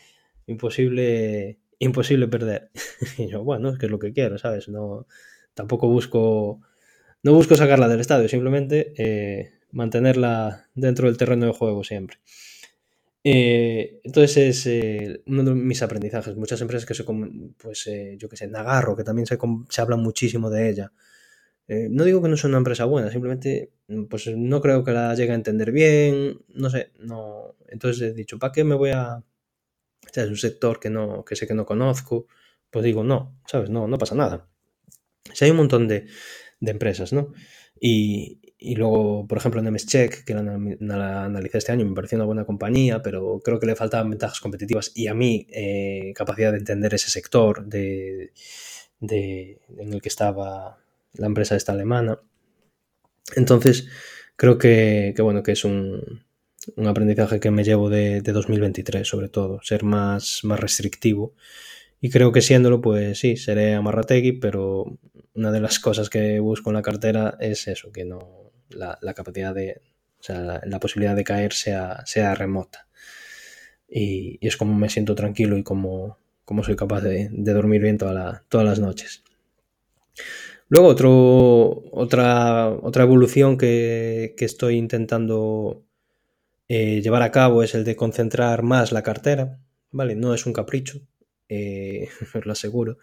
imposible, 0.48 1.60
imposible 1.80 2.28
perder. 2.28 2.72
Y 3.18 3.28
yo, 3.28 3.44
bueno, 3.44 3.70
es 3.70 3.78
que 3.78 3.86
es 3.88 3.92
lo 3.92 4.00
que 4.00 4.14
quiero, 4.14 4.38
¿sabes? 4.38 4.70
No, 4.70 5.08
tampoco 5.54 5.88
busco, 5.88 6.62
no 7.24 7.34
busco 7.34 7.56
sacarla 7.56 7.88
del 7.88 8.00
estadio, 8.00 8.28
simplemente 8.30 8.94
eh, 8.98 9.54
mantenerla 9.72 10.68
dentro 10.76 11.08
del 11.08 11.18
terreno 11.18 11.46
de 11.46 11.54
juego 11.54 11.84
siempre. 11.84 12.18
Eh, 13.26 14.02
entonces 14.04 14.38
es 14.38 14.66
eh, 14.68 15.24
uno 15.28 15.44
de 15.44 15.54
mis 15.54 15.82
aprendizajes. 15.82 16.36
Muchas 16.36 16.60
empresas 16.62 16.86
que 16.86 16.94
se, 16.94 17.06
pues 17.58 17.90
yo 18.18 18.30
que 18.30 18.38
sé, 18.38 18.48
Nagarro, 18.48 18.96
que 18.96 19.04
también 19.04 19.26
se, 19.26 19.38
se 19.70 19.82
habla 19.82 19.96
muchísimo 19.96 20.50
de 20.50 20.70
ella. 20.70 20.92
no 21.68 22.04
digo 22.06 22.22
que 22.22 22.30
no 22.30 22.38
sea 22.38 22.50
una 22.50 22.58
empresa 22.60 22.86
buena, 22.86 23.12
simplemente 23.12 23.72
pues 24.10 24.28
no 24.28 24.62
creo 24.62 24.84
que 24.84 24.92
la 24.92 25.16
llegue 25.16 25.32
a 25.32 25.36
entender 25.36 25.72
bien, 25.72 26.40
no 26.50 26.70
sé, 26.70 26.92
no. 27.00 27.56
Entonces 27.70 28.12
he 28.12 28.14
dicho, 28.14 28.40
¿para 28.40 28.52
qué 28.54 28.64
me 28.64 28.76
voy 28.76 28.92
a 28.92 29.24
es 30.22 30.30
un 30.30 30.38
sector 30.38 30.80
que, 30.80 30.90
no, 30.90 31.26
que 31.26 31.36
sé 31.36 31.48
que 31.48 31.54
no 31.54 31.66
conozco, 31.66 32.28
pues 32.70 32.86
digo, 32.86 33.04
no, 33.04 33.40
¿sabes? 33.48 33.70
No, 33.70 33.88
no 33.88 33.98
pasa 33.98 34.16
nada. 34.16 34.48
Si 35.34 35.46
hay 35.46 35.52
un 35.52 35.58
montón 35.58 35.88
de, 35.88 36.08
empresas, 36.62 37.14
¿no? 37.14 37.34
Y, 37.80 38.40
luego, 38.76 39.28
por 39.28 39.38
ejemplo, 39.38 39.62
Nemescheck, 39.62 40.24
que 40.24 40.34
la, 40.34 41.26
analicé 41.26 41.58
este 41.58 41.72
año, 41.72 41.86
me 41.86 41.96
pareció 41.96 42.18
una 42.18 42.26
buena 42.26 42.46
compañía, 42.46 43.02
pero 43.02 43.42
creo 43.44 43.60
que 43.60 43.66
le 43.66 43.76
faltaban 43.76 44.10
ventajas 44.10 44.40
competitivas 44.40 44.92
y 44.96 45.08
a 45.08 45.14
mí 45.14 45.48
eh, 45.52 46.14
capacidad 46.16 46.52
de 46.52 46.60
entender 46.60 46.94
ese 46.94 47.10
sector 47.10 47.66
de, 47.66 48.32
en 49.02 49.94
el 49.94 50.02
que 50.02 50.10
estaba 50.10 50.78
la 51.14 51.28
empresa 51.28 51.56
esta 51.56 51.74
alemana. 51.74 52.20
Entonces, 53.36 53.88
creo 54.38 54.58
que 54.58 55.14
bueno, 55.20 55.44
que 55.44 55.52
es 55.54 55.66
un, 55.66 56.24
un 56.76 56.88
aprendizaje 56.88 57.40
que 57.40 57.52
me 57.52 57.64
llevo 57.64 57.90
de, 57.90 58.22
2023, 58.22 59.08
sobre 59.08 59.30
todo, 59.30 59.60
ser 59.64 59.84
más, 59.84 60.42
más 60.44 60.60
restrictivo. 60.60 61.34
Y 62.02 62.10
creo 62.10 62.32
que 62.32 62.42
siéndolo, 62.42 62.82
pues 62.82 63.20
sí, 63.20 63.38
seré 63.38 63.76
amarrategui, 63.76 64.34
pero 64.34 64.98
una 65.34 65.52
de 65.52 65.62
las 65.62 65.80
cosas 65.80 66.10
que 66.10 66.40
busco 66.40 66.70
en 66.70 66.76
la 66.76 66.82
cartera 66.82 67.38
es 67.40 67.68
eso, 67.68 67.92
que 67.92 68.06
no 68.06 68.52
la, 68.70 68.98
capacidad 69.14 69.54
de, 69.54 69.82
o 70.20 70.24
sea, 70.24 70.62
la, 70.66 70.80
posibilidad 70.80 71.16
de 71.16 71.24
caer 71.24 71.54
sea, 71.54 72.04
sea 72.06 72.36
remota. 72.36 72.88
Y, 73.88 74.40
es 74.46 74.58
como 74.58 74.76
me 74.76 74.90
siento 74.90 75.16
tranquilo 75.16 75.58
y 75.58 75.64
como, 75.64 76.18
como 76.46 76.64
soy 76.64 76.76
capaz 76.76 77.02
de, 77.02 77.30
dormir 77.32 77.82
bien 77.82 77.98
todas 77.98 78.42
las 78.52 78.80
noches. 78.80 79.24
Luego, 80.70 80.88
otro, 80.88 81.84
otra, 81.92 82.70
otra 82.70 83.04
evolución 83.04 83.58
que, 83.58 84.34
que 84.38 84.46
estoy 84.46 84.78
intentando 84.78 85.84
eh, 86.68 87.02
llevar 87.02 87.22
a 87.22 87.32
cabo 87.32 87.64
es 87.64 87.76
el 87.76 87.84
de 87.84 87.96
concentrar 87.96 88.64
más 88.64 88.92
la 88.92 89.04
cartera, 89.04 89.60
¿vale? 89.92 90.16
No 90.16 90.34
es 90.34 90.46
un 90.46 90.54
capricho, 90.54 91.02
eh, 91.50 92.10
os 92.36 92.46
lo 92.46 92.52
aseguro. 92.52 92.98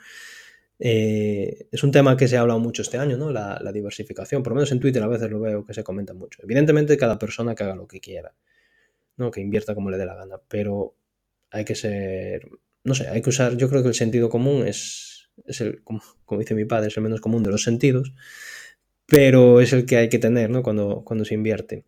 Eh, 0.83 1.68
es 1.70 1.83
un 1.85 1.92
tema 1.92 2.16
que 2.16 2.27
se 2.27 2.38
ha 2.38 2.40
hablado 2.40 2.59
mucho 2.59 2.81
este 2.81 2.96
año, 2.96 3.18
¿no? 3.18 3.31
La, 3.31 3.61
diversificación, 3.73 4.42
por 4.42 4.53
lo 4.53 4.57
menos 4.57 4.73
en 4.73 4.81
Twitter 4.81 5.03
a 5.03 5.09
veces 5.09 5.31
lo 5.31 5.38
veo 5.38 5.64
que 5.66 5.75
se 5.75 5.85
comenta 5.85 6.14
mucho. 6.14 6.42
Evidentemente 6.42 6.96
cada 6.96 7.18
persona 7.18 7.55
que 7.55 7.64
haga 7.64 7.77
lo 7.77 7.87
que 7.87 8.01
quiera, 8.01 8.35
¿no? 9.16 9.31
Que 9.31 9.42
invierta 9.42 9.75
como 9.75 9.90
le 9.90 9.99
dé 9.99 10.07
la 10.07 10.14
gana, 10.14 10.40
pero 10.49 10.94
hay 11.51 11.64
que 11.66 11.75
ser, 11.75 12.49
no 12.85 12.94
sé, 12.94 13.09
hay 13.09 13.20
que 13.20 13.29
usar, 13.29 13.57
yo 13.59 13.68
creo 13.68 13.82
que 13.82 13.89
el 13.89 13.95
sentido 13.95 14.30
común 14.30 14.66
es, 14.66 15.30
es 15.45 15.61
el, 15.61 15.82
como, 15.85 16.01
como 16.24 16.41
dice 16.41 16.55
mi 16.55 16.64
padre, 16.64 16.89
es 16.89 16.97
el 16.97 17.03
menos 17.03 17.20
común 17.20 17.43
de 17.43 17.51
los 17.51 17.62
sentidos, 17.62 18.14
pero 19.07 19.61
es 19.61 19.72
el 19.74 19.85
que 19.85 19.99
hay 19.99 20.09
que 20.09 20.18
tener, 20.18 20.49
¿no? 20.49 20.62
Cuando, 20.62 21.03
cuando 21.05 21.24
se 21.26 21.35
invierte. 21.35 21.85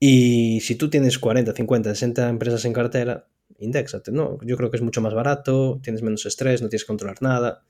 Y 0.00 0.60
si 0.60 0.76
tú 0.76 0.90
tienes 0.90 1.18
40, 1.18 1.52
50, 1.52 1.90
60 1.90 2.28
empresas 2.28 2.64
en 2.64 2.72
cartera, 2.72 3.26
indexate, 3.58 4.12
¿no? 4.12 4.38
Yo 4.42 4.56
creo 4.56 4.70
que 4.70 4.76
es 4.76 4.82
mucho 4.82 5.00
más 5.00 5.14
barato, 5.14 5.80
tienes 5.82 6.02
menos 6.02 6.24
estrés, 6.26 6.62
no 6.62 6.68
tienes 6.68 6.84
que 6.84 6.88
controlar 6.88 7.20
nada. 7.20 7.64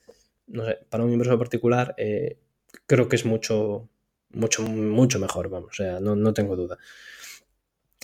No 0.47 0.65
sé, 0.65 0.79
para 0.89 1.05
un 1.05 1.13
inversor 1.13 1.39
particular 1.39 1.95
eh, 1.99 2.39
creo 2.87 3.09
que 3.09 3.17
es 3.17 3.25
mucho, 3.25 3.89
mucho, 4.31 4.63
mucho 4.63 5.19
mejor, 5.19 5.49
vamos, 5.49 5.71
o 5.73 5.75
sea, 5.75 6.01
no, 6.01 6.35
tengo 6.35 6.57
duda. 6.57 6.79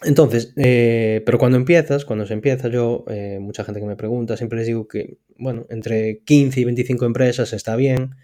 Entonces, 0.02 0.52
eh, 0.56 1.22
pero 1.24 1.38
cuando 1.38 1.56
empiezas, 1.56 2.04
cuando 2.04 2.26
se 2.26 2.34
empieza, 2.34 2.68
yo, 2.68 3.04
eh, 3.08 3.38
mucha 3.40 3.64
gente 3.64 3.80
que 3.80 3.86
me 3.86 3.96
pregunta, 3.96 4.36
siempre 4.36 4.58
les 4.58 4.66
digo 4.66 4.88
que, 4.88 5.18
bueno, 5.38 5.66
entre 5.70 6.20
15 6.24 6.60
y 6.60 6.64
25 6.64 7.06
empresas 7.06 7.52
está 7.52 7.76
bien. 7.76 8.16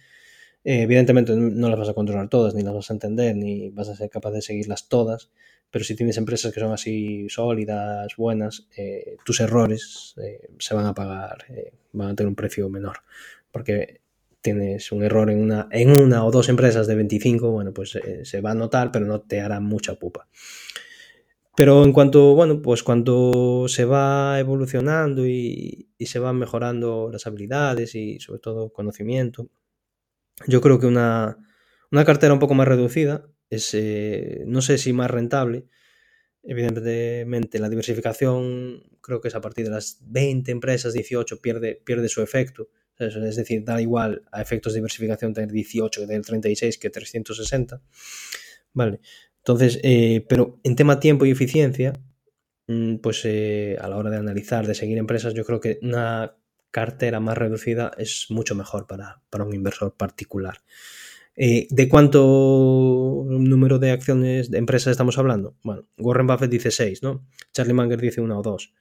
evidentemente 0.64 1.34
no 1.36 1.70
las 1.70 1.78
vas 1.78 1.88
a 1.88 1.94
controlar 1.94 2.28
todas, 2.28 2.54
ni 2.54 2.62
las 2.62 2.74
vas 2.74 2.90
a 2.90 2.94
entender, 2.94 3.36
ni 3.36 3.70
vas 3.70 3.88
a 3.88 3.96
ser 3.96 4.10
capaz 4.10 4.32
de 4.32 4.42
seguirlas 4.42 4.88
todas 4.88 5.30
pero 5.70 5.84
si 5.84 5.94
tienes 5.94 6.16
empresas 6.16 6.52
que 6.52 6.60
son 6.60 6.72
así 6.72 7.28
sólidas, 7.28 8.14
buenas, 8.16 8.66
eh, 8.76 9.16
tus 9.24 9.40
errores 9.40 10.14
eh, 10.22 10.50
se 10.58 10.74
van 10.74 10.86
a 10.86 10.94
pagar, 10.94 11.44
eh, 11.48 11.72
van 11.92 12.10
a 12.10 12.14
tener 12.14 12.28
un 12.28 12.34
precio 12.34 12.68
menor. 12.68 12.98
porque 13.52 14.00
tienes 14.42 14.90
un 14.90 15.02
error 15.02 15.28
en 15.30 15.38
una, 15.38 15.68
en 15.70 15.90
una 15.90 16.24
o 16.24 16.30
dos 16.30 16.48
empresas 16.48 16.86
de 16.86 16.94
25, 16.94 17.50
bueno, 17.50 17.74
pues 17.74 17.98
se 18.22 18.40
va 18.40 18.52
a 18.52 18.54
notar, 18.54 18.90
pero 18.90 19.04
no 19.04 19.20
te 19.20 19.40
hará 19.40 19.60
mucha 19.60 19.96
pupa. 19.96 20.28
Pero 21.60 21.84
en 21.84 21.92
cuanto, 21.92 22.34
bueno, 22.34 22.62
pues 22.62 22.82
cuando 22.82 23.66
se 23.68 23.84
va 23.84 24.38
evolucionando 24.38 25.26
y, 25.26 25.90
se 25.98 26.18
van 26.18 26.38
mejorando 26.38 27.10
las 27.12 27.26
habilidades 27.26 27.94
y 27.94 28.18
sobre 28.18 28.40
todo 28.40 28.72
conocimiento, 28.72 29.50
yo 30.46 30.62
creo 30.62 30.78
que 30.80 30.86
una, 30.86 31.36
cartera 32.06 32.32
un 32.32 32.38
poco 32.38 32.54
más 32.54 32.66
reducida 32.66 33.26
es, 33.50 33.74
eh, 33.74 34.44
no 34.46 34.62
sé 34.62 34.78
si 34.78 34.92
más 34.92 35.10
rentable, 35.10 35.66
evidentemente 36.42 37.58
la 37.58 37.68
diversificación 37.68 38.82
creo 39.00 39.20
que 39.20 39.28
es 39.28 39.34
a 39.34 39.40
partir 39.40 39.66
de 39.66 39.72
las 39.72 39.98
20 40.02 40.50
empresas, 40.50 40.92
18, 40.92 41.40
pierde, 41.40 41.82
pierde 41.84 42.08
su 42.08 42.22
efecto. 42.22 42.70
Es 42.98 43.36
decir, 43.36 43.64
da 43.64 43.80
igual 43.80 44.22
a 44.30 44.42
efectos 44.42 44.74
de 44.74 44.78
diversificación 44.78 45.32
tener 45.32 45.50
18 45.50 46.06
del 46.06 46.22
36 46.22 46.76
que 46.76 46.90
360. 46.90 47.82
Vale. 48.74 49.00
Entonces, 49.38 49.80
eh, 49.82 50.26
pero 50.28 50.60
en 50.64 50.76
tema 50.76 51.00
tiempo 51.00 51.24
y 51.24 51.30
eficiencia, 51.30 51.94
mm, 52.66 52.96
pues 52.96 53.22
eh, 53.24 53.78
a 53.80 53.88
la 53.88 53.96
hora 53.96 54.10
de 54.10 54.18
analizar, 54.18 54.66
de 54.66 54.74
seguir 54.74 54.98
empresas, 54.98 55.32
yo 55.32 55.44
creo 55.46 55.60
que 55.60 55.78
una 55.82 56.36
cartera 56.70 57.20
más 57.20 57.36
reducida 57.36 57.92
es 57.96 58.26
mucho 58.28 58.54
mejor 58.54 58.86
para, 58.86 59.22
un 59.32 59.54
inversor 59.54 59.96
particular. 59.96 60.58
Eh, 61.36 61.68
¿De 61.70 61.88
cuánto 61.88 63.24
número 63.28 63.78
de 63.78 63.92
acciones 63.92 64.50
de 64.50 64.58
empresas 64.58 64.90
estamos 64.90 65.18
hablando? 65.18 65.56
Bueno, 65.62 65.86
Warren 65.98 66.26
Buffett 66.26 66.50
dice 66.50 66.70
6, 66.70 67.02
¿no? 67.02 67.26
Charlie 67.52 67.72
Munger 67.72 68.00
dice 68.00 68.20
1 68.20 68.38
o 68.38 68.42
2. 68.42 68.74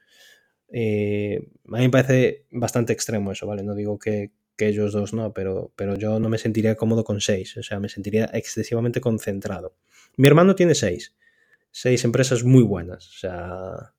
a 0.71 0.75
mí 0.75 1.47
me 1.63 1.89
parece 1.89 2.45
bastante 2.51 2.93
extremo 2.93 3.31
eso, 3.31 3.47
¿vale? 3.47 3.63
No 3.63 3.75
digo 3.75 3.97
que, 3.99 4.31
ellos 4.61 4.91
dos 4.91 5.13
no, 5.13 5.33
pero, 5.33 5.71
pero 5.77 5.95
yo 5.95 6.19
no 6.19 6.27
me 6.27 6.37
sentiría 6.37 6.75
cómodo 6.75 7.05
con 7.05 7.21
6, 7.21 7.57
o 7.57 7.63
sea, 7.63 7.79
me 7.79 7.87
sentiría 7.87 8.29
excesivamente 8.33 8.99
concentrado. 8.99 9.73
Mi 10.17 10.27
hermano 10.27 10.53
tiene 10.53 10.75
seis. 10.75 11.15
Seis 11.71 12.03
empresas 12.03 12.43
muy 12.43 12.63
buenas. 12.63 13.07
O 13.07 13.19
sea, 13.19 13.93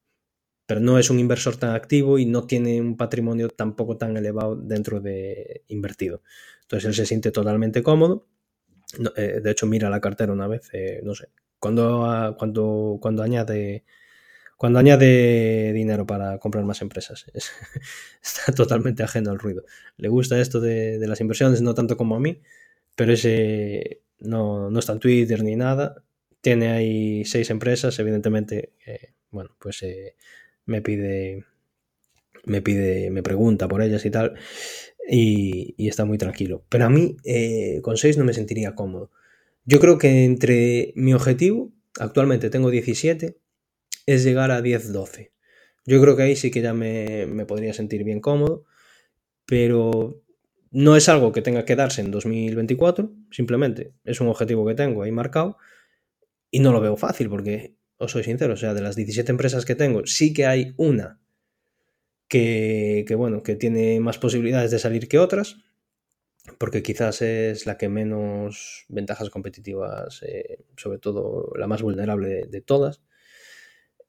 pero 0.67 0.81
no 0.81 0.99
es 0.99 1.11
un 1.11 1.19
inversor 1.19 1.57
tan 1.57 1.75
activo 1.75 2.19
y 2.19 2.27
no 2.27 2.47
tiene 2.47 2.81
un 2.81 2.97
patrimonio 2.97 3.49
tampoco 3.49 3.97
tan 3.97 4.17
elevado 4.17 4.57
dentro 4.57 5.01
de 5.01 5.65
invertido. 5.69 6.23
Entonces 6.63 6.89
él 6.89 6.95
se 6.95 7.07
siente 7.07 7.31
totalmente 7.31 7.83
cómodo. 7.83 8.27
Eh, 9.17 9.41
de 9.43 9.51
hecho, 9.51 9.67
mira 9.67 9.91
la 9.91 10.01
cartera 10.01 10.33
una 10.33 10.47
vez, 10.47 10.69
eh, 10.73 11.01
no 11.05 11.15
sé, 11.15 11.29
cuando, 11.59 12.35
cuando, 12.39 12.99
cuando 13.01 13.23
añade 13.23 13.85
cuando 14.57 14.79
añade 14.79 15.73
dinero 15.73 16.07
para 16.07 16.39
comprar 16.39 16.65
más 16.65 16.83
empresas. 16.83 17.25
está 18.23 18.53
totalmente 18.53 19.03
ajeno 19.03 19.31
al 19.31 19.39
ruido. 19.39 19.65
Le 19.97 20.09
gusta 20.09 20.39
esto 20.39 20.61
de, 20.61 20.99
las 21.07 21.21
inversiones, 21.23 21.63
no 21.63 21.75
tanto 21.75 21.97
como 21.97 22.15
a 22.17 22.21
mí, 22.21 22.43
pero 22.95 23.13
ese 23.15 24.03
no, 24.19 24.71
no 24.71 24.79
está 24.79 24.93
en 24.93 25.01
Twitter 25.01 25.43
ni 25.43 25.57
nada 25.57 26.05
tiene 26.43 26.69
ahí 26.73 27.25
seis 27.25 27.51
empresas, 27.51 27.99
evidentemente, 27.99 28.73
eh, 28.87 29.13
bueno, 29.31 29.55
pues 29.59 29.85
me 30.65 30.81
pide, 30.83 31.45
me 32.45 32.63
pide, 32.63 33.11
me 33.11 33.23
pregunta 33.23 33.69
por 33.69 33.83
ellas 33.83 34.05
y 34.05 34.11
tal, 34.11 34.35
y, 35.11 35.89
está 35.89 36.05
muy 36.05 36.19
tranquilo. 36.19 36.65
Pero 36.69 36.87
a 36.87 36.91
mí 36.91 37.17
eh, 37.25 37.81
con 37.83 37.97
seis 37.97 38.17
no 38.17 38.25
me 38.25 38.33
sentiría 38.33 38.75
cómodo. 38.75 39.11
Yo 39.65 39.81
creo 39.81 39.99
que 39.99 40.25
entre 40.25 40.93
mi 40.97 41.13
objetivo, 41.15 41.73
actualmente 41.99 42.51
tengo 42.51 42.71
17, 42.71 43.37
es 44.07 44.25
llegar 44.25 44.51
a 44.51 44.61
10-12. 44.61 45.33
Yo 45.85 46.01
creo 46.01 46.17
que 46.17 46.23
ahí 46.23 46.37
sí 46.37 46.51
que 46.51 46.63
ya 46.63 46.75
me, 46.75 47.27
me 47.27 47.45
podría 47.45 47.73
sentir 47.73 48.05
bien 48.05 48.21
cómodo, 48.21 48.65
pero 49.47 50.23
no 50.71 50.97
es 50.97 51.09
algo 51.09 51.33
que 51.33 51.43
tenga 51.43 51.65
que 51.65 51.77
darse 51.77 52.01
en 52.01 52.11
2024, 52.11 53.13
simplemente 53.31 53.93
es 54.05 54.21
un 54.21 54.29
objetivo 54.29 54.67
que 54.67 54.75
tengo 54.75 55.03
ahí 55.03 55.11
marcado 55.11 55.57
y 56.51 56.61
no 56.61 56.73
lo 56.73 56.81
veo 56.81 56.97
fácil 56.97 57.29
porque, 57.29 57.75
os 57.97 58.13
soy 58.13 58.23
sincero, 58.23 58.55
o 58.55 58.57
sea, 58.57 58.75
de 58.75 58.81
las 58.81 58.97
17 58.97 59.31
empresas 59.31 59.65
que 59.65 59.75
tengo, 59.75 60.07
sí 60.07 60.33
que 60.33 60.47
hay 60.47 60.75
una 60.77 61.21
que, 62.31 63.15
bueno, 63.17 63.43
que 63.43 63.57
tiene 63.57 64.01
más 64.01 64.19
posibilidades 64.19 64.71
de 64.71 64.79
salir 64.79 65.09
que 65.09 65.19
otras, 65.19 65.57
porque 66.59 66.83
quizás 66.83 67.21
es 67.23 67.67
la 67.67 67.77
que 67.77 67.89
menos 67.89 68.87
ventajas 68.89 69.31
competitivas, 69.31 70.23
eh, 70.23 70.65
sobre 70.77 70.99
todo 70.99 71.53
la 71.57 71.67
más 71.67 71.83
vulnerable 71.83 72.47
de, 72.47 72.61
todas. 72.61 73.03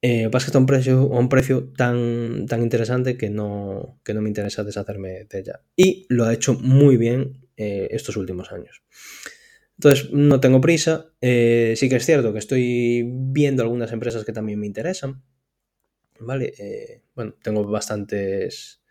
Eh, 0.04 0.30
pasa 0.32 0.46
que 0.46 0.50
está 0.50 0.60
a 0.60 1.20
un 1.20 1.30
precio, 1.30 1.74
tan, 1.76 2.46
tan 2.46 2.62
interesante 2.62 3.18
que 3.18 3.30
no, 3.30 4.00
que 4.04 4.14
no 4.14 4.22
me 4.22 4.30
interesa 4.30 4.64
deshacerme 4.64 5.26
de 5.26 5.40
ella. 5.40 5.62
Y 5.76 6.06
lo 6.10 6.26
ha 6.26 6.34
hecho 6.34 6.54
muy 6.54 6.98
bien 6.98 7.48
eh, 7.58 7.88
estos 7.92 8.18
últimos 8.18 8.52
años. 8.52 8.84
Entonces, 9.78 10.12
no 10.12 10.40
tengo 10.40 10.62
prisa. 10.62 11.12
Eh, 11.22 11.74
sí 11.76 11.90
que 11.90 11.96
es 11.96 12.06
cierto 12.06 12.34
que 12.34 12.40
estoy 12.40 13.04
viendo 13.04 13.64
algunas 13.64 13.92
empresas 13.92 14.26
que 14.26 14.32
también 14.32 14.60
me 14.60 14.68
interesan. 14.68 15.24
¿Vale? 16.20 17.01
Eh, 17.12 17.16
bueno, 17.16 17.36
tengo 17.42 17.64
bastantes, 17.66 18.82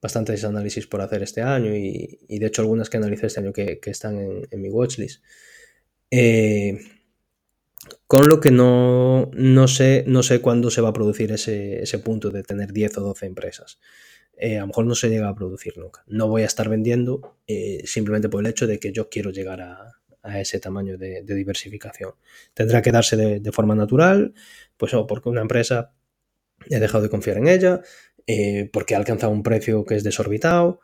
bastantes 0.00 0.44
análisis 0.44 0.86
por 0.86 1.00
hacer 1.00 1.22
este 1.22 1.42
año 1.42 1.74
y, 1.74 2.18
de 2.28 2.46
hecho 2.46 2.62
algunas 2.62 2.90
que 2.90 2.98
analicé 2.98 3.26
este 3.26 3.40
año 3.40 3.52
que, 3.52 3.80
están 3.86 4.46
en, 4.50 4.60
mi 4.60 4.68
watchlist. 4.70 5.22
Eh, 6.10 6.78
con 8.06 8.28
lo 8.28 8.40
que 8.40 8.50
no, 8.50 9.30
no, 9.34 9.68
sé, 9.68 10.04
no 10.06 10.22
sé 10.22 10.40
cuándo 10.40 10.70
se 10.70 10.80
va 10.80 10.90
a 10.90 10.92
producir 10.92 11.32
ese, 11.32 11.98
punto 12.04 12.30
de 12.30 12.42
tener 12.42 12.72
10 12.72 12.98
o 12.98 13.00
12 13.02 13.26
empresas. 13.26 13.78
a 14.40 14.60
lo 14.60 14.66
mejor 14.68 14.86
no 14.86 14.94
se 14.94 15.08
llega 15.08 15.28
a 15.28 15.34
producir 15.34 15.78
nunca. 15.78 16.04
No 16.06 16.28
voy 16.28 16.42
a 16.42 16.46
estar 16.46 16.68
vendiendo 16.68 17.36
simplemente 17.84 18.28
por 18.28 18.44
el 18.44 18.50
hecho 18.50 18.66
de 18.66 18.78
que 18.78 18.92
yo 18.92 19.08
quiero 19.08 19.30
llegar 19.30 19.60
a 19.60 19.98
ese 20.40 20.60
tamaño 20.60 20.98
de, 20.98 21.22
diversificación. 21.22 22.12
Tendrá 22.54 22.82
que 22.82 22.92
darse 22.92 23.16
de, 23.16 23.52
forma 23.52 23.74
natural, 23.74 24.34
pues 24.76 24.94
o 24.94 25.06
porque 25.06 25.28
una 25.28 25.40
empresa 25.40 25.92
he 26.70 26.80
dejado 26.80 27.02
de 27.02 27.10
confiar 27.10 27.38
en 27.38 27.48
ella, 27.48 27.80
eh, 28.26 28.68
porque 28.72 28.94
ha 28.94 28.98
alcanzado 28.98 29.32
un 29.32 29.42
precio 29.42 29.84
que 29.84 29.96
es 29.96 30.04
desorbitado, 30.04 30.80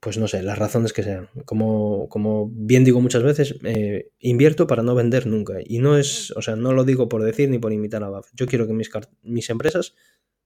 pues 0.00 0.16
no 0.18 0.28
sé, 0.28 0.42
las 0.42 0.58
razones 0.58 0.92
que 0.92 1.02
sean. 1.02 1.28
Como, 1.44 2.08
como 2.08 2.50
bien 2.52 2.84
digo 2.84 3.00
muchas 3.00 3.22
veces, 3.22 3.56
eh, 3.64 4.10
invierto 4.20 4.66
para 4.66 4.82
no 4.82 4.94
vender 4.94 5.26
nunca. 5.26 5.54
Y 5.64 5.78
no 5.80 5.98
es, 5.98 6.30
o 6.32 6.42
sea, 6.42 6.56
no 6.56 6.72
lo 6.72 6.84
digo 6.84 7.08
por 7.08 7.22
decir 7.22 7.50
ni 7.50 7.58
por 7.58 7.72
imitar 7.72 8.04
a 8.04 8.10
Buffett. 8.10 8.34
Yo 8.34 8.46
quiero 8.46 8.66
que 8.66 8.74
mis, 8.74 8.90
mis 9.22 9.50
empresas 9.50 9.94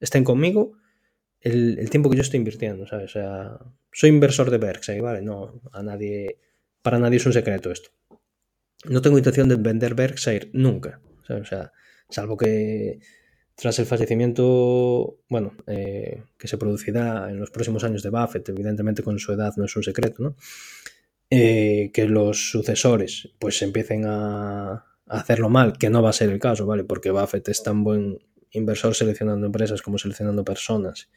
estén 0.00 0.24
conmigo 0.24 0.72
el, 1.40 1.90
tiempo 1.90 2.08
que 2.08 2.16
yo 2.16 2.22
estoy 2.22 2.38
invirtiendo, 2.38 2.86
¿sabes? 2.86 3.10
O 3.10 3.20
sea, 3.20 3.58
soy 3.92 4.10
inversor 4.10 4.50
de 4.50 4.58
Berkshire, 4.58 5.00
¿vale? 5.00 5.22
No, 5.22 5.60
a 5.72 5.82
nadie, 5.82 6.38
para 6.82 6.98
nadie 6.98 7.16
es 7.18 7.26
un 7.26 7.32
secreto 7.32 7.70
esto 7.70 7.90
no 8.84 9.02
tengo 9.02 9.18
intención 9.18 9.48
de 9.48 9.56
vender 9.56 9.94
Berkshire 9.94 10.50
nunca. 10.52 11.00
O 11.28 11.44
sea, 11.44 11.72
salvo 12.08 12.36
que 12.36 12.98
tras 13.62 13.78
el 13.78 13.86
fallecimiento, 13.86 15.20
bueno, 15.28 15.54
eh, 15.68 16.24
que 16.36 16.48
se 16.48 16.58
producirá 16.58 17.30
en 17.30 17.38
los 17.38 17.52
próximos 17.52 17.84
años 17.84 18.02
de 18.02 18.10
Buffett, 18.10 18.48
evidentemente 18.48 19.04
con 19.04 19.20
su 19.20 19.30
edad 19.30 19.54
no 19.56 19.66
es 19.66 19.76
un 19.76 19.84
secreto, 19.84 20.20
¿no? 20.20 20.36
Eh, 21.30 21.92
que 21.94 22.06
los 22.06 22.50
sucesores 22.50 23.28
pues 23.38 23.62
empiecen 23.62 24.02
a, 24.04 24.84
hacerlo 25.06 25.48
mal, 25.48 25.78
que 25.78 25.90
no 25.90 26.02
va 26.02 26.10
a 26.10 26.12
ser 26.12 26.30
el 26.30 26.40
caso, 26.40 26.66
¿vale? 26.66 26.82
Porque 26.82 27.12
Buffett 27.12 27.50
es 27.50 27.62
tan 27.62 27.84
buen 27.84 28.18
inversor 28.50 28.96
seleccionando 28.96 29.46
empresas 29.46 29.80
como 29.80 29.96
seleccionando 29.96 30.44
personas. 30.44 31.08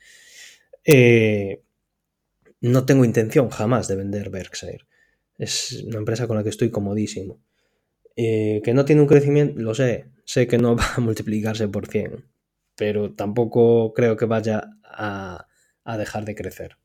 Eh, 0.84 1.64
no 2.62 2.86
tengo 2.86 3.06
intención 3.06 3.50
jamás 3.50 3.88
de 3.88 3.96
vender 3.96 4.30
Berkshire. 4.30 4.86
Es 5.40 5.84
una 5.88 5.98
empresa 5.98 6.28
con 6.28 6.38
la 6.38 6.44
que 6.44 6.50
estoy 6.50 6.70
comodísimo. 6.70 7.42
Que 8.16 8.72
no 8.76 8.86
tiene 8.86 9.02
un 9.02 9.08
crecimiento, 9.08 9.60
lo 9.60 9.74
sé, 9.74 10.12
sé 10.26 10.46
que 10.46 10.60
no 10.60 10.76
va 10.78 10.94
a 10.96 11.02
multiplicarse 11.02 11.68
por 11.68 11.88
100, 11.88 12.35
pero 12.76 13.14
tampoco 13.14 13.94
creo 13.94 14.18
que 14.18 14.26
vaya 14.26 14.70
a, 14.84 15.48
dejar 15.98 16.26
de 16.26 16.36
crecer. 16.36 16.78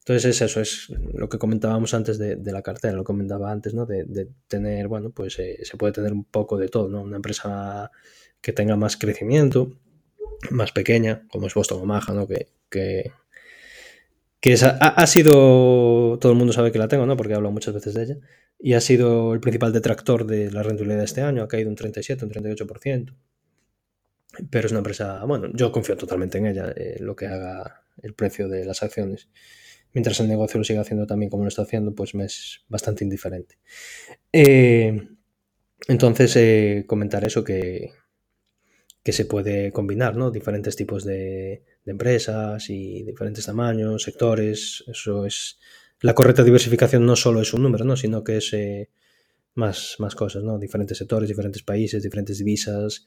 Entonces 0.00 0.36
es 0.36 0.42
eso, 0.42 0.60
es 0.60 0.88
lo 1.14 1.28
que 1.28 1.38
comentábamos 1.38 1.94
antes 1.94 2.18
de, 2.18 2.52
la 2.52 2.62
cartera, 2.62 2.94
lo 2.94 3.04
comentaba 3.04 3.50
antes, 3.50 3.74
¿no? 3.74 3.86
De, 3.86 4.28
tener, 4.48 4.88
bueno, 4.88 5.10
pues 5.10 5.38
eh, 5.38 5.58
se 5.62 5.76
puede 5.76 5.92
tener 5.92 6.12
un 6.12 6.24
poco 6.24 6.56
de 6.56 6.68
todo, 6.68 6.88
¿no? 6.88 7.02
Una 7.02 7.16
empresa 7.16 7.90
que 8.40 8.52
tenga 8.52 8.76
más 8.76 8.96
crecimiento, 8.96 9.72
más 10.50 10.72
pequeña, 10.72 11.26
como 11.28 11.46
es 11.46 11.54
Boston 11.54 11.82
Omaha, 11.82 12.14
¿no? 12.14 12.26
Que, 12.26 12.48
que, 12.70 13.12
que 14.40 14.54
ha, 14.54 15.06
sido, 15.06 16.18
todo 16.18 16.32
el 16.32 16.38
mundo 16.38 16.52
sabe 16.52 16.72
que 16.72 16.78
la 16.78 16.88
tengo, 16.88 17.04
¿no? 17.06 17.16
Porque 17.16 17.34
he 17.34 17.36
hablado 17.36 17.52
muchas 17.52 17.74
veces 17.74 17.94
de 17.94 18.02
ella, 18.04 18.16
y 18.58 18.72
ha 18.72 18.80
sido 18.80 19.34
el 19.34 19.40
principal 19.40 19.72
detractor 19.72 20.26
de 20.26 20.50
la 20.50 20.62
rentabilidad 20.62 20.98
de 20.98 21.04
este 21.04 21.20
año, 21.20 21.42
ha 21.42 21.48
caído 21.48 21.68
un 21.68 21.76
37, 21.76 22.24
un 22.24 22.30
38%. 22.30 23.14
Pero 24.50 24.66
es 24.66 24.72
una 24.72 24.78
empresa, 24.78 25.24
bueno, 25.24 25.48
yo 25.54 25.72
confío 25.72 25.96
totalmente 25.96 26.38
en 26.38 26.46
ella, 26.46 26.72
eh, 26.76 26.96
lo 27.00 27.16
que 27.16 27.26
haga 27.26 27.82
el 28.02 28.14
precio 28.14 28.48
de 28.48 28.64
las 28.64 28.82
acciones. 28.82 29.28
Mientras 29.92 30.20
el 30.20 30.28
negocio 30.28 30.58
lo 30.58 30.64
siga 30.64 30.82
haciendo 30.82 31.06
también 31.06 31.30
como 31.30 31.42
lo 31.42 31.48
está 31.48 31.62
haciendo, 31.62 31.94
pues 31.94 32.14
me 32.14 32.24
es 32.24 32.60
bastante 32.68 33.02
indiferente. 33.02 33.58
Eh, 34.32 35.08
entonces, 35.88 36.36
eh, 36.36 36.84
comentar 36.86 37.26
eso 37.26 37.42
que, 37.42 37.90
que 39.02 39.12
se 39.12 39.24
puede 39.24 39.72
combinar, 39.72 40.16
¿no? 40.16 40.30
Diferentes 40.30 40.76
tipos 40.76 41.04
de, 41.04 41.64
empresas 41.86 42.70
y 42.70 43.02
diferentes 43.02 43.46
tamaños, 43.46 44.02
sectores, 44.04 44.84
eso 44.86 45.26
es 45.26 45.58
la 46.00 46.14
correcta 46.14 46.44
diversificación 46.44 47.04
no 47.04 47.16
solo 47.16 47.40
es 47.40 47.52
un 47.52 47.62
número, 47.62 47.84
¿no? 47.84 47.96
sino 47.96 48.22
que 48.22 48.36
es 48.36 48.52
eh, 48.52 48.90
más, 49.54 49.96
más 49.98 50.14
cosas, 50.14 50.44
¿no? 50.44 50.58
Diferentes 50.58 50.96
sectores, 50.96 51.28
diferentes 51.28 51.62
países, 51.62 52.02
diferentes 52.02 52.38
divisas, 52.38 53.04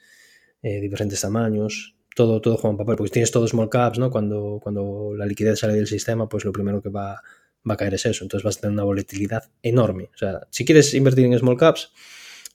eh, 0.63 0.81
diferentes 0.81 1.21
tamaños, 1.21 1.95
todo, 2.15 2.41
todo 2.41 2.57
juega 2.57 2.71
un 2.71 2.77
papel, 2.77 2.95
porque 2.95 3.11
tienes 3.11 3.31
todos 3.31 3.51
small 3.51 3.69
caps, 3.69 3.99
¿no? 3.99 4.09
Cuando, 4.09 4.59
cuando 4.63 5.13
la 5.15 5.25
liquidez 5.25 5.59
sale 5.59 5.73
del 5.73 5.87
sistema, 5.87 6.27
pues 6.29 6.45
lo 6.45 6.51
primero 6.51 6.81
que 6.81 6.89
va, 6.89 7.21
va 7.69 7.73
a 7.73 7.77
caer 7.77 7.93
es 7.93 8.05
eso, 8.05 8.23
entonces 8.23 8.43
vas 8.43 8.57
a 8.57 8.61
tener 8.61 8.73
una 8.73 8.83
volatilidad 8.83 9.51
enorme. 9.61 10.09
O 10.13 10.17
sea, 10.17 10.47
si 10.49 10.65
quieres 10.65 10.93
invertir 10.93 11.25
en 11.25 11.37
small 11.37 11.57
caps, 11.57 11.91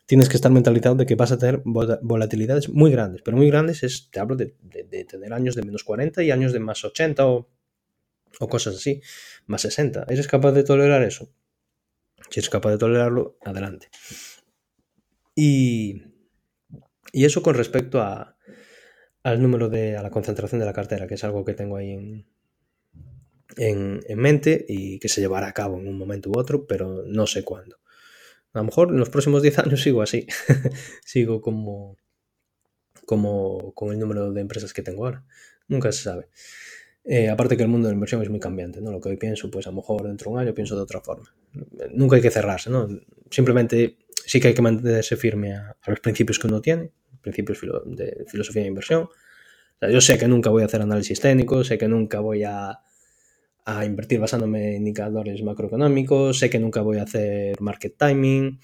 tienes 0.07 0.29
que 0.31 0.37
estar 0.37 0.51
mentalizado 0.51 0.95
de 0.95 1.07
que 1.07 1.17
vas 1.17 1.33
a 1.33 1.39
tener 1.39 1.63
volatilidades 1.65 2.71
muy 2.71 2.91
grandes, 2.91 3.21
pero 3.23 3.37
muy 3.37 3.49
grandes 3.49 3.83
es, 3.83 4.11
te 4.11 4.21
hablo 4.21 4.37
de, 4.37 4.55
de, 4.63 5.05
tener 5.05 5.35
años 5.35 5.55
de 5.55 5.63
menos 5.63 5.85
40 5.85 6.23
y 6.23 6.31
años 6.31 6.53
de 6.53 6.61
más 6.61 6.83
80 6.83 7.27
o, 7.27 7.51
o 8.41 8.49
cosas 8.49 8.77
así, 8.77 9.03
más 9.47 9.63
60. 9.63 10.07
¿Eres 10.09 10.27
capaz 10.27 10.53
de 10.53 10.65
tolerar 10.65 11.03
eso? 11.03 11.31
Si 12.31 12.41
eres 12.41 12.49
capaz 12.49 12.71
de 12.71 12.79
tolerarlo, 12.79 13.37
adelante. 13.45 13.89
Y, 15.35 16.03
y 17.13 17.25
eso 17.25 17.43
con 17.43 17.55
respecto 17.55 18.01
a, 18.01 18.37
al 19.23 19.43
número 19.43 19.69
de, 19.69 19.97
a 19.97 20.03
la 20.03 20.11
concentración 20.11 20.61
de 20.61 20.67
la 20.67 20.73
cartera, 20.73 21.07
que 21.07 21.15
es 21.15 21.25
algo 21.25 21.45
que 21.45 21.55
tengo 21.55 21.77
ahí 21.77 21.93
en, 21.93 22.27
en, 23.57 24.01
en, 24.07 24.19
mente 24.19 24.65
y 24.69 24.99
que 24.99 25.09
se 25.09 25.21
llevará 25.21 25.49
a 25.49 25.55
cabo 25.55 25.79
en 25.79 25.89
un 25.89 25.99
momento 25.99 26.31
u 26.31 26.39
otro, 26.39 26.67
pero 26.67 27.05
no 27.07 27.27
sé 27.27 27.45
cuándo. 27.45 27.79
A 28.53 28.59
lo 28.59 28.65
mejor 28.65 28.89
en 28.89 28.99
los 28.99 29.11
próximos 29.11 29.43
10 29.43 29.59
años 29.61 29.83
sigo 29.83 30.03
así, 30.03 30.27
sigo 31.05 31.41
como, 31.41 31.97
como 33.07 33.73
con 33.75 33.93
el 33.93 33.99
número 33.99 34.33
de 34.33 34.41
empresas 34.41 34.73
que 34.73 34.83
tengo 34.83 35.05
ahora. 35.05 35.25
Nunca 35.67 35.93
se 35.93 36.03
sabe. 36.03 36.29
Eh, 37.05 37.31
aparte 37.31 37.57
que 37.57 37.63
el 37.63 37.69
mundo 37.69 37.89
de 37.89 37.93
la 37.93 37.97
inversión 37.97 38.21
es 38.23 38.29
muy 38.29 38.41
cambiante, 38.41 38.81
¿no? 38.81 38.91
Lo 38.91 39.01
que 39.01 39.09
hoy 39.09 39.17
pienso, 39.17 39.51
pues 39.51 39.67
a 39.67 39.71
lo 39.71 39.77
mejor 39.77 40.03
dentro 40.03 40.31
de 40.31 40.35
un 40.35 40.41
año 40.41 40.55
pienso 40.55 40.77
de 40.77 40.83
otra 40.83 41.01
forma. 41.01 41.35
Nunca 41.93 42.17
hay 42.17 42.23
que 42.23 42.31
cerrarse, 42.31 42.69
¿no? 42.69 42.87
Simplemente 43.31 43.97
sí 44.29 44.41
que 44.41 44.49
hay 44.49 44.55
que 44.55 44.62
mantenerse 44.62 45.16
firme 45.16 45.55
a, 45.55 45.74
los 45.87 46.01
principios 46.01 46.39
que 46.39 46.47
uno 46.47 46.61
tiene, 46.61 46.93
principios 47.22 47.59
filo 47.59 47.83
de 47.87 48.26
filosofía 48.29 48.62
de 48.62 48.68
inversión. 48.68 49.09
Yo 49.81 50.01
sé 50.03 50.18
que 50.18 50.29
nunca 50.29 50.51
voy 50.51 50.62
a 50.62 50.66
hacer 50.66 50.83
análisis 50.83 51.18
técnico, 51.18 51.64
sé 51.64 51.79
que 51.79 51.89
nunca 51.89 52.20
voy 52.20 52.45
a, 52.45 52.81
a 53.64 53.85
invertir 53.87 54.20
basándome 54.20 54.70
en 54.70 54.76
indicadores 54.76 55.43
macroeconómicos, 55.43 56.39
sé 56.39 56.51
que 56.51 56.59
nunca 56.59 56.83
voy 56.83 56.99
a 56.99 57.05
hacer 57.05 57.59
market 57.61 57.97
timing. 57.97 58.61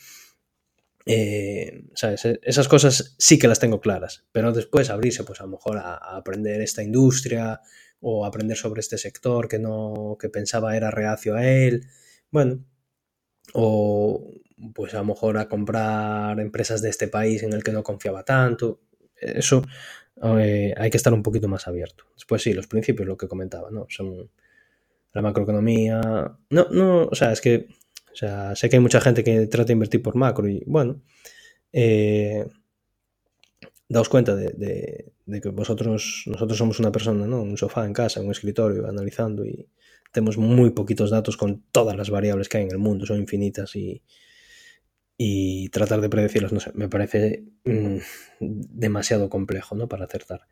Eh, 1.06 1.84
¿sabes? 1.94 2.24
E, 2.26 2.40
esas 2.42 2.68
cosas 2.68 3.14
sí 3.18 3.38
que 3.38 3.48
las 3.48 3.60
tengo 3.60 3.80
claras, 3.80 4.26
pero 4.32 4.52
después 4.52 4.90
abrirse, 4.90 5.24
pues 5.24 5.40
a 5.40 5.44
lo 5.44 5.50
mejor 5.50 5.78
a, 5.78 5.94
a 5.94 6.16
aprender 6.16 6.60
esta 6.60 6.82
industria, 6.82 7.60
o 8.00 8.26
aprender 8.26 8.58
sobre 8.58 8.80
este 8.80 8.98
sector 8.98 9.48
que 9.48 9.58
no 9.58 10.18
que 10.20 10.28
pensaba 10.28 10.76
era 10.76 10.90
reacio 10.90 11.36
a 11.36 11.46
él. 11.46 11.86
Bueno, 12.30 12.62
o 13.54 14.30
pues 14.74 14.94
a 14.94 14.98
lo 14.98 15.04
mejor 15.04 15.38
a 15.38 15.48
comprar 15.48 16.38
empresas 16.40 16.82
de 16.82 16.90
este 16.90 17.08
país 17.08 17.42
en 17.42 17.52
el 17.52 17.62
que 17.62 17.72
no 17.72 17.82
confiaba 17.82 18.24
tanto. 18.24 18.80
Eso 19.16 19.62
eh, 20.22 20.74
hay 20.76 20.90
que 20.90 20.96
estar 20.96 21.12
un 21.12 21.22
poquito 21.22 21.48
más 21.48 21.66
abierto. 21.68 22.04
Después 22.14 22.42
sí, 22.42 22.52
los 22.52 22.66
principios, 22.66 23.08
lo 23.08 23.16
que 23.16 23.28
comentaba, 23.28 23.70
¿no? 23.70 23.86
Son 23.88 24.30
la 25.12 25.22
macroeconomía. 25.22 26.00
No, 26.50 26.66
no, 26.70 27.04
o 27.04 27.14
sea, 27.14 27.32
es 27.32 27.40
que 27.40 27.68
o 28.14 28.16
sea, 28.16 28.54
sé 28.54 28.68
que 28.68 28.76
hay 28.76 28.80
mucha 28.80 29.00
gente 29.00 29.24
que 29.24 29.46
trata 29.48 29.68
de 29.68 29.72
invertir 29.72 30.00
por 30.00 30.14
macro 30.14 30.48
y 30.48 30.62
bueno, 30.66 31.02
eh, 31.72 32.46
daos 33.88 34.08
cuenta 34.08 34.36
de, 34.36 35.12
que 35.42 35.48
vosotros, 35.48 36.22
nosotros 36.26 36.56
somos 36.56 36.78
una 36.78 36.92
persona, 36.92 37.26
¿no? 37.26 37.42
Un 37.42 37.56
sofá 37.56 37.84
en 37.84 37.92
casa, 37.92 38.20
un 38.20 38.30
escritorio, 38.30 38.86
analizando 38.88 39.44
y 39.44 39.68
tenemos 40.12 40.38
muy 40.38 40.70
poquitos 40.70 41.10
datos 41.10 41.36
con 41.36 41.64
todas 41.72 41.96
las 41.96 42.08
variables 42.08 42.48
que 42.48 42.58
hay 42.58 42.64
en 42.64 42.70
el 42.70 42.78
mundo, 42.78 43.04
son 43.04 43.18
infinitas 43.18 43.74
y, 43.74 44.00
y 45.16 45.68
tratar 45.68 46.00
de 46.00 46.08
predecirlas, 46.08 46.52
no 46.52 46.60
sé, 46.60 46.72
me 46.74 46.88
parece 46.88 47.44
mm, 47.64 47.98
demasiado 48.40 49.28
complejo, 49.28 49.76
¿no? 49.76 49.88
Para 49.88 50.06
acertar. 50.06 50.48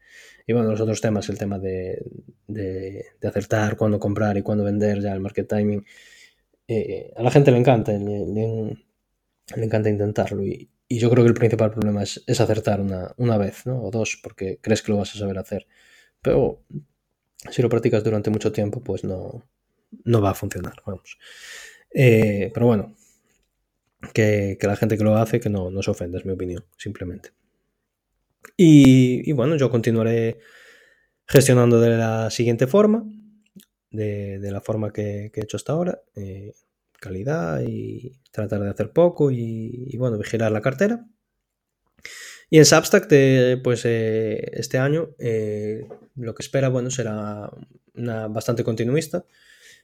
Y 0.46 0.52
bueno, 0.52 0.70
los 0.70 0.80
otros 0.80 1.00
temas, 1.00 1.28
el 1.28 1.38
tema 1.38 1.58
de, 1.58 2.02
de, 2.46 3.04
acertar, 3.24 3.76
cuándo 3.76 3.98
comprar 3.98 4.36
y 4.36 4.42
cuándo 4.42 4.64
vender, 4.64 5.00
ya 5.00 5.12
el 5.12 5.20
market 5.20 5.48
timing, 5.48 5.84
eh, 6.68 7.12
a 7.16 7.22
la 7.22 7.30
gente 7.30 7.50
le 7.50 7.58
encanta, 7.58 7.92
le, 7.92 8.76
encanta 9.56 9.90
intentarlo 9.90 10.44
y, 10.44 10.70
y 10.88 10.98
yo 10.98 11.10
creo 11.10 11.24
que 11.24 11.28
el 11.28 11.34
principal 11.34 11.72
problema 11.72 12.02
es, 12.02 12.22
es 12.26 12.40
acertar 12.40 12.80
una, 12.80 13.12
una, 13.16 13.38
vez, 13.38 13.66
¿no? 13.66 13.82
O 13.82 13.90
dos, 13.90 14.20
porque 14.22 14.58
crees 14.60 14.82
que 14.82 14.92
lo 14.92 14.98
vas 14.98 15.14
a 15.14 15.18
saber 15.18 15.38
hacer. 15.38 15.66
Pero 16.20 16.62
si 17.50 17.62
lo 17.62 17.68
practicas 17.68 18.04
durante 18.04 18.30
mucho 18.30 18.52
tiempo, 18.52 18.80
pues 18.82 19.02
no, 19.02 19.42
no 20.04 20.20
va 20.20 20.30
a 20.30 20.34
funcionar, 20.34 20.74
vamos. 20.86 21.18
Eh, 21.94 22.50
pero 22.54 22.66
bueno, 22.66 22.94
que, 24.12 24.58
la 24.60 24.76
gente 24.76 24.98
que 24.98 25.04
lo 25.04 25.16
hace, 25.16 25.40
que 25.40 25.48
no, 25.48 25.70
no 25.70 25.82
se 25.82 25.90
ofenda, 25.90 26.18
es 26.18 26.24
mi 26.24 26.32
opinión, 26.32 26.64
simplemente. 26.76 27.30
Y, 28.56 29.32
bueno, 29.32 29.56
yo 29.56 29.70
continuaré 29.70 30.38
gestionando 31.26 31.80
de 31.80 31.96
la 31.96 32.30
siguiente 32.30 32.66
forma, 32.66 33.04
de, 33.90 34.38
la 34.50 34.60
forma 34.60 34.92
que, 34.92 35.30
he 35.34 35.40
hecho 35.40 35.56
hasta 35.56 35.72
ahora. 35.72 36.02
Eh, 36.14 36.52
calidad 37.00 37.60
y 37.66 38.20
tratar 38.30 38.60
de 38.60 38.70
hacer 38.70 38.92
poco 38.92 39.30
y, 39.30 39.96
bueno, 39.96 40.18
vigilar 40.18 40.52
la 40.52 40.60
cartera. 40.60 41.04
Y 42.50 42.58
en 42.58 42.66
Substack, 42.66 43.08
pues 43.62 43.84
eh, 43.84 44.50
este 44.52 44.78
año 44.78 45.10
eh, 45.18 45.88
lo 46.16 46.34
que 46.34 46.42
espera, 46.42 46.68
bueno, 46.68 46.90
será 46.90 47.50
una 47.94 48.28
bastante 48.28 48.62
continuista 48.62 49.24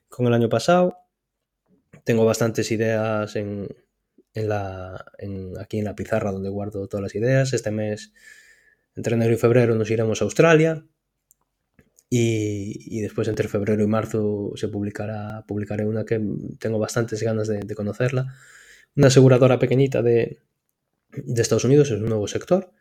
con 0.09 0.27
el 0.27 0.35
año 0.35 0.49
pasado. 0.49 0.97
Tengo 2.05 2.25
bastantes 2.25 2.71
ideas 2.71 3.35
en, 3.37 3.69
aquí 5.61 5.78
en 5.78 5.84
la 5.84 5.95
pizarra 5.95 6.32
donde 6.32 6.49
guardo 6.49 6.86
todas 6.89 7.03
las 7.03 7.14
ideas. 7.14 7.53
Este 7.53 7.70
mes, 7.70 8.12
entre 8.97 9.14
enero 9.14 9.32
y 9.32 9.36
febrero, 9.36 9.74
nos 9.74 9.91
iremos 9.91 10.20
a 10.20 10.24
Australia. 10.24 10.84
Y, 12.11 12.97
y, 12.97 13.01
después 13.03 13.28
entre 13.28 13.49
febrero 13.49 13.82
y 13.82 13.86
marzo 13.86 14.53
se 14.55 14.68
publicará, 14.68 15.45
publicaré 15.47 15.84
una 15.84 16.07
que 16.07 16.18
tengo 16.59 16.78
bastantes 16.78 17.22
ganas 17.22 17.49
de, 17.49 17.74
conocerla. 17.74 18.34
Una 18.97 19.09
aseguradora 19.09 19.59
pequeñita 19.59 20.03
de, 20.03 20.39
de, 21.11 21.43
Estados 21.43 21.64
Unidos, 21.64 21.91
es 21.91 22.01
un 22.01 22.07
nuevo 22.09 22.26
sector. 22.26 22.72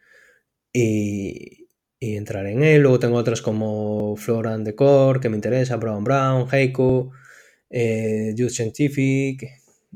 Y, 0.74 1.68
entraré 2.00 2.52
en 2.54 2.64
él. 2.64 2.82
Luego 2.84 3.00
tengo 3.00 3.18
otras 3.18 3.42
como 3.42 4.16
Flora 4.18 4.58
Decor, 4.58 5.20
que 5.20 5.30
me 5.30 5.36
interesa, 5.36 5.78
Brown 5.78 6.04
Brown, 6.04 6.48
Heiko, 6.52 7.12
eh, 7.70 8.34
Youth 8.36 8.52
Scientific, 8.52 9.44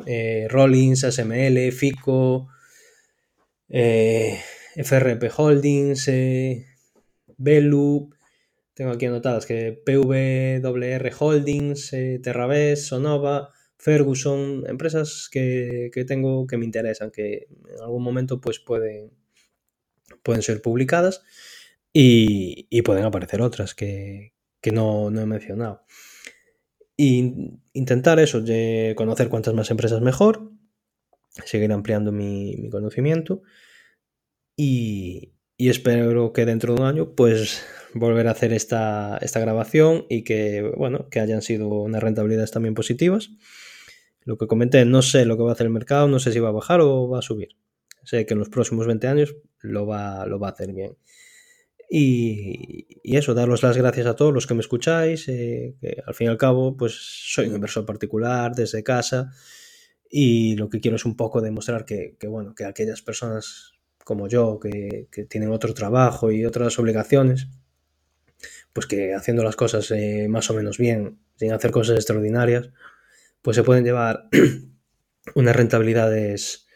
eh, 0.05 0.47
Rollins, 0.49 1.03
ASML, 1.03 1.71
FICO, 1.71 2.47
eh, 3.69 4.39
FRP 4.75 5.31
Holdings, 5.35 6.07
eh, 6.07 6.65
Beloop 7.37 8.13
tengo 8.73 8.91
aquí 8.91 9.05
anotadas 9.05 9.45
que 9.45 9.73
PWR 9.85 11.11
Holdings, 11.19 11.93
eh, 11.93 12.19
Terraves, 12.23 12.87
Sonova, 12.87 13.51
Ferguson, 13.77 14.63
empresas 14.67 15.29
que, 15.31 15.91
que, 15.93 16.05
tengo 16.05 16.47
que 16.47 16.57
me 16.57 16.65
interesan, 16.65 17.11
que 17.11 17.47
en 17.69 17.81
algún 17.81 18.03
momento 18.03 18.41
pues 18.41 18.59
pueden, 18.59 19.11
pueden 20.23 20.41
ser 20.41 20.61
publicadas 20.61 21.21
y, 21.93 22.67
y 22.69 22.81
pueden 22.81 23.03
aparecer 23.03 23.41
otras 23.41 23.75
que, 23.75 24.33
que 24.61 24.71
no, 24.71 25.11
no, 25.11 25.21
he 25.21 25.25
mencionado. 25.25 25.83
Y 26.97 27.59
intentar 27.73 28.19
eso, 28.19 28.41
de 28.41 28.93
conocer 28.95 29.29
cuantas 29.29 29.53
más 29.53 29.71
empresas 29.71 30.01
mejor, 30.01 30.51
seguir 31.45 31.71
ampliando 31.71 32.11
mi, 32.11 32.55
mi 32.57 32.69
conocimiento 32.69 33.41
y, 34.55 35.33
y 35.57 35.69
espero 35.69 36.33
que 36.33 36.45
dentro 36.45 36.75
de 36.75 36.81
un 36.81 36.87
año 36.87 37.15
pues 37.15 37.63
volver 37.93 38.27
a 38.27 38.31
hacer 38.31 38.53
esta, 38.53 39.17
esta 39.21 39.39
grabación 39.39 40.05
y 40.09 40.23
que 40.23 40.61
bueno 40.75 41.07
que 41.09 41.19
hayan 41.19 41.41
sido 41.41 41.69
unas 41.69 42.03
rentabilidades 42.03 42.51
también 42.51 42.73
positivas. 42.73 43.31
Lo 44.23 44.37
que 44.37 44.47
comenté 44.47 44.85
no 44.85 45.01
sé 45.01 45.25
lo 45.25 45.37
que 45.37 45.43
va 45.43 45.51
a 45.51 45.53
hacer 45.53 45.67
el 45.67 45.73
mercado 45.73 46.07
no 46.07 46.19
sé 46.19 46.31
si 46.31 46.39
va 46.39 46.49
a 46.49 46.53
bajar 46.53 46.81
o 46.81 47.07
va 47.07 47.19
a 47.19 47.23
subir. 47.23 47.49
Sé 48.03 48.25
que 48.25 48.33
en 48.33 48.39
los 48.39 48.49
próximos 48.49 48.87
20 48.87 49.07
años 49.07 49.35
lo 49.59 49.85
va, 49.85 50.25
lo 50.25 50.39
va 50.39 50.49
a 50.49 50.51
hacer 50.51 50.73
bien 50.73 50.97
y, 51.93 52.87
eso, 53.03 53.33
daros 53.33 53.63
las 53.63 53.75
gracias 53.75 54.07
a 54.07 54.15
todos 54.15 54.33
los 54.33 54.47
que 54.47 54.53
me 54.53 54.61
escucháis, 54.61 55.27
eh, 55.27 55.75
que 55.81 56.01
al 56.05 56.13
fin 56.13 56.27
y 56.27 56.29
al 56.29 56.37
cabo, 56.37 56.77
pues 56.77 56.93
soy 56.95 57.47
un 57.47 57.55
inversor 57.55 57.85
particular 57.85 58.55
desde 58.55 58.81
casa 58.81 59.33
y 60.09 60.55
lo 60.55 60.69
que 60.69 60.79
quiero 60.79 60.95
es 60.95 61.03
un 61.03 61.17
poco 61.17 61.41
demostrar 61.41 61.83
que, 61.83 62.15
bueno, 62.29 62.55
que 62.55 62.63
aquellas 62.63 63.01
personas 63.01 63.73
como 64.05 64.29
yo, 64.29 64.57
que, 64.57 65.09
que, 65.11 65.25
tienen 65.25 65.51
otro 65.51 65.73
trabajo 65.73 66.31
y 66.31 66.45
otras 66.45 66.79
obligaciones, 66.79 67.49
pues 68.71 68.87
que 68.87 69.13
haciendo 69.13 69.43
las 69.43 69.57
cosas 69.57 69.91
eh, 69.91 70.27
más 70.29 70.49
o 70.49 70.53
menos 70.53 70.77
bien, 70.77 71.19
sin 71.35 71.51
hacer 71.51 71.71
cosas 71.71 71.97
extraordinarias, 71.97 72.69
pues 73.41 73.55
se 73.57 73.63
pueden 73.63 73.83
llevar 73.83 74.29
unas 75.35 75.55
rentabilidades 75.57 76.67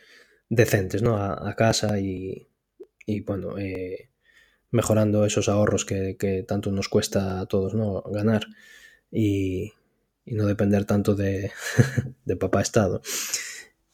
decentes 0.50 1.02
¿no? 1.02 1.16
a, 1.16 1.50
a 1.50 1.56
casa 1.56 2.00
y, 2.02 2.50
y 3.06 3.22
bueno, 3.22 3.58
eh, 3.58 4.10
mejorando 4.72 5.26
esos 5.26 5.50
ahorros 5.50 5.86
que, 5.86 6.18
que, 6.18 6.44
tanto 6.44 6.72
nos 6.72 6.90
cuesta 6.90 7.40
a 7.40 7.46
todos 7.46 7.74
¿no? 7.74 8.02
ganar. 8.04 8.48
Y, 9.12 9.74
y 10.26 10.36
no 10.36 10.46
depender 10.48 10.86
tanto 10.86 11.16
de, 11.16 11.52
de 12.26 12.36
papá 12.36 12.62
Estado. 12.62 13.02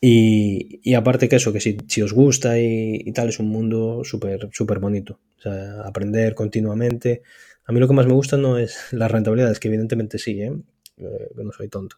Y, 0.03 0.95
aparte 0.95 1.30
que 1.30 1.36
eso, 1.36 1.53
que 1.53 1.59
si, 1.59 1.78
si 1.88 2.01
os 2.01 2.11
gusta 2.11 2.59
y, 2.59 3.11
tal, 3.13 3.30
es 3.30 3.39
un 3.39 3.49
mundo 3.49 4.03
súper 4.03 4.49
súper 4.51 4.80
bonito. 4.80 5.19
O 5.38 5.41
sea, 5.41 5.82
aprender 5.82 6.34
continuamente. 6.34 7.22
A 7.65 7.72
mí 7.72 7.80
lo 7.80 7.88
que 7.88 7.93
más 7.93 8.07
me 8.07 8.13
gusta 8.13 8.38
no 8.38 8.57
es 8.57 8.76
las 8.93 9.11
rentabilidades, 9.11 9.59
que 9.59 9.67
evidentemente 9.67 10.17
sí, 10.17 10.41
¿eh? 10.41 10.53
¿eh? 10.97 11.30
no 11.36 11.51
soy 11.51 11.69
tonto. 11.69 11.97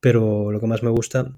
Pero 0.00 0.52
lo 0.52 0.60
que 0.60 0.66
más 0.66 0.82
me 0.82 0.90
gusta 0.90 1.32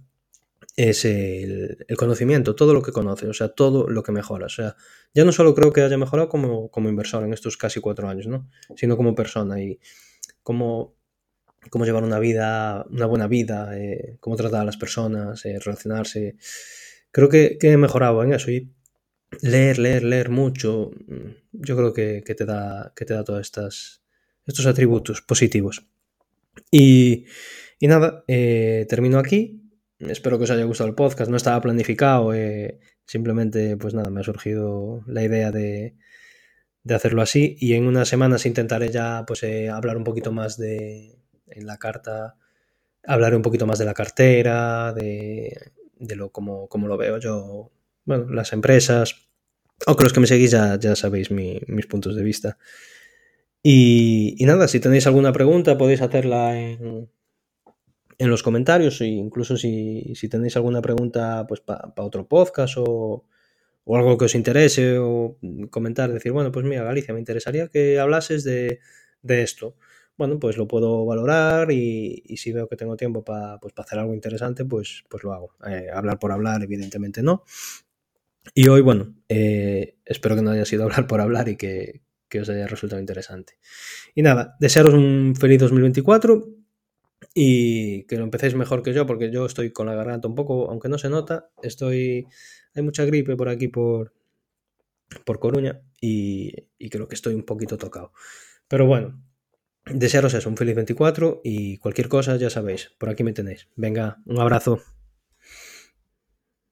es 0.77 1.05
el, 1.05 1.87
conocimiento, 1.97 2.55
todo 2.55 2.73
lo 2.73 2.83
que 2.83 2.93
conoces, 2.93 3.29
o 3.29 3.35
sea, 3.35 3.49
todo 3.49 3.89
lo 3.89 4.03
que 4.03 4.13
mejora. 4.13 4.47
O 4.47 4.51
sea, 4.51 4.77
ya 5.15 5.25
no 5.25 5.33
solo 5.33 5.55
creo 5.55 5.73
que 5.73 5.83
haya 5.83 5.99
mejorado 5.99 6.29
como, 6.29 6.71
como 6.71 6.89
inversor 6.89 7.25
en 7.25 7.33
estos 7.33 7.57
casi 7.57 7.81
cuatro 7.81 8.09
años, 8.09 8.27
¿no? 8.27 8.49
Sino 8.77 8.97
como 8.97 9.15
persona 9.15 9.61
y 9.61 9.79
cómo 10.43 10.95
llevar 11.85 12.05
una 12.05 12.19
vida, 12.19 12.87
una 12.91 13.07
buena 13.07 13.27
vida, 13.27 13.79
eh, 13.79 14.17
cómo 14.21 14.37
tratar 14.37 14.63
a 14.63 14.65
las 14.65 14.77
personas, 14.77 15.45
eh, 15.45 15.59
relacionarse. 15.59 16.37
Creo 17.13 17.29
que, 17.29 17.59
he 17.61 17.77
mejorado 17.77 18.23
en 18.23 18.33
eso 18.33 18.51
y 18.51 18.73
leer, 19.43 19.79
leer, 19.79 20.05
leer 20.05 20.31
mucho, 20.31 20.91
mm, 21.07 21.31
yo 21.53 21.77
creo 21.77 21.93
que, 21.93 22.23
te 22.23 22.45
da, 22.45 22.93
que 22.97 23.05
te 23.05 23.15
da 23.15 23.25
estas, 23.41 24.03
estos 24.47 24.67
atributos 24.67 25.23
positivos. 25.23 25.87
Y, 26.71 27.27
nada, 27.81 28.25
eh, 28.29 28.87
termino 28.89 29.19
aquí. 29.19 29.60
Espero 30.01 30.39
que 30.39 30.45
os 30.45 30.51
haya 30.51 30.65
gustado 30.65 30.89
el 30.89 30.95
podcast. 30.95 31.31
No 31.31 31.37
estaba 31.37 31.61
planificado, 31.61 32.33
simplemente, 33.07 33.77
pues 33.77 33.95
nada, 33.95 34.11
me 34.11 34.21
ha 34.21 34.25
surgido 34.25 35.03
la 35.07 35.23
idea 35.23 35.51
de, 35.51 35.95
de 36.83 36.95
hacerlo 36.95 37.23
así. 37.23 37.57
Y 37.61 37.75
en 37.75 37.87
unas 37.87 38.09
semanas 38.09 38.47
intentaré 38.47 38.89
ya 38.91 39.25
pues, 39.27 39.45
hablar 39.71 39.97
un 39.97 40.05
poquito 40.05 40.33
más 40.33 40.57
de, 40.57 41.19
en 41.47 41.67
la 41.67 41.77
carta 41.79 42.37
hablaré 43.05 43.37
un 43.37 43.43
poquito 43.43 43.67
más 43.67 43.79
de 43.79 43.85
la 43.85 43.95
cartera, 43.95 44.93
de, 44.93 45.73
de 45.99 46.17
lo 46.17 46.31
como, 46.31 46.69
lo 46.73 46.97
veo 46.97 47.19
yo, 47.19 47.71
bueno, 48.05 48.29
las 48.31 48.53
empresas, 48.53 49.29
aunque 49.87 50.05
los 50.05 50.13
que 50.13 50.21
me 50.21 50.27
seguís 50.27 50.51
ya, 50.51 50.79
ya 50.79 50.97
sabéis 50.97 51.31
mis 51.31 51.87
puntos 51.87 52.17
de 52.17 52.23
vista. 52.23 52.59
Y, 53.63 54.37
nada, 54.41 54.69
si 54.69 54.81
tenéis 54.81 55.07
alguna 55.07 55.33
pregunta 55.33 55.77
podéis 55.77 56.01
hacerla 56.01 56.59
en, 56.59 57.11
en 58.21 58.31
los 58.31 58.43
comentarios, 58.43 59.01
e 59.01 59.07
incluso 59.07 59.57
si, 59.57 60.15
si 60.15 60.29
tenéis 60.29 60.57
alguna 60.57 60.81
pregunta 60.81 61.47
pues 61.49 61.61
para 61.61 61.93
otro 61.97 62.29
podcast 62.29 62.77
o, 62.79 63.25
o, 63.85 63.97
algo 63.97 64.17
que 64.19 64.27
os 64.27 64.35
interese 64.35 64.99
o 64.99 65.39
comentar, 65.71 66.13
decir, 66.13 66.31
bueno, 66.31 66.53
pues 66.53 66.65
mira, 66.65 66.85
Galicia, 66.85 67.15
me 67.15 67.21
interesaría 67.21 67.69
que 67.69 67.99
hablases 67.99 68.45
de, 68.45 68.81
de 69.23 69.43
esto 69.43 69.77
bueno, 70.21 70.39
pues 70.39 70.59
lo 70.59 70.69
puedo 70.69 71.07
valorar 71.07 71.73
y, 71.73 72.23
si 72.37 72.53
veo 72.53 72.69
que 72.69 72.77
tengo 72.77 72.95
tiempo 72.95 73.25
para 73.25 73.59
pues, 73.59 73.73
hacer 73.79 73.99
algo 73.99 74.13
interesante, 74.13 74.67
pues, 74.67 75.03
pues 75.09 75.25
lo 75.25 75.33
hago. 75.33 75.55
Eh, 75.67 75.87
hablar 75.91 76.19
por 76.19 76.31
hablar, 76.31 76.63
evidentemente 76.63 77.23
no. 77.23 77.43
Y 78.55 78.69
hoy, 78.69 78.83
bueno, 78.83 79.15
eh, 79.31 79.97
espero 80.05 80.37
que 80.37 80.43
no 80.43 80.51
haya 80.51 80.67
sido 80.67 80.83
hablar 80.85 81.07
por 81.07 81.23
hablar 81.23 81.49
y 81.49 81.57
que, 81.57 82.03
os 82.39 82.51
haya 82.51 82.67
resultado 82.67 83.01
interesante. 83.01 83.55
Y 84.15 84.21
nada, 84.21 84.57
desearos 84.61 84.93
un 84.93 85.35
feliz 85.41 85.59
2024 85.61 86.47
y 87.35 88.05
que 88.05 88.17
lo 88.17 88.25
empecéis 88.25 88.55
mejor 88.55 88.83
que 88.83 88.93
yo, 88.93 89.07
porque 89.07 89.31
yo 89.31 89.47
estoy 89.47 89.73
con 89.73 89.87
la 89.87 89.95
garganta 89.95 90.29
un 90.29 90.35
poco, 90.35 90.71
aunque 90.71 90.89
no 90.89 90.99
se 90.99 91.09
nota, 91.09 91.51
estoy... 91.63 92.27
Hay 92.75 92.83
mucha 92.83 93.05
gripe 93.05 93.37
por 93.37 93.49
aquí, 93.49 93.69
por, 93.69 94.13
por 95.25 95.41
Coruña, 95.41 95.83
y, 96.01 96.55
y 96.79 96.91
creo 96.91 97.09
que 97.09 97.15
estoy 97.15 97.35
un 97.35 97.45
poquito 97.45 97.77
tocado. 97.79 98.13
Pero 98.69 98.87
bueno, 98.87 99.21
Desearos 99.87 100.35
eso, 100.35 100.49
un 100.49 100.57
feliz 100.57 100.77
24 100.77 101.41
y 101.43 101.79
cualquier 101.79 102.09
cosa 102.09 102.37
ya 102.37 102.51
sabéis, 102.51 102.93
por 102.99 103.09
aquí 103.09 103.25
me 103.25 103.33
tenéis. 103.33 103.69
Venga, 103.77 104.19
un 104.27 104.39
abrazo. 104.39 104.81